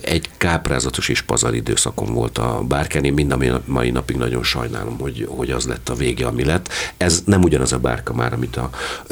egy 0.00 0.28
káprázatos 0.36 1.08
és 1.08 1.22
pazar 1.22 1.54
időszakom 1.54 2.14
volt 2.14 2.38
a 2.38 2.62
bárkán. 2.68 3.04
Én 3.04 3.12
mind 3.12 3.32
a 3.32 3.60
mai 3.64 3.90
napig 3.90 4.16
nagyon 4.16 4.42
sajnálom, 4.42 4.98
hogy, 4.98 5.26
hogy 5.30 5.50
az 5.50 5.66
lett 5.66 5.88
a 5.88 5.94
vége, 5.94 6.26
ami 6.26 6.44
lett. 6.44 6.68
Ez 6.96 7.22
nem 7.24 7.42
ugyanaz 7.42 7.72
a 7.72 7.78
bárka 7.78 8.14
már, 8.14 8.32
amit 8.32 8.56
a... 8.56 8.70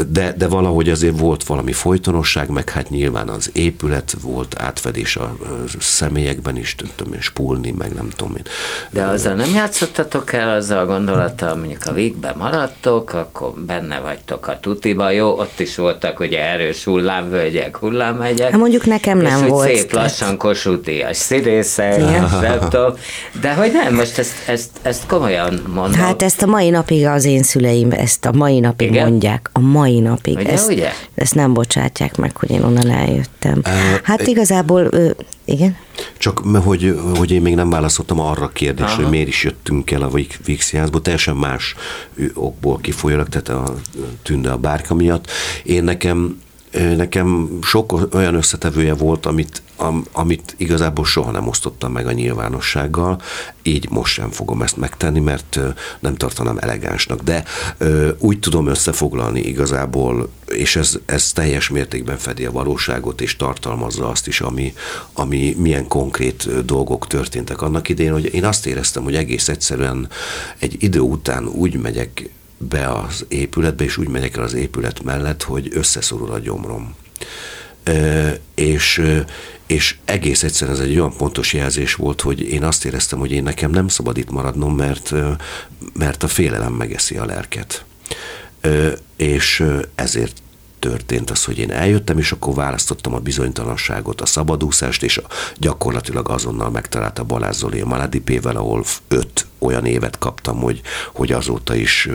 De, 0.09 0.35
de 0.37 0.49
valahogy 0.49 0.89
azért 0.89 1.19
volt 1.19 1.45
valami 1.45 1.73
folytonosság, 1.73 2.49
meg 2.49 2.71
hát 2.71 2.91
nyilván 2.91 3.29
az 3.29 3.51
épület 3.53 4.17
volt 4.23 4.59
átfedés 4.59 5.17
a 5.17 5.37
személyekben 5.79 6.54
is, 6.57 6.75
tudom 6.95 7.13
én, 7.13 7.21
spulni, 7.21 7.71
meg 7.71 7.93
nem 7.95 8.09
tudom 8.17 8.37
én. 8.37 8.43
De 8.91 9.05
azzal 9.05 9.35
nem 9.35 9.55
játszottatok 9.55 10.33
el 10.33 10.57
azzal 10.57 10.79
a 10.79 10.87
gondolattal, 10.87 11.57
mondjuk 11.57 11.83
a 11.85 11.93
végben 11.93 12.35
maradtok, 12.37 13.13
akkor 13.13 13.53
benne 13.67 13.99
vagytok 13.99 14.47
a 14.47 14.59
tutiba, 14.61 15.11
jó, 15.11 15.39
ott 15.39 15.61
is 15.61 15.77
voltak 15.77 16.21
ugye 16.21 16.41
erős 16.41 16.85
hullámvölgyek, 16.85 17.77
hullámhegyek. 17.77 18.51
Hát 18.51 18.61
mondjuk 18.61 18.87
nekem 18.87 19.19
nem 19.19 19.43
és 19.45 19.49
volt. 19.49 19.69
szép 19.69 19.93
lassan 19.93 20.37
kosútias 20.37 21.17
színészek, 21.17 22.01
de 23.41 23.55
hogy 23.55 23.73
nem, 23.73 23.95
most 23.95 24.19
ezt, 24.19 24.49
ezt, 24.49 24.71
ezt 24.83 25.07
komolyan 25.07 25.63
mondom. 25.75 26.01
Hát 26.01 26.23
ezt 26.23 26.43
a 26.43 26.47
mai 26.47 26.71
napig 26.71 27.07
az 27.07 27.25
én 27.25 27.43
szüleim, 27.43 27.91
ezt 27.91 28.25
a 28.25 28.33
mai 28.33 28.61
napig 28.61 28.89
Igen? 28.89 29.09
mondják, 29.09 29.51
a 29.53 29.61
mai 29.61 30.01
napig. 30.01 30.37
Ugye, 30.37 30.53
ezt, 30.53 30.71
ugye? 30.71 30.91
ezt 31.15 31.35
nem 31.35 31.55
bocsátják 31.55 32.17
meg, 32.17 32.37
hogy 32.37 32.51
én 32.51 32.63
onnan 32.63 32.91
eljöttem. 32.91 33.63
Hát 34.03 34.27
igazából, 34.27 34.91
igen? 35.45 35.77
Csak 36.19 36.39
hogy, 36.39 37.01
hogy 37.17 37.31
én 37.31 37.43
még 37.43 37.55
nem 37.55 37.71
válaszoltam 37.71 38.21
arra 38.21 38.45
a 38.45 38.49
kérdésre, 38.49 38.93
Aha. 38.93 39.03
hogy 39.03 39.11
miért 39.11 39.29
is 39.29 39.45
jöttünk 39.45 39.91
el 39.91 40.03
a 40.03 40.11
Vígszínházból, 40.45 41.03
teljesen 41.03 41.37
más 41.37 41.75
okból 42.35 42.79
kifolyólag, 42.79 43.29
tehát 43.29 43.49
a 43.49 43.75
tünde 44.23 44.51
a 44.51 44.59
bárka 44.59 44.95
miatt. 44.95 45.31
Én 45.63 45.85
nekem 45.85 46.43
nekem 46.97 47.59
sok 47.63 48.15
olyan 48.15 48.35
összetevője 48.35 48.95
volt, 48.95 49.27
amit, 49.27 49.63
am, 49.77 50.05
amit 50.13 50.55
igazából 50.57 51.05
soha 51.05 51.31
nem 51.31 51.49
osztottam 51.49 51.93
meg 51.93 52.07
a 52.07 52.13
nyilvánossággal, 52.13 53.21
így 53.63 53.91
most 53.91 54.13
sem 54.13 54.31
fogom 54.31 54.63
ezt 54.63 54.77
megtenni, 54.77 55.21
mert 55.21 55.59
nem 56.01 56.15
tartanám 56.15 56.59
elegánsnak, 56.59 57.21
de 57.21 57.45
úgy 58.19 58.39
tudom 58.39 58.67
összefoglalni 58.67 59.41
igazából, 59.41 60.29
és 60.47 60.77
ez, 60.77 60.99
ez 61.07 61.33
teljes 61.33 61.69
mértékben 61.69 62.19
fedi 62.19 62.45
a 62.45 62.53
valóságot, 62.53 63.21
és 63.21 63.37
tartalmazza 63.37 64.09
azt 64.09 64.27
is, 64.27 64.41
ami, 64.41 64.75
ami 65.13 65.57
milyen 65.59 65.89
konkrét 65.89 66.65
dolgok 66.65 67.07
történtek 67.07 67.63
annak 67.63 67.89
idején, 67.89 68.13
hogy 68.13 68.35
én 68.35 68.45
azt 68.45 68.67
éreztem, 68.67 69.03
hogy 69.03 69.15
egész 69.15 69.49
egyszerűen 69.49 70.09
egy 70.59 70.77
idő 70.79 71.01
után 71.01 71.47
úgy 71.47 71.81
megyek 71.81 72.31
be 72.69 72.89
az 72.89 73.25
épületbe, 73.29 73.85
és 73.85 73.97
úgy 73.97 74.09
megyek 74.09 74.37
el 74.37 74.43
az 74.43 74.55
épület 74.55 75.03
mellett, 75.03 75.43
hogy 75.43 75.69
összeszorul 75.73 76.31
a 76.31 76.39
gyomrom. 76.39 76.95
E, 77.83 78.39
és, 78.55 79.03
és 79.67 79.97
egész 80.05 80.43
egyszerűen 80.43 80.77
ez 80.77 80.83
egy 80.83 80.99
olyan 80.99 81.17
pontos 81.17 81.53
jelzés 81.53 81.95
volt, 81.95 82.21
hogy 82.21 82.41
én 82.41 82.63
azt 82.63 82.85
éreztem, 82.85 83.19
hogy 83.19 83.33
én 83.33 83.43
nekem 83.43 83.71
nem 83.71 83.89
szabad 83.89 84.17
itt 84.17 84.31
maradnom, 84.31 84.77
mert, 84.77 85.15
mert 85.93 86.23
a 86.23 86.29
félelem 86.29 86.73
megeszi 86.73 87.17
a 87.17 87.25
lelket. 87.25 87.85
E, 88.61 88.93
és 89.17 89.65
ezért 89.95 90.43
történt 90.79 91.31
az, 91.31 91.45
hogy 91.45 91.59
én 91.59 91.71
eljöttem, 91.71 92.19
és 92.19 92.33
akkor 92.33 92.55
választottam 92.55 93.15
a 93.15 93.19
bizonytalanságot, 93.19 94.21
a 94.21 94.27
szabadúszást, 94.27 95.03
és 95.03 95.21
gyakorlatilag 95.57 96.29
azonnal 96.29 96.71
megtalálta 96.71 97.25
Balázs 97.25 97.57
Zoli 97.57 97.81
a 97.81 97.87
Maladipével, 97.87 98.57
ahol 98.57 98.85
öt 99.09 99.47
olyan 99.65 99.87
évet 99.87 100.19
kaptam, 100.19 100.61
hogy, 100.61 100.81
hogy 101.13 101.33
azóta 101.33 101.75
is 101.75 102.09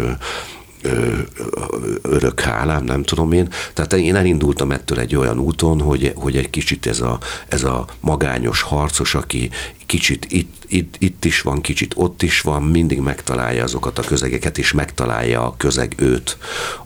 örök 2.02 2.40
hálám, 2.40 2.84
nem 2.84 3.04
tudom 3.04 3.32
én. 3.32 3.50
Tehát 3.74 3.94
én 3.94 4.16
elindultam 4.16 4.72
ettől 4.72 5.00
egy 5.00 5.16
olyan 5.16 5.40
úton, 5.40 5.82
hogy, 5.82 6.14
hogy 6.16 6.38
egy 6.38 6.50
kicsit 6.50 6.86
ez 6.86 7.00
a, 7.00 7.20
ez 7.48 7.64
a 7.64 7.86
magányos 8.00 8.62
harcos, 8.62 9.16
aki 9.16 9.50
kicsit 9.86 10.26
itt, 10.30 10.64
itt, 10.68 10.96
itt 11.00 11.26
is 11.26 11.42
van, 11.42 11.62
kicsit 11.62 11.94
ott 11.98 12.22
is 12.22 12.42
van, 12.42 12.64
mindig 12.64 13.00
megtalálja 13.00 13.64
azokat 13.64 14.00
a 14.00 14.04
közegeket, 14.04 14.58
és 14.58 14.72
megtalálja 14.72 15.46
a 15.46 15.54
közeg 15.58 15.94
őt, 15.98 16.38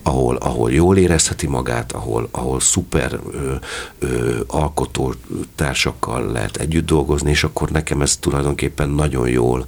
ahol, 0.01 0.36
ahol 0.36 0.72
jól 0.72 0.97
érezheti 0.97 1.47
magát, 1.47 1.91
ahol, 1.91 2.28
ahol 2.32 2.59
szuper 2.59 3.20
ö, 3.32 3.53
ö, 3.99 4.39
alkotó 4.47 5.14
társakkal 5.55 6.32
lehet 6.32 6.57
együtt 6.57 6.86
dolgozni, 6.86 7.30
és 7.30 7.43
akkor 7.43 7.70
nekem 7.70 8.01
ez 8.01 8.18
tulajdonképpen 8.18 8.89
nagyon 8.89 9.30
jól 9.30 9.66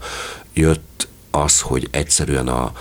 jött 0.55 1.07
az, 1.31 1.61
hogy 1.61 1.87
egyszerűen 1.91 2.47
a, 2.47 2.71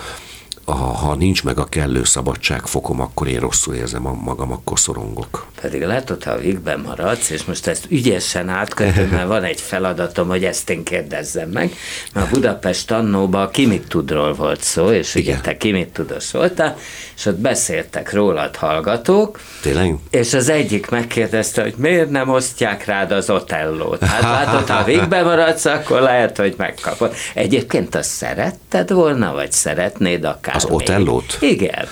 ha 0.71 1.15
nincs 1.15 1.43
meg 1.43 1.57
a 1.57 1.65
kellő 1.65 2.03
szabadságfokom, 2.03 3.01
akkor 3.01 3.27
én 3.27 3.39
rosszul 3.39 3.73
érzem 3.73 4.01
magam, 4.01 4.51
akkor 4.51 4.79
szorongok. 4.79 5.47
Pedig 5.65 5.83
látod, 5.83 6.23
ha 6.23 6.31
a 6.31 6.37
végben 6.37 6.79
maradsz, 6.79 7.29
és 7.29 7.43
most 7.43 7.67
ezt 7.67 7.85
ügyesen 7.89 8.49
átkötöm, 8.49 9.09
mert 9.09 9.27
van 9.27 9.43
egy 9.43 9.61
feladatom, 9.61 10.27
hogy 10.27 10.43
ezt 10.43 10.69
én 10.69 10.83
kérdezzem 10.83 11.49
meg, 11.49 11.73
mert 12.13 12.27
a 12.27 12.29
Budapest 12.29 12.91
annóban 12.91 13.51
ki 13.51 13.65
mit 13.65 13.87
tudról 13.87 14.33
volt 14.33 14.61
szó, 14.63 14.91
és 14.91 15.15
Igen. 15.15 15.33
ugye 15.33 15.43
te 15.43 15.57
ki 15.57 15.71
mit 15.71 16.01
voltál, 16.31 16.77
és 17.15 17.25
ott 17.25 17.37
beszéltek 17.37 18.13
rólad 18.13 18.55
hallgatók. 18.55 19.39
Tényleg? 19.61 19.95
És 20.09 20.33
az 20.33 20.49
egyik 20.49 20.89
megkérdezte, 20.89 21.61
hogy 21.61 21.73
miért 21.77 22.09
nem 22.09 22.29
osztják 22.29 22.85
rád 22.85 23.11
az 23.11 23.29
otellót. 23.29 24.03
Hát 24.03 24.21
látod, 24.21 24.69
ha 24.69 24.83
végben 24.83 25.23
maradsz, 25.23 25.65
akkor 25.65 26.01
lehet, 26.01 26.37
hogy 26.37 26.53
megkapod. 26.57 27.13
Egyébként 27.33 27.95
azt 27.95 28.09
szeretted 28.09 28.91
volna, 28.91 29.33
vagy 29.33 29.51
szeretnéd 29.51 30.23
akár 30.23 30.55
az 30.55 30.65
Otellót? 30.69 31.37
Igen. 31.39 31.87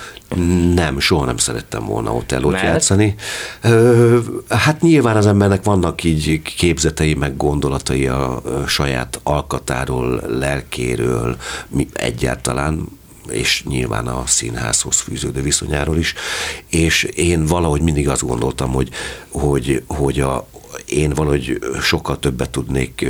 Nem, 0.74 1.00
soha 1.00 1.24
nem 1.24 1.36
szerettem 1.36 1.84
volna 1.84 2.14
Otellót 2.14 2.52
Mert? 2.52 2.64
játszani. 2.64 3.14
Ö, 3.60 4.18
hát 4.48 4.80
nyilván 4.80 5.16
az 5.16 5.26
embernek 5.26 5.64
vannak 5.64 6.04
így 6.04 6.42
képzetei, 6.42 7.14
meg 7.14 7.36
gondolatai 7.36 8.06
a 8.06 8.42
saját 8.66 9.20
alkatáról, 9.22 10.22
lelkéről, 10.26 11.36
egyáltalán 11.92 12.88
és 13.28 13.64
nyilván 13.64 14.06
a 14.06 14.22
színházhoz 14.26 15.00
fűződő 15.00 15.42
viszonyáról 15.42 15.96
is, 15.96 16.14
és 16.68 17.02
én 17.02 17.46
valahogy 17.46 17.80
mindig 17.80 18.08
azt 18.08 18.26
gondoltam, 18.26 18.72
hogy, 18.72 18.88
hogy, 19.28 19.82
hogy 19.86 20.20
a, 20.20 20.48
én 20.86 21.10
valahogy 21.10 21.58
sokkal 21.82 22.18
többet 22.18 22.50
tudnék 22.50 23.06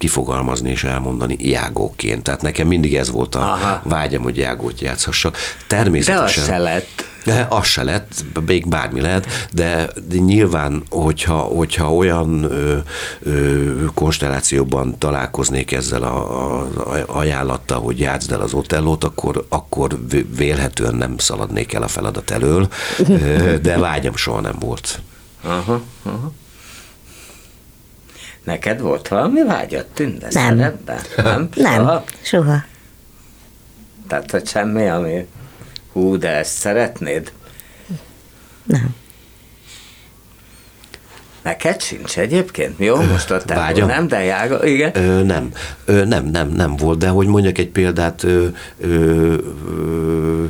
kifogalmazni 0.00 0.70
és 0.70 0.84
elmondani 0.84 1.36
jágóként. 1.38 2.22
Tehát 2.22 2.42
nekem 2.42 2.66
mindig 2.66 2.96
ez 2.96 3.10
volt 3.10 3.34
a 3.34 3.40
Aha. 3.40 3.80
vágyam, 3.84 4.22
hogy 4.22 4.36
jágót 4.36 4.80
játszhassak. 4.80 5.36
Természetesen. 5.66 6.44
De 6.44 6.50
az 6.50 6.56
se 6.56 6.58
lett. 6.58 7.08
De 7.24 7.46
az 7.50 7.66
se 7.66 7.82
lett, 7.82 8.24
még 8.46 8.68
bármi 8.68 9.00
lehet, 9.00 9.48
de, 9.52 9.88
de 10.08 10.16
nyilván, 10.16 10.82
hogyha, 10.90 11.36
hogyha 11.38 11.94
olyan 11.94 12.42
ö, 12.42 12.78
ö, 13.20 13.84
konstellációban 13.94 14.98
találkoznék 14.98 15.72
ezzel 15.72 16.02
a, 16.02 16.60
a 16.60 16.68
ajánlattal, 17.06 17.80
hogy 17.80 17.98
játszd 17.98 18.32
el 18.32 18.40
az 18.40 18.52
otellót, 18.52 19.04
akkor, 19.04 19.46
akkor 19.48 19.98
vélhetően 20.36 20.94
nem 20.94 21.18
szaladnék 21.18 21.72
el 21.72 21.82
a 21.82 21.88
feladat 21.88 22.30
elől, 22.30 22.68
de 23.62 23.78
vágyam 23.78 24.16
soha 24.16 24.40
nem 24.40 24.56
volt. 24.58 25.00
Aha, 25.42 25.80
aha. 26.02 26.32
Neked 28.44 28.80
volt 28.80 29.08
valami 29.08 29.42
vágyat 29.42 29.86
tünde 29.86 30.28
nem. 30.30 30.58
szerepben? 30.58 31.00
Nem? 31.16 31.48
Nem, 31.56 31.74
soha. 31.74 32.04
soha. 32.22 32.64
Tehát, 34.08 34.30
hogy 34.30 34.46
semmi, 34.48 34.88
ami 34.88 35.26
Hú, 35.92 36.16
de 36.18 36.28
ezt 36.28 36.52
szeretnéd? 36.52 37.32
Nem. 38.64 38.94
Neked 41.42 41.80
sincs 41.82 42.18
egyébként? 42.18 42.74
Jó, 42.78 42.96
most 43.02 43.30
ott 43.30 43.44
Vágyam. 43.52 43.88
nem, 43.88 44.08
de 44.08 44.22
jága, 44.22 44.66
igen? 44.66 44.96
Ö, 44.96 45.22
nem, 45.22 45.52
ö, 45.84 46.04
nem, 46.04 46.24
nem, 46.24 46.48
nem 46.48 46.76
volt, 46.76 46.98
de 46.98 47.08
hogy 47.08 47.26
mondjak 47.26 47.58
egy 47.58 47.68
példát, 47.68 48.22
ö, 48.22 48.46
ö, 48.80 49.34
ö, 49.68 50.44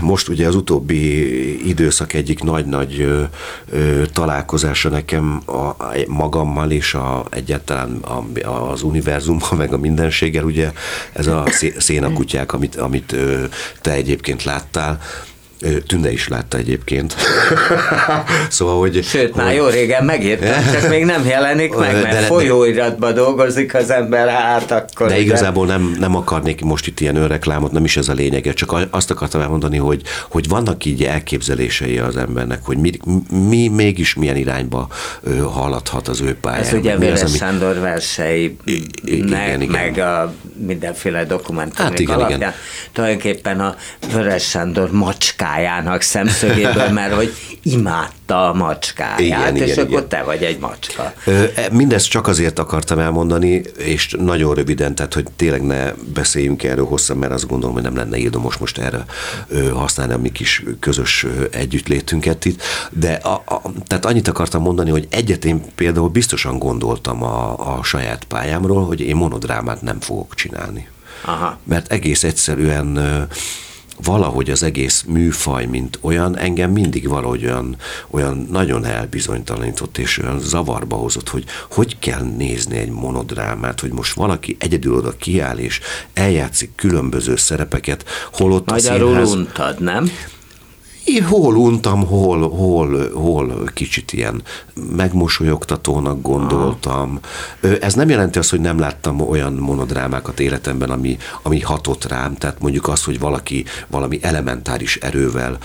most 0.00 0.28
ugye 0.28 0.46
az 0.46 0.54
utóbbi 0.54 1.68
időszak 1.68 2.12
egyik 2.12 2.42
nagy-nagy 2.42 3.08
találkozása 4.12 4.88
nekem 4.88 5.42
a, 5.46 5.74
magammal 6.06 6.70
és 6.70 6.94
a, 6.94 7.26
egyáltalán 7.30 7.96
a, 7.96 8.70
az 8.70 8.82
univerzummal, 8.82 9.54
meg 9.56 9.72
a 9.72 9.78
mindenséggel, 9.78 10.44
ugye 10.44 10.72
ez 11.12 11.26
a 11.26 11.44
szénakutyák, 11.78 12.52
amit, 12.52 12.76
amit 12.76 13.16
te 13.80 13.92
egyébként 13.92 14.44
láttál, 14.44 15.00
Tünde 15.86 16.12
is 16.12 16.28
látta 16.28 16.56
egyébként. 16.56 17.16
szóval, 18.48 18.78
hogy... 18.78 19.04
Sőt, 19.04 19.32
hogy... 19.32 19.42
már 19.42 19.54
jó 19.54 19.66
régen 19.66 20.04
megírtam, 20.04 20.72
csak 20.72 20.88
még 20.88 21.04
nem 21.04 21.26
jelenik 21.26 21.74
meg, 21.74 21.92
mert 21.92 22.10
de, 22.10 22.20
folyóiratban 22.20 23.14
dolgozik 23.14 23.74
az 23.74 23.90
ember, 23.90 24.28
hát 24.28 24.70
akkor... 24.70 25.08
De 25.08 25.18
igazából 25.18 25.66
nem, 25.66 25.96
nem 25.98 26.16
akarnék 26.16 26.60
most 26.60 26.86
itt 26.86 27.00
ilyen 27.00 27.16
önreklámot, 27.16 27.72
nem 27.72 27.84
is 27.84 27.96
ez 27.96 28.08
a 28.08 28.12
lényege, 28.12 28.52
csak 28.52 28.74
azt 28.90 29.10
akartam 29.10 29.40
elmondani, 29.40 29.76
hogy, 29.76 30.02
hogy 30.30 30.48
vannak 30.48 30.84
így 30.84 31.04
elképzelései 31.04 31.98
az 31.98 32.16
embernek, 32.16 32.64
hogy 32.64 32.78
mi, 32.78 32.92
mi 33.48 33.68
mégis 33.68 34.14
milyen 34.14 34.36
irányba 34.36 34.88
haladhat 35.52 36.08
az 36.08 36.20
ő 36.20 36.36
pályája. 36.40 36.64
Ez 36.64 36.72
ugye 36.72 36.96
Véres 36.96 37.22
ami... 37.22 37.36
Sándor 37.36 37.78
versei, 37.78 38.56
meg 39.68 39.98
a 39.98 40.34
mindenféle 40.66 41.24
dokumentumok 41.24 41.90
hát 41.90 41.98
igen, 41.98 42.14
alapján. 42.14 42.38
Igen. 42.38 42.52
Tulajdonképpen 42.92 43.60
a 43.60 43.76
Vörös 44.12 44.48
Sándor 44.48 44.90
macska 44.90 45.47
macskájának 45.48 46.02
szemszögéből, 46.02 46.90
mert 46.90 47.14
hogy 47.14 47.34
imádta 47.62 48.48
a 48.48 48.52
macskáját, 48.52 49.20
igen, 49.20 49.56
és 49.56 49.72
igen, 49.72 49.84
akkor 49.84 49.96
igen. 49.96 50.08
te 50.08 50.22
vagy 50.22 50.42
egy 50.42 50.58
macska. 50.58 51.12
E, 51.54 51.68
mindezt 51.72 52.08
csak 52.08 52.26
azért 52.26 52.58
akartam 52.58 52.98
elmondani, 52.98 53.62
és 53.78 54.14
nagyon 54.18 54.54
röviden, 54.54 54.94
tehát 54.94 55.14
hogy 55.14 55.26
tényleg 55.36 55.62
ne 55.62 55.92
beszéljünk 55.92 56.62
erről 56.62 56.84
hosszan, 56.84 57.16
mert 57.16 57.32
azt 57.32 57.46
gondolom, 57.46 57.74
hogy 57.74 57.84
nem 57.84 57.96
lenne 57.96 58.16
érdemes 58.16 58.56
most 58.56 58.78
erre 58.78 59.04
használni 59.72 60.12
a 60.12 60.18
mi 60.18 60.32
kis 60.32 60.64
közös 60.80 61.26
együttlétünket 61.50 62.44
itt, 62.44 62.62
de 62.90 63.12
a, 63.12 63.42
a, 63.46 63.62
tehát 63.86 64.04
annyit 64.04 64.28
akartam 64.28 64.62
mondani, 64.62 64.90
hogy 64.90 65.06
egyet 65.10 65.44
én 65.44 65.64
például 65.74 66.08
biztosan 66.08 66.58
gondoltam 66.58 67.22
a, 67.22 67.76
a 67.76 67.82
saját 67.82 68.24
pályámról, 68.24 68.86
hogy 68.86 69.00
én 69.00 69.16
monodrámát 69.16 69.82
nem 69.82 70.00
fogok 70.00 70.34
csinálni. 70.34 70.88
Aha. 71.24 71.58
Mert 71.64 71.92
egész 71.92 72.24
egyszerűen 72.24 72.98
valahogy 74.02 74.50
az 74.50 74.62
egész 74.62 75.04
műfaj, 75.06 75.66
mint 75.66 75.98
olyan, 76.00 76.36
engem 76.36 76.70
mindig 76.70 77.08
valahogy 77.08 77.44
olyan, 77.44 77.76
olyan 78.10 78.46
nagyon 78.50 78.84
elbizonytalanított 78.84 79.98
és 79.98 80.18
olyan 80.18 80.40
zavarba 80.40 80.96
hozott, 80.96 81.28
hogy 81.28 81.44
hogy 81.70 81.98
kell 81.98 82.22
nézni 82.22 82.76
egy 82.76 82.90
monodrámát, 82.90 83.80
hogy 83.80 83.92
most 83.92 84.14
valaki 84.14 84.56
egyedül 84.58 84.94
oda 84.94 85.16
kiáll 85.16 85.58
és 85.58 85.80
eljátszik 86.12 86.74
különböző 86.74 87.36
szerepeket, 87.36 88.04
holott 88.32 88.70
Magyarul 88.70 89.08
a 89.08 89.10
színház... 89.10 89.32
untad, 89.32 89.80
nem? 89.80 90.10
Én 91.08 91.24
hol 91.24 91.56
untam, 91.56 92.06
hol, 92.06 92.50
hol, 92.50 93.10
hol 93.12 93.70
kicsit 93.74 94.12
ilyen 94.12 94.42
megmosolyogtatónak 94.96 96.22
gondoltam. 96.22 97.20
Aha. 97.62 97.76
Ez 97.80 97.94
nem 97.94 98.08
jelenti 98.08 98.38
azt, 98.38 98.50
hogy 98.50 98.60
nem 98.60 98.78
láttam 98.78 99.20
olyan 99.20 99.52
monodrámákat 99.52 100.40
életemben, 100.40 100.90
ami, 100.90 101.16
ami 101.42 101.60
hatott 101.60 102.04
rám, 102.04 102.34
tehát 102.36 102.60
mondjuk 102.60 102.88
az, 102.88 103.04
hogy 103.04 103.18
valaki 103.18 103.64
valami 103.86 104.18
elementáris 104.22 104.96
erővel 104.96 105.58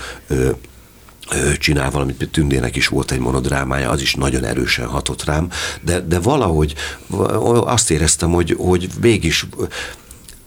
csinál 1.58 1.90
valamit, 1.90 2.28
Tündének 2.32 2.76
is 2.76 2.88
volt 2.88 3.10
egy 3.10 3.18
monodrámája, 3.18 3.90
az 3.90 4.00
is 4.00 4.14
nagyon 4.14 4.44
erősen 4.44 4.86
hatott 4.86 5.24
rám, 5.24 5.48
de, 5.80 6.00
de 6.00 6.18
valahogy 6.18 6.74
azt 7.64 7.90
éreztem, 7.90 8.30
hogy, 8.30 8.56
hogy 8.58 8.88
mégis 9.00 9.46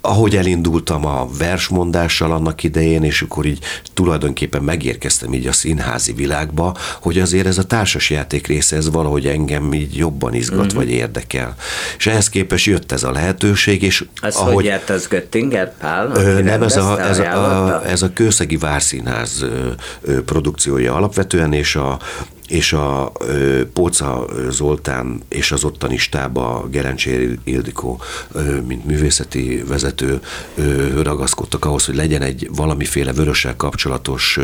ahogy 0.08 0.36
elindultam 0.36 1.05
a 1.05 1.28
versmondással 1.38 2.32
annak 2.32 2.64
idején, 2.64 3.03
és 3.03 3.22
akkor 3.22 3.45
így 3.45 3.60
tulajdonképpen 3.93 4.64
megérkeztem 4.64 5.34
így 5.34 5.47
a 5.47 5.51
színházi 5.51 6.14
világba, 6.14 6.76
hogy 7.01 7.20
azért 7.20 7.47
ez 7.47 7.58
a 7.58 7.64
társas 7.64 8.10
játék 8.10 8.47
része, 8.47 8.76
ez 8.76 8.91
valahogy 8.91 9.26
engem 9.28 9.74
így 9.74 9.97
jobban 9.97 10.34
izgat, 10.34 10.60
uh-huh. 10.60 10.74
vagy 10.74 10.89
érdekel. 10.89 11.55
És 11.97 12.08
ehhez 12.08 12.30
képest 12.30 12.66
jött 12.66 12.91
ez 12.91 13.03
a 13.03 13.12
lehetőség, 13.12 13.82
és 13.82 14.05
ez 14.22 14.36
ahogy... 14.36 14.53
hogy 14.53 14.66
járt 14.66 14.89
az 14.89 15.08
Göttinger 15.08 15.78
Pál? 15.78 16.12
Ö, 16.16 16.41
nem, 16.41 16.64
ez 16.64 16.78
a, 16.78 17.08
ez, 17.08 17.20
a, 17.20 17.82
ez 17.86 18.01
a 18.01 18.14
Kőszegi 18.14 18.58
Várszínház 18.58 19.41
ö, 19.41 19.70
ö, 20.01 20.24
produkciója 20.24 20.95
alapvetően, 20.95 21.53
és 21.53 21.76
a 21.76 21.99
és 22.48 22.74
a 22.74 23.12
ö, 23.20 23.62
Póca 23.74 24.26
Zoltán 24.50 25.22
és 25.30 25.52
az 25.52 25.64
ottani 25.64 25.98
stába 25.98 26.68
Gerencsér 26.72 27.38
Ildikó, 27.43 28.02
ö, 28.32 28.62
mint 28.62 28.86
művészeti 28.86 29.64
vezető 29.68 30.20
ö, 30.56 31.02
ragaszkodtak 31.02 31.66
ahhoz, 31.66 31.86
hogy 31.86 31.95
legyen 31.95 32.22
egy 32.22 32.50
valamiféle 32.56 33.14
vörössel 33.14 33.56
kapcsolatos 33.56 34.38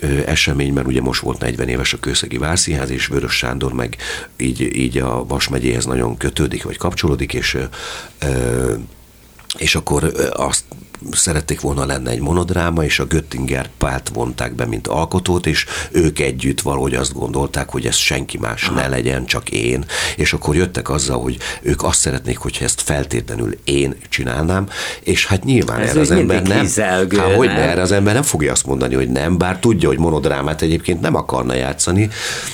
ö, 0.00 0.06
esemény, 0.26 0.72
mert 0.72 0.86
ugye 0.86 1.00
most 1.00 1.20
volt 1.20 1.40
40 1.40 1.68
éves 1.68 1.92
a 1.92 1.98
Kőszegi 2.00 2.38
Várszínház, 2.38 2.90
és 2.90 3.06
Vörös 3.06 3.32
Sándor 3.32 3.72
meg 3.72 3.96
így, 4.36 4.60
így 4.60 4.98
a 4.98 5.24
Vas 5.26 5.48
megyéhez 5.48 5.84
nagyon 5.84 6.16
kötődik, 6.16 6.62
vagy 6.62 6.76
kapcsolódik, 6.76 7.34
és 7.34 7.58
ö, 8.18 8.74
és 9.58 9.74
akkor 9.74 10.12
azt 10.32 10.64
szerették 11.12 11.60
volna 11.60 11.86
lenne 11.86 12.10
egy 12.10 12.20
monodráma, 12.20 12.84
és 12.84 12.98
a 12.98 13.04
Göttinger 13.04 13.68
pált 13.78 14.08
vonták 14.08 14.54
be, 14.54 14.66
mint 14.66 14.86
alkotót, 14.86 15.46
és 15.46 15.66
ők 15.90 16.18
együtt 16.18 16.60
valahogy 16.60 16.94
azt 16.94 17.12
gondolták, 17.12 17.70
hogy 17.70 17.86
ez 17.86 17.96
senki 17.96 18.38
más 18.38 18.70
ne 18.74 18.88
legyen, 18.88 19.26
csak 19.26 19.50
én, 19.50 19.84
és 20.16 20.32
akkor 20.32 20.56
jöttek 20.56 20.90
azzal, 20.90 21.20
hogy 21.20 21.36
ők 21.62 21.82
azt 21.82 22.00
szeretnék, 22.00 22.38
hogyha 22.38 22.64
ezt 22.64 22.80
feltétlenül 22.80 23.56
én 23.64 23.96
csinálnám, 24.08 24.68
és 25.00 25.26
hát 25.26 25.44
nyilván 25.44 25.80
ez 25.80 25.90
erre 25.90 26.00
az 26.00 26.10
ember 26.10 26.42
nem, 26.42 26.66
hát, 26.76 27.34
hogy 27.36 27.48
ne, 27.48 27.54
erre 27.54 27.82
az 27.82 27.92
ember 27.92 28.14
nem 28.14 28.22
fogja 28.22 28.52
azt 28.52 28.66
mondani, 28.66 28.94
hogy 28.94 29.08
nem, 29.08 29.38
bár 29.38 29.58
tudja, 29.58 29.88
hogy 29.88 29.98
monodrámát 29.98 30.62
egyébként 30.62 31.00
nem 31.00 31.14
akarna 31.14 31.54
játszani. 31.54 32.08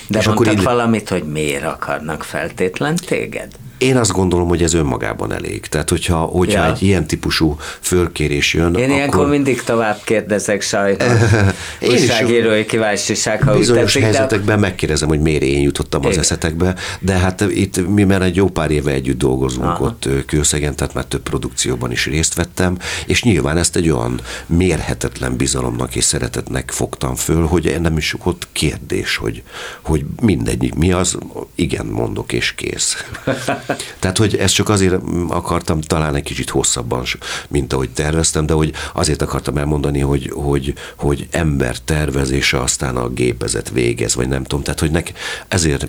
De 0.07 0.19
és 0.19 0.27
akkor 0.27 0.49
így... 0.49 0.63
valamit, 0.63 1.09
hogy 1.09 1.25
miért 1.25 1.65
akarnak 1.65 2.25
feltétlen 2.25 2.97
téged? 2.97 3.49
Én 3.81 3.97
azt 3.97 4.13
gondolom, 4.13 4.49
hogy 4.49 4.63
ez 4.63 4.75
önmagában 4.75 5.33
elég. 5.33 5.67
Tehát, 5.67 5.89
hogyha, 5.89 6.17
hogyha 6.17 6.65
ja. 6.65 6.73
egy 6.73 6.83
ilyen 6.83 7.07
típusú 7.07 7.57
fölkérés 7.81 8.55
jön, 8.55 8.75
Én 8.75 8.85
akkor... 8.85 8.97
ilyenkor 8.97 9.29
mindig 9.29 9.63
tovább 9.63 10.01
kérdezek 10.05 10.63
sajnos. 10.63 11.03
én 11.81 11.91
Újságírói 11.91 12.65
kíváncsiság, 12.65 13.43
ha 13.43 13.57
Bizonyos 13.57 13.83
tetszik, 13.83 14.03
helyzetekben 14.03 14.61
de... 14.61 14.67
megkérdezem, 14.67 15.09
hogy 15.09 15.21
miért 15.21 15.43
én 15.43 15.61
jutottam 15.61 16.01
Igen. 16.01 16.13
az 16.13 16.19
eszetekbe, 16.19 16.75
de 17.01 17.13
hát 17.13 17.41
itt 17.41 17.89
mi 17.89 18.05
már 18.05 18.23
egy 18.23 18.37
jó 18.37 18.49
pár 18.49 18.71
éve 18.71 18.91
együtt 18.91 19.19
dolgozunk 19.19 19.65
Aha. 19.65 19.85
ott 19.85 20.09
Kőszegen, 20.27 20.77
tehát 20.77 20.95
már 20.95 21.05
több 21.05 21.23
produkcióban 21.23 21.91
is 21.91 22.07
részt 22.07 22.35
vettem, 22.35 22.79
és 23.07 23.23
nyilván 23.23 23.57
ezt 23.57 23.77
egy 23.77 23.91
olyan 23.91 24.21
mérhetetlen 24.47 25.37
bizalomnak 25.37 25.97
és 25.97 26.05
szeretetnek 26.05 26.71
fogtam 26.71 27.15
föl, 27.15 27.47
hogy 27.47 27.77
nem 27.81 27.97
is 27.97 28.15
ott 28.23 28.49
kérdés, 28.53 29.17
hogy, 29.17 29.43
hogy 29.81 30.05
mindegy, 30.23 30.75
mi 30.75 30.93
az, 30.93 31.19
igen, 31.55 31.87
mondok, 31.87 32.33
és 32.33 32.55
kész. 32.55 33.05
Tehát, 33.99 34.19
hogy 34.19 34.37
ezt 34.37 34.55
csak 34.55 34.69
azért 34.69 34.95
akartam 35.29 35.81
talán 35.81 36.15
egy 36.15 36.23
kicsit 36.23 36.51
hosszabban, 36.51 37.05
mint 37.49 37.73
ahogy 37.73 37.91
terveztem, 37.91 38.47
de 38.47 38.53
hogy 38.53 38.73
azért 38.93 39.23
akartam 39.23 39.57
elmondani, 39.57 40.01
hogy, 40.01 40.31
hogy, 40.35 40.75
hogy 40.97 41.29
ember 41.31 41.79
tervezése 41.79 42.61
aztán 42.61 42.97
a 42.97 43.09
gépezet 43.09 43.71
végez, 43.71 44.15
vagy 44.15 44.29
nem 44.29 44.43
tudom, 44.43 44.65
tehát 44.65 44.81
hogy 44.81 44.91
nek, 44.91 45.13
ezért 45.49 45.89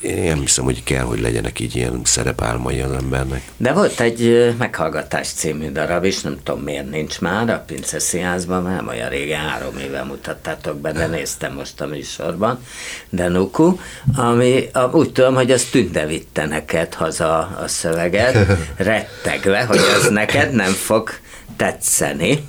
én 0.00 0.22
nem 0.22 0.40
hiszem, 0.40 0.64
hogy 0.64 0.82
kell, 0.82 1.04
hogy 1.04 1.20
legyenek 1.20 1.60
így 1.60 1.76
ilyen 1.76 2.00
szerepálmai 2.04 2.80
az 2.80 2.92
embernek. 2.92 3.42
De 3.56 3.72
volt 3.72 4.00
egy 4.00 4.54
meghallgatás 4.58 5.28
című 5.28 5.70
darab 5.70 6.04
is, 6.04 6.20
nem 6.20 6.38
tudom 6.42 6.60
miért 6.60 6.90
nincs 6.90 7.20
már 7.20 7.50
a 7.50 7.64
Pince 7.66 7.98
Színházban, 7.98 8.62
nem 8.62 8.88
olyan 8.88 9.08
régen, 9.08 9.40
három 9.40 9.78
éve 9.78 10.02
mutattátok 10.02 10.76
be, 10.80 10.92
de 10.92 11.06
néztem 11.06 11.54
most 11.54 11.80
a 11.80 11.86
műsorban, 11.86 12.64
de 13.10 13.28
Nuku, 13.28 13.76
ami 14.16 14.70
úgy 14.92 15.12
tudom, 15.12 15.34
hogy 15.34 15.50
az 15.50 15.62
tünde 15.62 16.06
vitte 16.06 16.46
neked 16.46 16.94
haza 16.94 17.38
a 17.38 17.68
szöveget, 17.68 18.46
rettegve, 18.76 19.64
hogy 19.64 19.80
az 19.96 20.08
neked 20.08 20.52
nem 20.52 20.72
fog 20.72 21.10
tetszeni. 21.56 22.44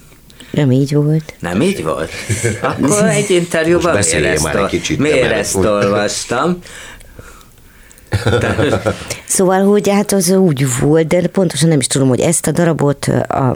Nem 0.52 0.72
így 0.72 0.94
volt. 0.94 1.34
Nem 1.40 1.62
így 1.62 1.84
volt? 1.84 2.12
Akkor 2.62 3.04
egy 3.04 3.30
interjúban 3.30 3.94
miért 3.94 4.26
ezt, 4.26 4.48
egy 4.48 4.66
kicsit, 4.66 4.98
miért 4.98 5.32
ezt 5.32 5.56
olvastam? 5.56 6.60
Szóval, 9.28 9.64
hogy 9.64 9.90
hát 9.90 10.12
az 10.12 10.30
úgy 10.30 10.80
volt, 10.80 11.08
de 11.08 11.28
pontosan 11.28 11.70
nem 11.70 11.80
is 11.80 11.88
tudom, 11.88 12.08
hogy 12.08 12.20
ezt 12.20 12.48
a 12.48 12.52
darabot 12.52 13.06
a 13.28 13.56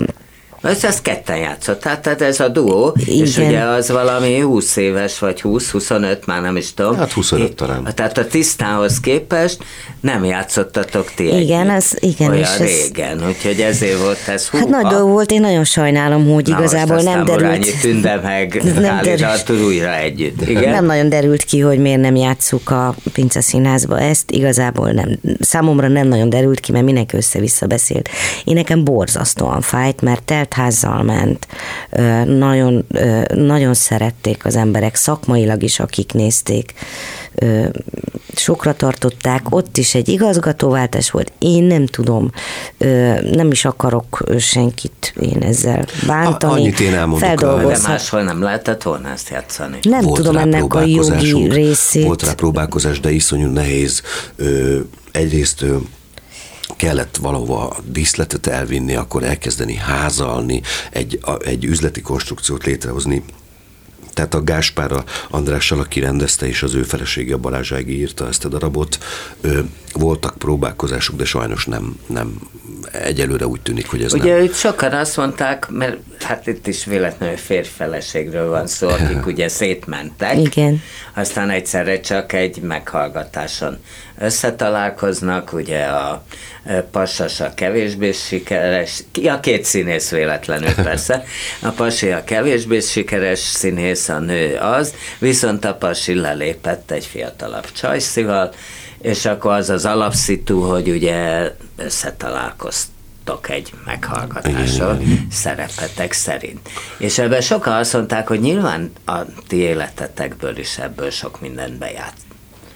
Ez, 0.66 0.84
ez 0.84 1.02
ketten 1.02 1.38
játszott, 1.38 1.80
tehát 1.80 2.22
ez 2.22 2.40
a 2.40 2.48
duó, 2.48 2.96
Igen. 3.06 3.26
és 3.26 3.38
ugye 3.38 3.60
az 3.60 3.92
valami 3.92 4.40
20 4.40 4.76
éves, 4.76 5.20
vagy 5.20 5.42
20-25, 5.44 6.26
már 6.26 6.42
nem 6.42 6.56
is 6.56 6.74
tudom. 6.74 6.96
Hát 6.96 7.12
25 7.12 7.56
talán. 7.56 7.88
Tehát 7.96 8.18
a 8.18 8.28
tisztához 8.28 9.00
képest 9.00 9.58
nem 10.00 10.24
játszottatok 10.24 11.12
ti 11.16 11.40
Igen, 11.42 11.70
ez, 11.70 11.92
igen. 12.00 12.30
Olyan 12.30 12.42
és 12.42 12.58
régen, 12.58 13.22
ez... 13.22 13.28
úgyhogy 13.28 13.60
ezért 13.60 14.00
volt 14.00 14.28
ez 14.28 14.48
húha. 14.48 14.64
Hát 14.64 14.82
nagy 14.82 14.92
dolog 14.92 15.10
volt, 15.10 15.32
én 15.32 15.42
nagyon 15.42 15.64
sajnálom, 15.64 16.34
hogy 16.34 16.48
Na 16.48 16.58
igazából 16.58 17.02
nem 17.02 17.26
derült. 17.26 17.80
Tünde 17.82 18.20
meg 18.24 18.62
nem 18.80 19.02
derült. 19.02 19.50
újra 19.50 19.96
együtt. 19.96 20.48
Igen? 20.48 20.70
Nem 20.70 20.86
nagyon 20.86 21.10
derült 21.10 21.44
ki, 21.44 21.60
hogy 21.60 21.80
miért 21.80 22.02
nem 22.02 22.16
játsszuk 22.16 22.70
a 22.70 22.96
Pince 23.14 23.42
Színházba 23.42 24.00
ezt, 24.00 24.32
igazából 24.32 24.92
nem. 24.92 25.20
Számomra 25.40 25.88
nem 25.88 26.08
nagyon 26.08 26.30
derült 26.30 26.60
ki, 26.60 26.72
mert 26.72 26.86
mindenki 26.86 27.16
össze-vissza 27.16 27.66
beszélt. 27.66 28.10
Én 28.44 28.54
nekem 28.54 28.84
borzasztóan 28.84 29.62
fájt, 29.62 30.02
mert 30.02 30.24
teltházzal 30.56 31.04
ment. 31.04 31.48
Nagyon, 32.28 32.86
nagyon 33.34 33.74
szerették 33.74 34.46
az 34.46 34.56
emberek, 34.56 34.96
szakmailag 34.96 35.64
is, 35.64 35.80
akik 35.80 36.14
nézték 36.14 36.74
sokra 38.36 38.74
tartották, 38.74 39.56
ott 39.56 39.78
is 39.78 39.96
egy 39.96 40.10
igazgatóváltás 40.10 41.12
volt, 41.12 41.32
én 41.40 41.64
nem 41.64 41.86
tudom, 41.86 42.32
nem 43.32 43.52
is 43.52 43.66
akarok 43.66 44.24
senkit 44.40 45.14
én 45.20 45.42
ezzel 45.42 45.86
bántani. 46.08 46.54
A, 46.54 46.56
annyit 46.56 46.80
én 46.80 46.94
elmondok. 46.94 47.40
De 47.40 47.78
máshol 47.88 48.24
nem 48.24 48.42
lehetett 48.42 48.84
volna 48.84 49.10
ezt 49.10 49.30
játszani. 49.30 49.78
Nem 49.82 50.02
volt 50.02 50.16
tudom 50.16 50.38
ennek 50.38 50.74
a 50.74 50.82
jogi 50.82 51.48
részét. 51.50 52.06
Volt 52.06 52.24
rá 52.24 52.34
próbálkozás, 52.34 53.00
de 53.00 53.12
iszonyú 53.12 53.48
nehéz. 53.48 54.02
Egyrészt 55.12 55.66
kellett 56.76 57.16
valahova 57.16 57.78
díszletet 57.86 58.48
elvinni, 58.48 58.96
akkor 58.96 59.24
elkezdeni 59.24 59.76
házalni, 59.76 60.62
egy, 60.92 61.20
egy 61.40 61.66
üzleti 61.66 62.02
konstrukciót 62.02 62.66
létrehozni, 62.66 63.24
tehát 64.16 64.34
a 64.34 64.44
Gáspár 64.44 64.92
a 64.92 65.04
Andrással, 65.30 65.80
aki 65.80 66.00
rendezte, 66.00 66.48
és 66.48 66.64
az 66.64 66.74
ő 66.74 66.84
felesége 66.84 67.34
a 67.34 67.38
Balázsági 67.38 67.98
írta 67.98 68.28
ezt 68.28 68.46
a 68.46 68.48
darabot, 68.48 68.98
voltak 69.94 70.38
próbálkozások, 70.38 71.16
de 71.16 71.26
sajnos 71.26 71.66
nem, 71.66 72.00
nem 72.08 72.40
egyelőre 72.92 73.48
úgy 73.48 73.62
tűnik, 73.62 73.90
hogy 73.90 74.04
ez 74.04 74.14
Ugye 74.14 74.36
nem. 74.36 74.44
itt 74.44 74.56
sokan 74.56 74.92
azt 74.92 75.18
mondták, 75.18 75.70
mert 75.70 75.98
hát 76.20 76.48
itt 76.48 76.68
is 76.68 76.86
véletlenül 76.86 77.38
férfeleségről 77.38 78.50
van 78.50 78.68
szó, 78.68 78.88
akik 78.88 79.26
ugye 79.34 79.48
szétmentek. 79.48 80.38
Igen. 80.38 80.82
Aztán 81.14 81.50
egyszerre 81.50 82.00
csak 82.00 82.34
egy 82.34 82.62
meghallgatáson 82.62 83.78
összetalálkoznak, 84.20 85.54
ugye 85.54 85.84
a 85.84 86.24
Passas 86.92 87.40
a 87.40 87.54
kevésbé 87.54 88.12
sikeres, 88.12 89.04
a 89.24 89.40
két 89.40 89.66
színész 89.66 90.10
véletlenül 90.10 90.74
persze, 90.90 91.24
a 91.62 91.70
Pasi 91.70 92.12
a 92.12 92.24
kevésbé 92.24 92.80
sikeres 92.80 93.40
színész, 93.40 94.10
a 94.10 94.20
nő 94.20 94.56
az, 94.56 94.94
viszont 95.20 95.66
a 95.66 95.76
Pasi 95.76 96.14
lelépett 96.14 96.92
egy 96.92 97.06
fiatalabb 97.06 97.72
csajszival, 97.72 98.54
és 99.02 99.26
akkor 99.26 99.52
az 99.52 99.70
az 99.70 99.86
alapszitu, 99.86 100.60
hogy 100.60 100.90
ugye 100.90 101.52
összetalálkoztak 101.76 103.50
egy 103.50 103.74
meghallgatáson 103.86 105.28
szerepetek 105.32 106.12
szerint. 106.12 106.70
És 106.98 107.18
ebben 107.18 107.42
sokan 107.42 107.74
azt 107.74 107.94
mondták, 107.94 108.28
hogy 108.28 108.40
nyilván 108.40 108.92
a 109.06 109.18
ti 109.48 109.56
életetekből 109.56 110.58
is 110.58 110.78
ebből 110.78 111.10
sok 111.10 111.42
mindent 111.42 111.78
beját, 111.78 112.14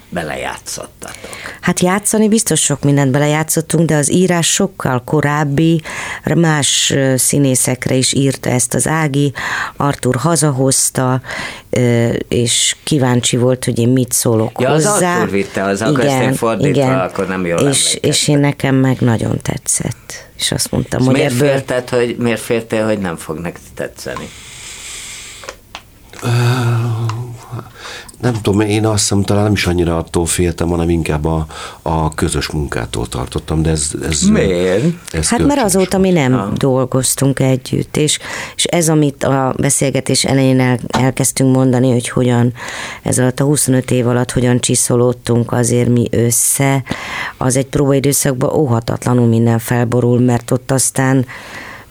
belejátszottatok? 0.10 1.30
Hát 1.62 1.80
játszani 1.80 2.28
biztos 2.28 2.62
sok 2.62 2.84
mindent 2.84 3.12
belejátszottunk, 3.12 3.88
de 3.88 3.96
az 3.96 4.12
írás 4.12 4.54
sokkal 4.54 5.04
korábbi, 5.06 5.82
más 6.36 6.94
színészekre 7.16 7.96
is 7.96 8.14
írta 8.14 8.50
ezt 8.50 8.74
az 8.74 8.88
Ági, 8.88 9.34
Artur 9.78 10.16
hazahozta, 10.16 11.22
és 12.28 12.76
kíváncsi 12.84 13.38
volt, 13.38 13.66
hogy 13.66 13.80
én 13.80 13.90
mit 13.90 14.12
szólok 14.12 14.62
ja, 14.62 14.70
hozzá. 14.70 14.94
az 14.94 15.02
Artur 15.02 15.30
vitte, 15.30 15.64
az 15.64 15.82
akkor 15.82 16.04
igen, 16.04 16.22
ezt 16.22 16.38
fordítva, 16.38 16.70
igen. 16.70 17.00
akkor 17.00 17.28
nem 17.28 17.46
jól 17.46 17.60
és, 17.60 17.98
és 18.02 18.28
én 18.28 18.40
nekem 18.40 18.76
meg 18.76 19.00
nagyon 19.00 19.40
tetszett. 19.42 20.28
És 20.38 20.52
azt 20.52 20.72
mondtam, 20.72 21.00
és 21.00 21.06
hogy 21.06 21.16
miért 21.16 21.34
ebből... 21.34 21.50
Félted, 21.50 21.90
hogy 21.90 22.16
miért 22.20 22.42
féltél, 22.42 22.86
hogy 22.86 23.00
nem 23.00 23.16
fog 23.16 23.38
neked 23.38 23.62
tetszeni? 23.76 24.30
Nem 28.22 28.34
tudom, 28.42 28.60
én 28.60 28.86
azt 28.86 29.00
hiszem, 29.00 29.22
talán 29.22 29.44
nem 29.44 29.52
is 29.52 29.66
annyira 29.66 29.98
attól 29.98 30.26
féltem, 30.26 30.68
hanem 30.68 30.90
inkább 30.90 31.26
a, 31.26 31.46
a 31.82 32.14
közös 32.14 32.50
munkától 32.50 33.08
tartottam, 33.08 33.62
de 33.62 33.70
ez... 33.70 33.92
ez 34.10 34.22
Miért? 34.22 34.84
Ez 35.12 35.30
hát 35.30 35.46
mert 35.46 35.62
azóta 35.62 35.98
mi 35.98 36.10
nem 36.10 36.32
ha. 36.32 36.52
dolgoztunk 36.58 37.40
együtt, 37.40 37.98
és, 37.98 38.20
és 38.56 38.64
ez, 38.64 38.90
amit 38.90 39.24
a 39.24 39.54
beszélgetés 39.58 40.26
elején 40.26 40.60
el, 40.60 40.80
elkezdtünk 40.88 41.56
mondani, 41.56 41.92
hogy 41.92 42.10
hogyan 42.10 42.54
ez 43.04 43.20
alatt 43.20 43.40
a 43.40 43.44
25 43.44 43.92
év 43.92 44.08
alatt 44.08 44.32
hogyan 44.32 44.60
csiszolódtunk 44.60 45.52
azért 45.52 45.90
mi 45.90 46.08
össze, 46.12 46.84
az 47.38 47.56
egy 47.56 47.68
próbaidőszakban 47.68 48.54
óhatatlanul 48.54 49.28
minden 49.28 49.60
felborul, 49.60 50.20
mert 50.20 50.52
ott 50.52 50.72
aztán 50.72 51.26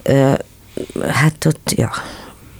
ö, 0.02 0.32
hát 1.08 1.44
ott, 1.44 1.72
ja, 1.76 1.90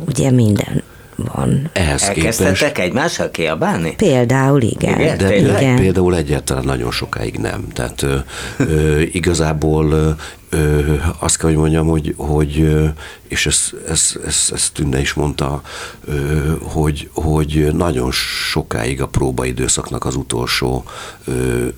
ugye 0.06 0.30
minden 0.30 0.82
van. 1.24 1.70
Ehhez 1.72 2.02
Elkezdtetek 2.02 2.54
képest... 2.54 2.78
egymással 2.78 3.30
kiabálni? 3.30 3.94
Például 3.96 4.62
igen. 4.62 5.00
igen 5.00 5.16
de 5.18 5.36
igen. 5.36 5.76
például 5.76 6.16
egyáltalán 6.16 6.64
nagyon 6.64 6.90
sokáig 6.90 7.36
nem. 7.36 7.64
Tehát 7.72 8.02
ö, 8.02 8.16
ö, 8.56 9.00
igazából 9.00 10.16
ö, 10.48 10.94
azt 11.18 11.38
kell, 11.38 11.48
hogy 11.48 11.58
mondjam, 11.58 11.86
hogy, 11.86 12.14
hogy 12.16 12.68
és 13.28 13.46
ezt, 13.46 13.74
ezt, 13.88 14.18
ezt, 14.26 14.52
ezt 14.52 14.72
Tünde 14.72 15.00
is 15.00 15.12
mondta, 15.12 15.62
hogy, 16.62 17.10
hogy 17.12 17.68
nagyon 17.72 18.10
sokáig 18.50 19.02
a 19.02 19.08
próbaidőszaknak 19.08 20.04
az 20.04 20.14
utolsó 20.14 20.84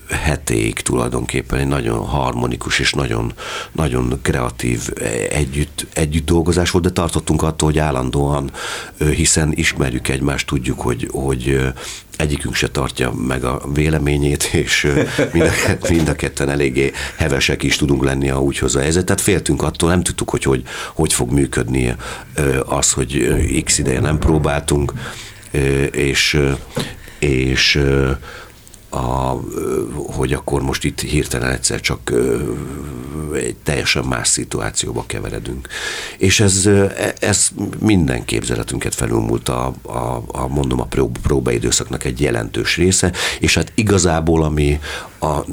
hetéig 0.08 0.80
tulajdonképpen 0.80 1.58
egy 1.58 1.66
nagyon 1.66 2.04
harmonikus 2.04 2.78
és 2.78 2.92
nagyon, 2.92 3.32
nagyon 3.72 4.18
kreatív 4.22 4.88
együtt, 5.30 5.86
együtt 5.92 6.26
dolgozás 6.26 6.70
volt, 6.70 6.84
de 6.84 6.90
tartottunk 6.90 7.42
attól, 7.42 7.68
hogy 7.68 7.78
állandóan, 7.78 8.50
hiszen 8.98 9.52
ismerjük 9.54 10.08
egymást, 10.08 10.46
tudjuk, 10.46 10.80
hogy, 10.80 11.08
hogy 11.12 11.72
egyikünk 12.20 12.54
se 12.54 12.68
tartja 12.68 13.12
meg 13.12 13.44
a 13.44 13.62
véleményét, 13.74 14.42
és 14.64 14.92
mind 15.32 15.46
a, 15.46 15.86
mind 15.88 16.08
a 16.08 16.14
ketten 16.14 16.48
eléggé 16.48 16.92
hevesek 17.16 17.62
is 17.62 17.76
tudunk 17.76 18.04
lenni, 18.04 18.28
ha 18.28 18.42
úgy 18.42 18.58
hozza 18.58 18.78
a 18.78 18.82
helyzet. 18.82 19.04
Tehát 19.04 19.20
féltünk 19.20 19.62
attól, 19.62 19.88
nem 19.88 20.02
tudtuk, 20.02 20.30
hogy 20.30 20.42
hogy, 20.42 20.62
hogy 20.94 21.12
fog 21.12 21.30
működni 21.40 21.96
az, 22.66 22.92
hogy 22.92 23.62
x 23.64 23.78
ideje 23.78 24.00
nem 24.00 24.18
próbáltunk, 24.18 24.92
és, 25.90 26.40
és 27.18 27.80
a, 28.90 29.40
hogy 29.94 30.32
akkor 30.32 30.62
most 30.62 30.84
itt 30.84 31.00
hirtelen 31.00 31.50
egyszer 31.50 31.80
csak 31.80 32.12
egy 33.34 33.56
teljesen 33.62 34.04
más 34.04 34.28
szituációba 34.28 35.04
keveredünk. 35.06 35.68
És 36.18 36.40
ez, 36.40 36.68
ez 37.18 37.48
minden 37.78 38.24
képzeletünket 38.24 38.94
felülmúlt 38.94 39.48
a, 39.48 39.72
a, 39.82 40.22
a 40.26 40.48
mondom, 40.48 40.80
a 40.80 40.88
próbaidőszaknak 41.22 42.04
egy 42.04 42.20
jelentős 42.20 42.76
része, 42.76 43.12
és 43.40 43.54
hát 43.54 43.72
igazából 43.74 44.42
ami 44.42 44.80
a, 45.18 45.44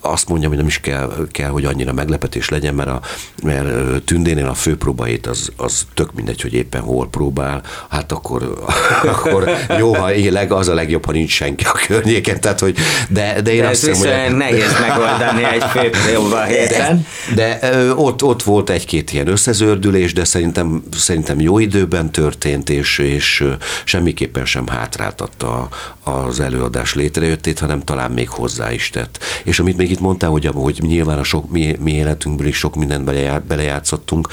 azt 0.00 0.28
mondjam, 0.28 0.50
hogy 0.50 0.58
nem 0.58 0.68
is 0.68 0.80
kell, 0.80 1.26
kell 1.30 1.48
hogy 1.48 1.64
annyira 1.64 1.92
meglepetés 1.92 2.48
legyen, 2.48 2.74
mert, 2.74 2.88
a, 2.88 3.00
mert 3.42 4.02
Tündénél 4.02 4.46
a 4.46 4.54
főpróbait 4.54 5.26
az, 5.26 5.52
az 5.56 5.86
tök 5.94 6.12
mindegy, 6.12 6.40
hogy 6.40 6.54
éppen 6.54 6.80
hol 6.80 7.08
próbál, 7.08 7.62
hát 7.88 8.12
akkor, 8.12 8.64
akkor 9.12 9.50
jó, 9.78 9.94
ha 9.94 10.14
éleg, 10.14 10.52
az 10.52 10.68
a 10.68 10.74
legjobb, 10.74 11.04
ha 11.04 11.12
nincs 11.12 11.30
senki 11.30 11.64
a 11.64 11.78
környéken, 11.86 12.40
tehát 12.40 12.60
hogy, 12.60 12.76
de, 13.08 13.40
de 13.40 13.52
én 13.52 13.60
de 13.60 13.68
azt 13.68 13.86
hiszem, 13.86 14.26
hogy... 14.26 14.36
nehéz 14.36 14.72
megoldani 14.88 15.44
egy 15.44 15.64
főpróba 15.64 16.42
héten. 16.42 17.06
De, 17.34 17.58
de 17.60 17.94
ott, 17.94 18.22
ott 18.22 18.42
volt 18.42 18.70
egy-két 18.70 19.12
ilyen 19.12 19.28
összezördülés, 19.28 20.12
de 20.12 20.24
szerintem, 20.24 20.82
szerintem 20.96 21.40
jó 21.40 21.58
időben 21.58 22.10
történt, 22.10 22.70
és, 22.70 22.98
és 22.98 23.44
semmiképpen 23.84 24.44
sem 24.44 24.66
hátráltatta 24.66 25.68
az 26.02 26.40
előadás 26.40 26.94
létrejöttét, 26.94 27.58
hanem 27.58 27.80
talán 27.80 28.10
még 28.10 28.28
hozzá 28.28 28.72
is 28.72 28.90
tett. 28.90 29.18
És 29.44 29.58
amit 29.58 29.73
még 29.76 29.90
itt 29.90 30.00
mondtál, 30.00 30.30
hogy, 30.30 30.46
hogy 30.54 30.78
nyilván 30.80 31.18
a 31.18 31.24
sok, 31.24 31.50
mi, 31.50 31.76
mi 31.80 31.92
életünkből 31.92 32.46
is 32.46 32.56
sok 32.56 32.74
mindent 32.74 33.04
belejátszottunk, 33.46 34.28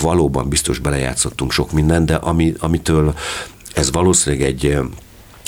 valóban 0.00 0.48
biztos 0.48 0.78
belejátszottunk 0.78 1.52
sok 1.52 1.72
mindent, 1.72 2.06
de 2.06 2.14
ami, 2.14 2.54
amitől 2.58 3.14
ez 3.74 3.92
valószínűleg 3.92 4.46
egy 4.46 4.78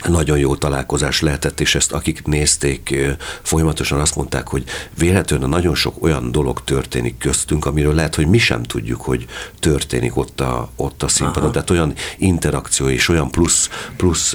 nagyon 0.09 0.39
jó 0.39 0.57
találkozás 0.57 1.21
lehetett, 1.21 1.61
és 1.61 1.75
ezt 1.75 1.93
akik 1.93 2.25
nézték, 2.25 2.97
folyamatosan 3.43 4.01
azt 4.01 4.17
mondták, 4.17 4.49
hogy 4.49 4.65
véletlenül 4.99 5.49
nagyon 5.49 5.75
sok 5.75 6.03
olyan 6.03 6.33
dolog 6.33 6.65
történik 6.65 7.19
köztünk, 7.19 7.67
amiről 7.67 7.95
lehet, 7.95 8.15
hogy 8.15 8.27
mi 8.27 8.39
sem 8.39 8.63
tudjuk, 8.63 9.01
hogy 9.01 9.27
történik 9.61 10.17
ott 10.17 10.41
a, 10.41 10.71
ott 10.77 11.03
a 11.03 11.09
színpadon. 11.09 11.43
Aha. 11.43 11.53
Tehát 11.53 11.71
olyan 11.71 11.95
interakció 12.17 12.89
és 12.89 13.09
olyan 13.09 13.31
plusz, 13.31 13.69
plusz 13.97 14.35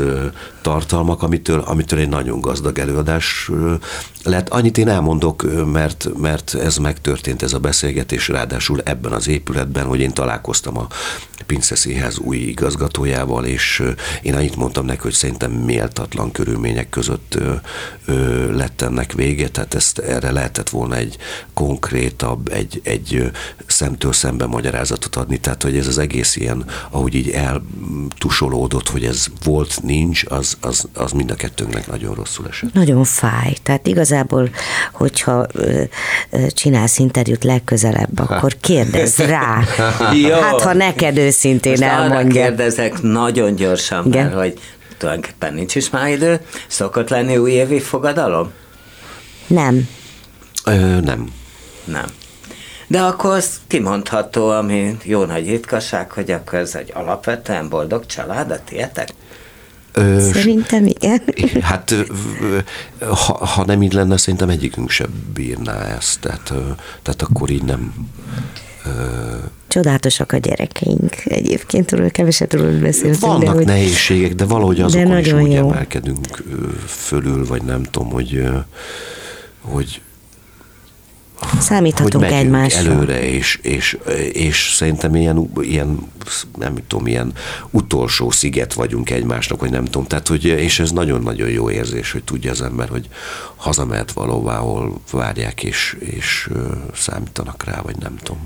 tartalmak, 0.62 1.24
amitől, 1.24 1.60
amitől 1.60 2.00
egy 2.00 2.10
nagyon 2.10 2.42
gazdag 2.42 2.80
előadás 2.80 3.50
lehet. 4.24 4.50
Annyit 4.50 4.78
én 4.78 4.88
elmondok, 4.88 5.66
mert, 5.72 6.10
mert 6.18 6.56
ez 6.56 6.78
megtörtént, 6.78 7.42
ez 7.42 7.54
a 7.54 7.60
beszélgetés, 7.60 8.28
ráadásul 8.28 8.82
ebben 8.84 9.12
az 9.12 9.28
épületben, 9.28 9.86
hogy 9.86 10.00
én 10.00 10.14
találkoztam 10.14 10.78
a 10.78 10.88
Pinceszéhez 11.46 12.18
új 12.18 12.38
igazgatójával, 12.38 13.46
és 13.46 13.84
én 14.22 14.36
annyit 14.36 14.56
mondtam 14.56 14.86
neki, 14.86 15.00
hogy 15.02 15.14
szerintem 15.14 15.52
méltatlan 15.52 16.32
körülmények 16.32 16.90
között 16.90 17.36
ö, 17.36 17.54
ö, 18.06 18.56
lett 18.56 18.82
ennek 18.82 19.14
vége, 19.14 19.50
tehát 19.50 19.74
ezt 19.74 20.00
erre 20.00 20.32
lehetett 20.32 20.70
volna 20.70 20.96
egy 20.96 21.18
konkrétabb, 21.54 22.52
egy, 22.52 22.82
egy 22.84 23.32
szemtől 23.66 24.14
szembe 24.14 24.46
magyarázatot 24.46 25.16
adni, 25.16 25.38
tehát 25.38 25.64
hogy 25.64 25.78
ez 25.78 25.88
az 25.88 25.98
egész 25.98 26.36
ilyen, 26.36 26.66
ahogy 26.90 27.16
így 27.16 27.30
eltusolódott, 27.30 28.90
hogy 28.90 29.06
ez 29.06 29.26
volt, 29.44 29.84
nincs, 29.84 30.24
az, 30.28 30.58
az, 30.62 30.88
az 30.94 31.12
mind 31.12 31.32
a 31.32 31.36
kettőnknek 31.36 31.88
nagyon 31.88 32.16
rosszul 32.16 32.48
esett. 32.48 32.74
Nagyon 32.74 33.04
fáj, 33.04 33.54
tehát 33.64 33.88
igazából, 34.10 34.50
hogyha 34.94 35.46
ö, 35.54 35.82
ö, 36.30 36.48
csinálsz 36.48 36.98
interjút 36.98 37.44
legközelebb, 37.44 38.20
akkor 38.20 38.56
kérdezz 38.62 39.18
rá. 39.18 39.64
hát, 40.42 40.62
ha 40.62 40.74
neked 40.74 41.18
őszintén 41.18 41.72
Most 41.72 41.84
elmondja. 41.84 42.42
kérdezek 42.42 43.02
nagyon 43.02 43.56
gyorsan, 43.56 44.06
Igen? 44.06 44.24
mert 44.26 44.38
hogy 44.38 44.60
tulajdonképpen 44.98 45.54
nincs 45.54 45.76
is 45.76 45.90
már 45.90 46.10
idő. 46.10 46.40
Szokott 46.68 47.10
lenni 47.10 47.38
újévi 47.38 47.80
fogadalom? 47.80 48.52
Nem. 49.48 49.88
Ö, 50.66 51.00
nem. 51.00 51.28
Nem. 51.84 52.06
De 52.88 53.02
akkor 53.02 53.32
az 53.32 53.50
kimondható, 53.68 54.50
ami 54.50 54.98
jó 55.04 55.24
nagy 55.26 55.48
ritkaság, 55.50 56.12
hogy 56.12 56.32
akkor 56.32 56.60
ez 56.60 56.76
egy 56.76 56.92
alapvetően 56.94 57.70
boldog 57.70 58.06
család, 58.06 58.52
a 58.52 58.60
tietek? 58.66 59.10
Szerintem 60.20 60.86
igen. 60.86 61.22
Hát 61.62 61.96
ha, 63.00 63.46
ha 63.46 63.66
nem 63.66 63.82
így 63.82 63.94
lenne, 63.94 64.18
szerintem 64.18 64.50
egyikünk 64.50 64.90
sem 64.90 65.10
bírná 65.34 65.96
ezt, 65.96 66.20
tehát, 66.20 66.54
tehát 67.02 67.22
akkor 67.22 67.50
így 67.50 67.64
nem 67.64 67.94
Csodálatosak 69.68 70.32
a 70.32 70.38
gyerekeink. 70.38 71.16
Egyébként 71.26 71.86
tudod, 71.86 72.12
keveset 72.12 72.54
róla 72.54 72.80
beszéltünk. 72.80 73.20
Vannak 73.20 73.44
de, 73.44 73.50
hogy... 73.50 73.66
nehézségek, 73.66 74.36
de 74.36 74.46
valahogy 74.46 74.82
azokon 74.82 75.10
de 75.10 75.20
is 75.20 75.32
úgy 75.32 75.52
jó. 75.52 75.72
emelkedünk 75.72 76.44
fölül, 76.88 77.46
vagy 77.46 77.64
nem 77.64 77.84
tudom, 77.84 78.10
hogy, 78.10 78.44
hogy 79.62 80.02
Számíthatunk 81.60 82.24
hogy 82.24 82.34
egymásra. 82.34 82.92
előre, 82.92 83.30
és, 83.30 83.60
és, 83.62 83.98
és 84.32 84.74
szerintem 84.74 85.16
ilyen, 85.16 85.52
ilyen, 85.62 86.12
nem 86.58 86.76
tudom, 86.88 87.08
ilyen 87.08 87.34
utolsó 87.70 88.30
sziget 88.30 88.74
vagyunk 88.74 89.10
egymásnak, 89.10 89.60
hogy 89.60 89.70
nem 89.70 89.86
tudom. 89.86 90.08
Tehát, 90.08 90.28
hogy, 90.28 90.46
és 90.46 90.80
ez 90.80 90.92
nagyon-nagyon 90.92 91.50
jó 91.50 91.70
érzés, 91.70 92.12
hogy 92.12 92.24
tudja 92.24 92.52
az 92.52 92.62
ember, 92.62 92.90
hogy 92.90 93.08
hazamehet 93.56 94.12
valóvá, 94.12 94.58
ahol 94.58 95.02
várják, 95.12 95.64
és, 95.64 95.98
és 96.00 96.50
számítanak 96.96 97.64
rá, 97.64 97.82
vagy 97.82 97.96
nem 98.00 98.16
tudom. 98.24 98.42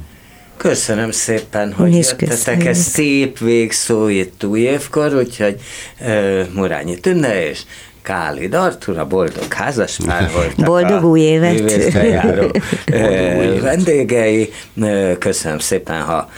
Köszönöm 0.58 1.12
szépen, 1.12 1.74
hogy 1.74 1.96
jöttetek. 1.96 2.66
Ez 2.66 2.78
szép 2.78 3.40
végszó 3.40 4.08
itt 4.08 4.46
új 4.46 4.60
évkor, 4.60 5.16
úgyhogy 5.16 5.62
uh, 6.00 6.54
Murányi 6.54 7.00
Tünde 7.00 7.50
és 7.50 7.62
Kálid 8.04 8.54
Artur, 8.54 8.98
a 8.98 9.06
boldog 9.06 9.54
házasmár 9.54 10.32
voltak. 10.34 10.66
Boldog 10.66 11.04
új 11.04 11.20
évet! 11.20 11.94
Járó 11.94 12.52
vendégei. 13.62 14.54
Köszönöm 15.20 15.60
szépen, 15.60 16.02
ha 16.02 16.30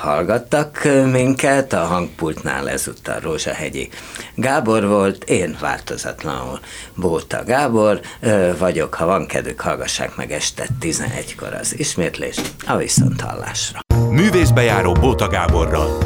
hallgattak 0.00 0.88
minket. 1.12 1.72
A 1.72 1.78
hangpultnál 1.78 2.68
ezúttal 2.68 3.18
Rózsahegyi 3.20 3.88
Gábor 4.34 4.86
volt, 4.86 5.24
én 5.24 5.56
változatlanul 5.60 6.60
Bóta 6.94 7.44
Gábor 7.46 8.00
vagyok. 8.58 8.94
Ha 8.94 9.06
van 9.06 9.26
kedvük, 9.26 9.60
hallgassák 9.60 10.16
meg 10.16 10.32
este 10.32 10.66
11-kor 10.80 11.54
az 11.60 11.78
ismétlést 11.78 12.50
a 12.66 12.76
viszonthallásra. 12.76 13.80
Művészbejáró 14.10 14.92
Bóta 14.92 15.28
Gáborral. 15.28 15.98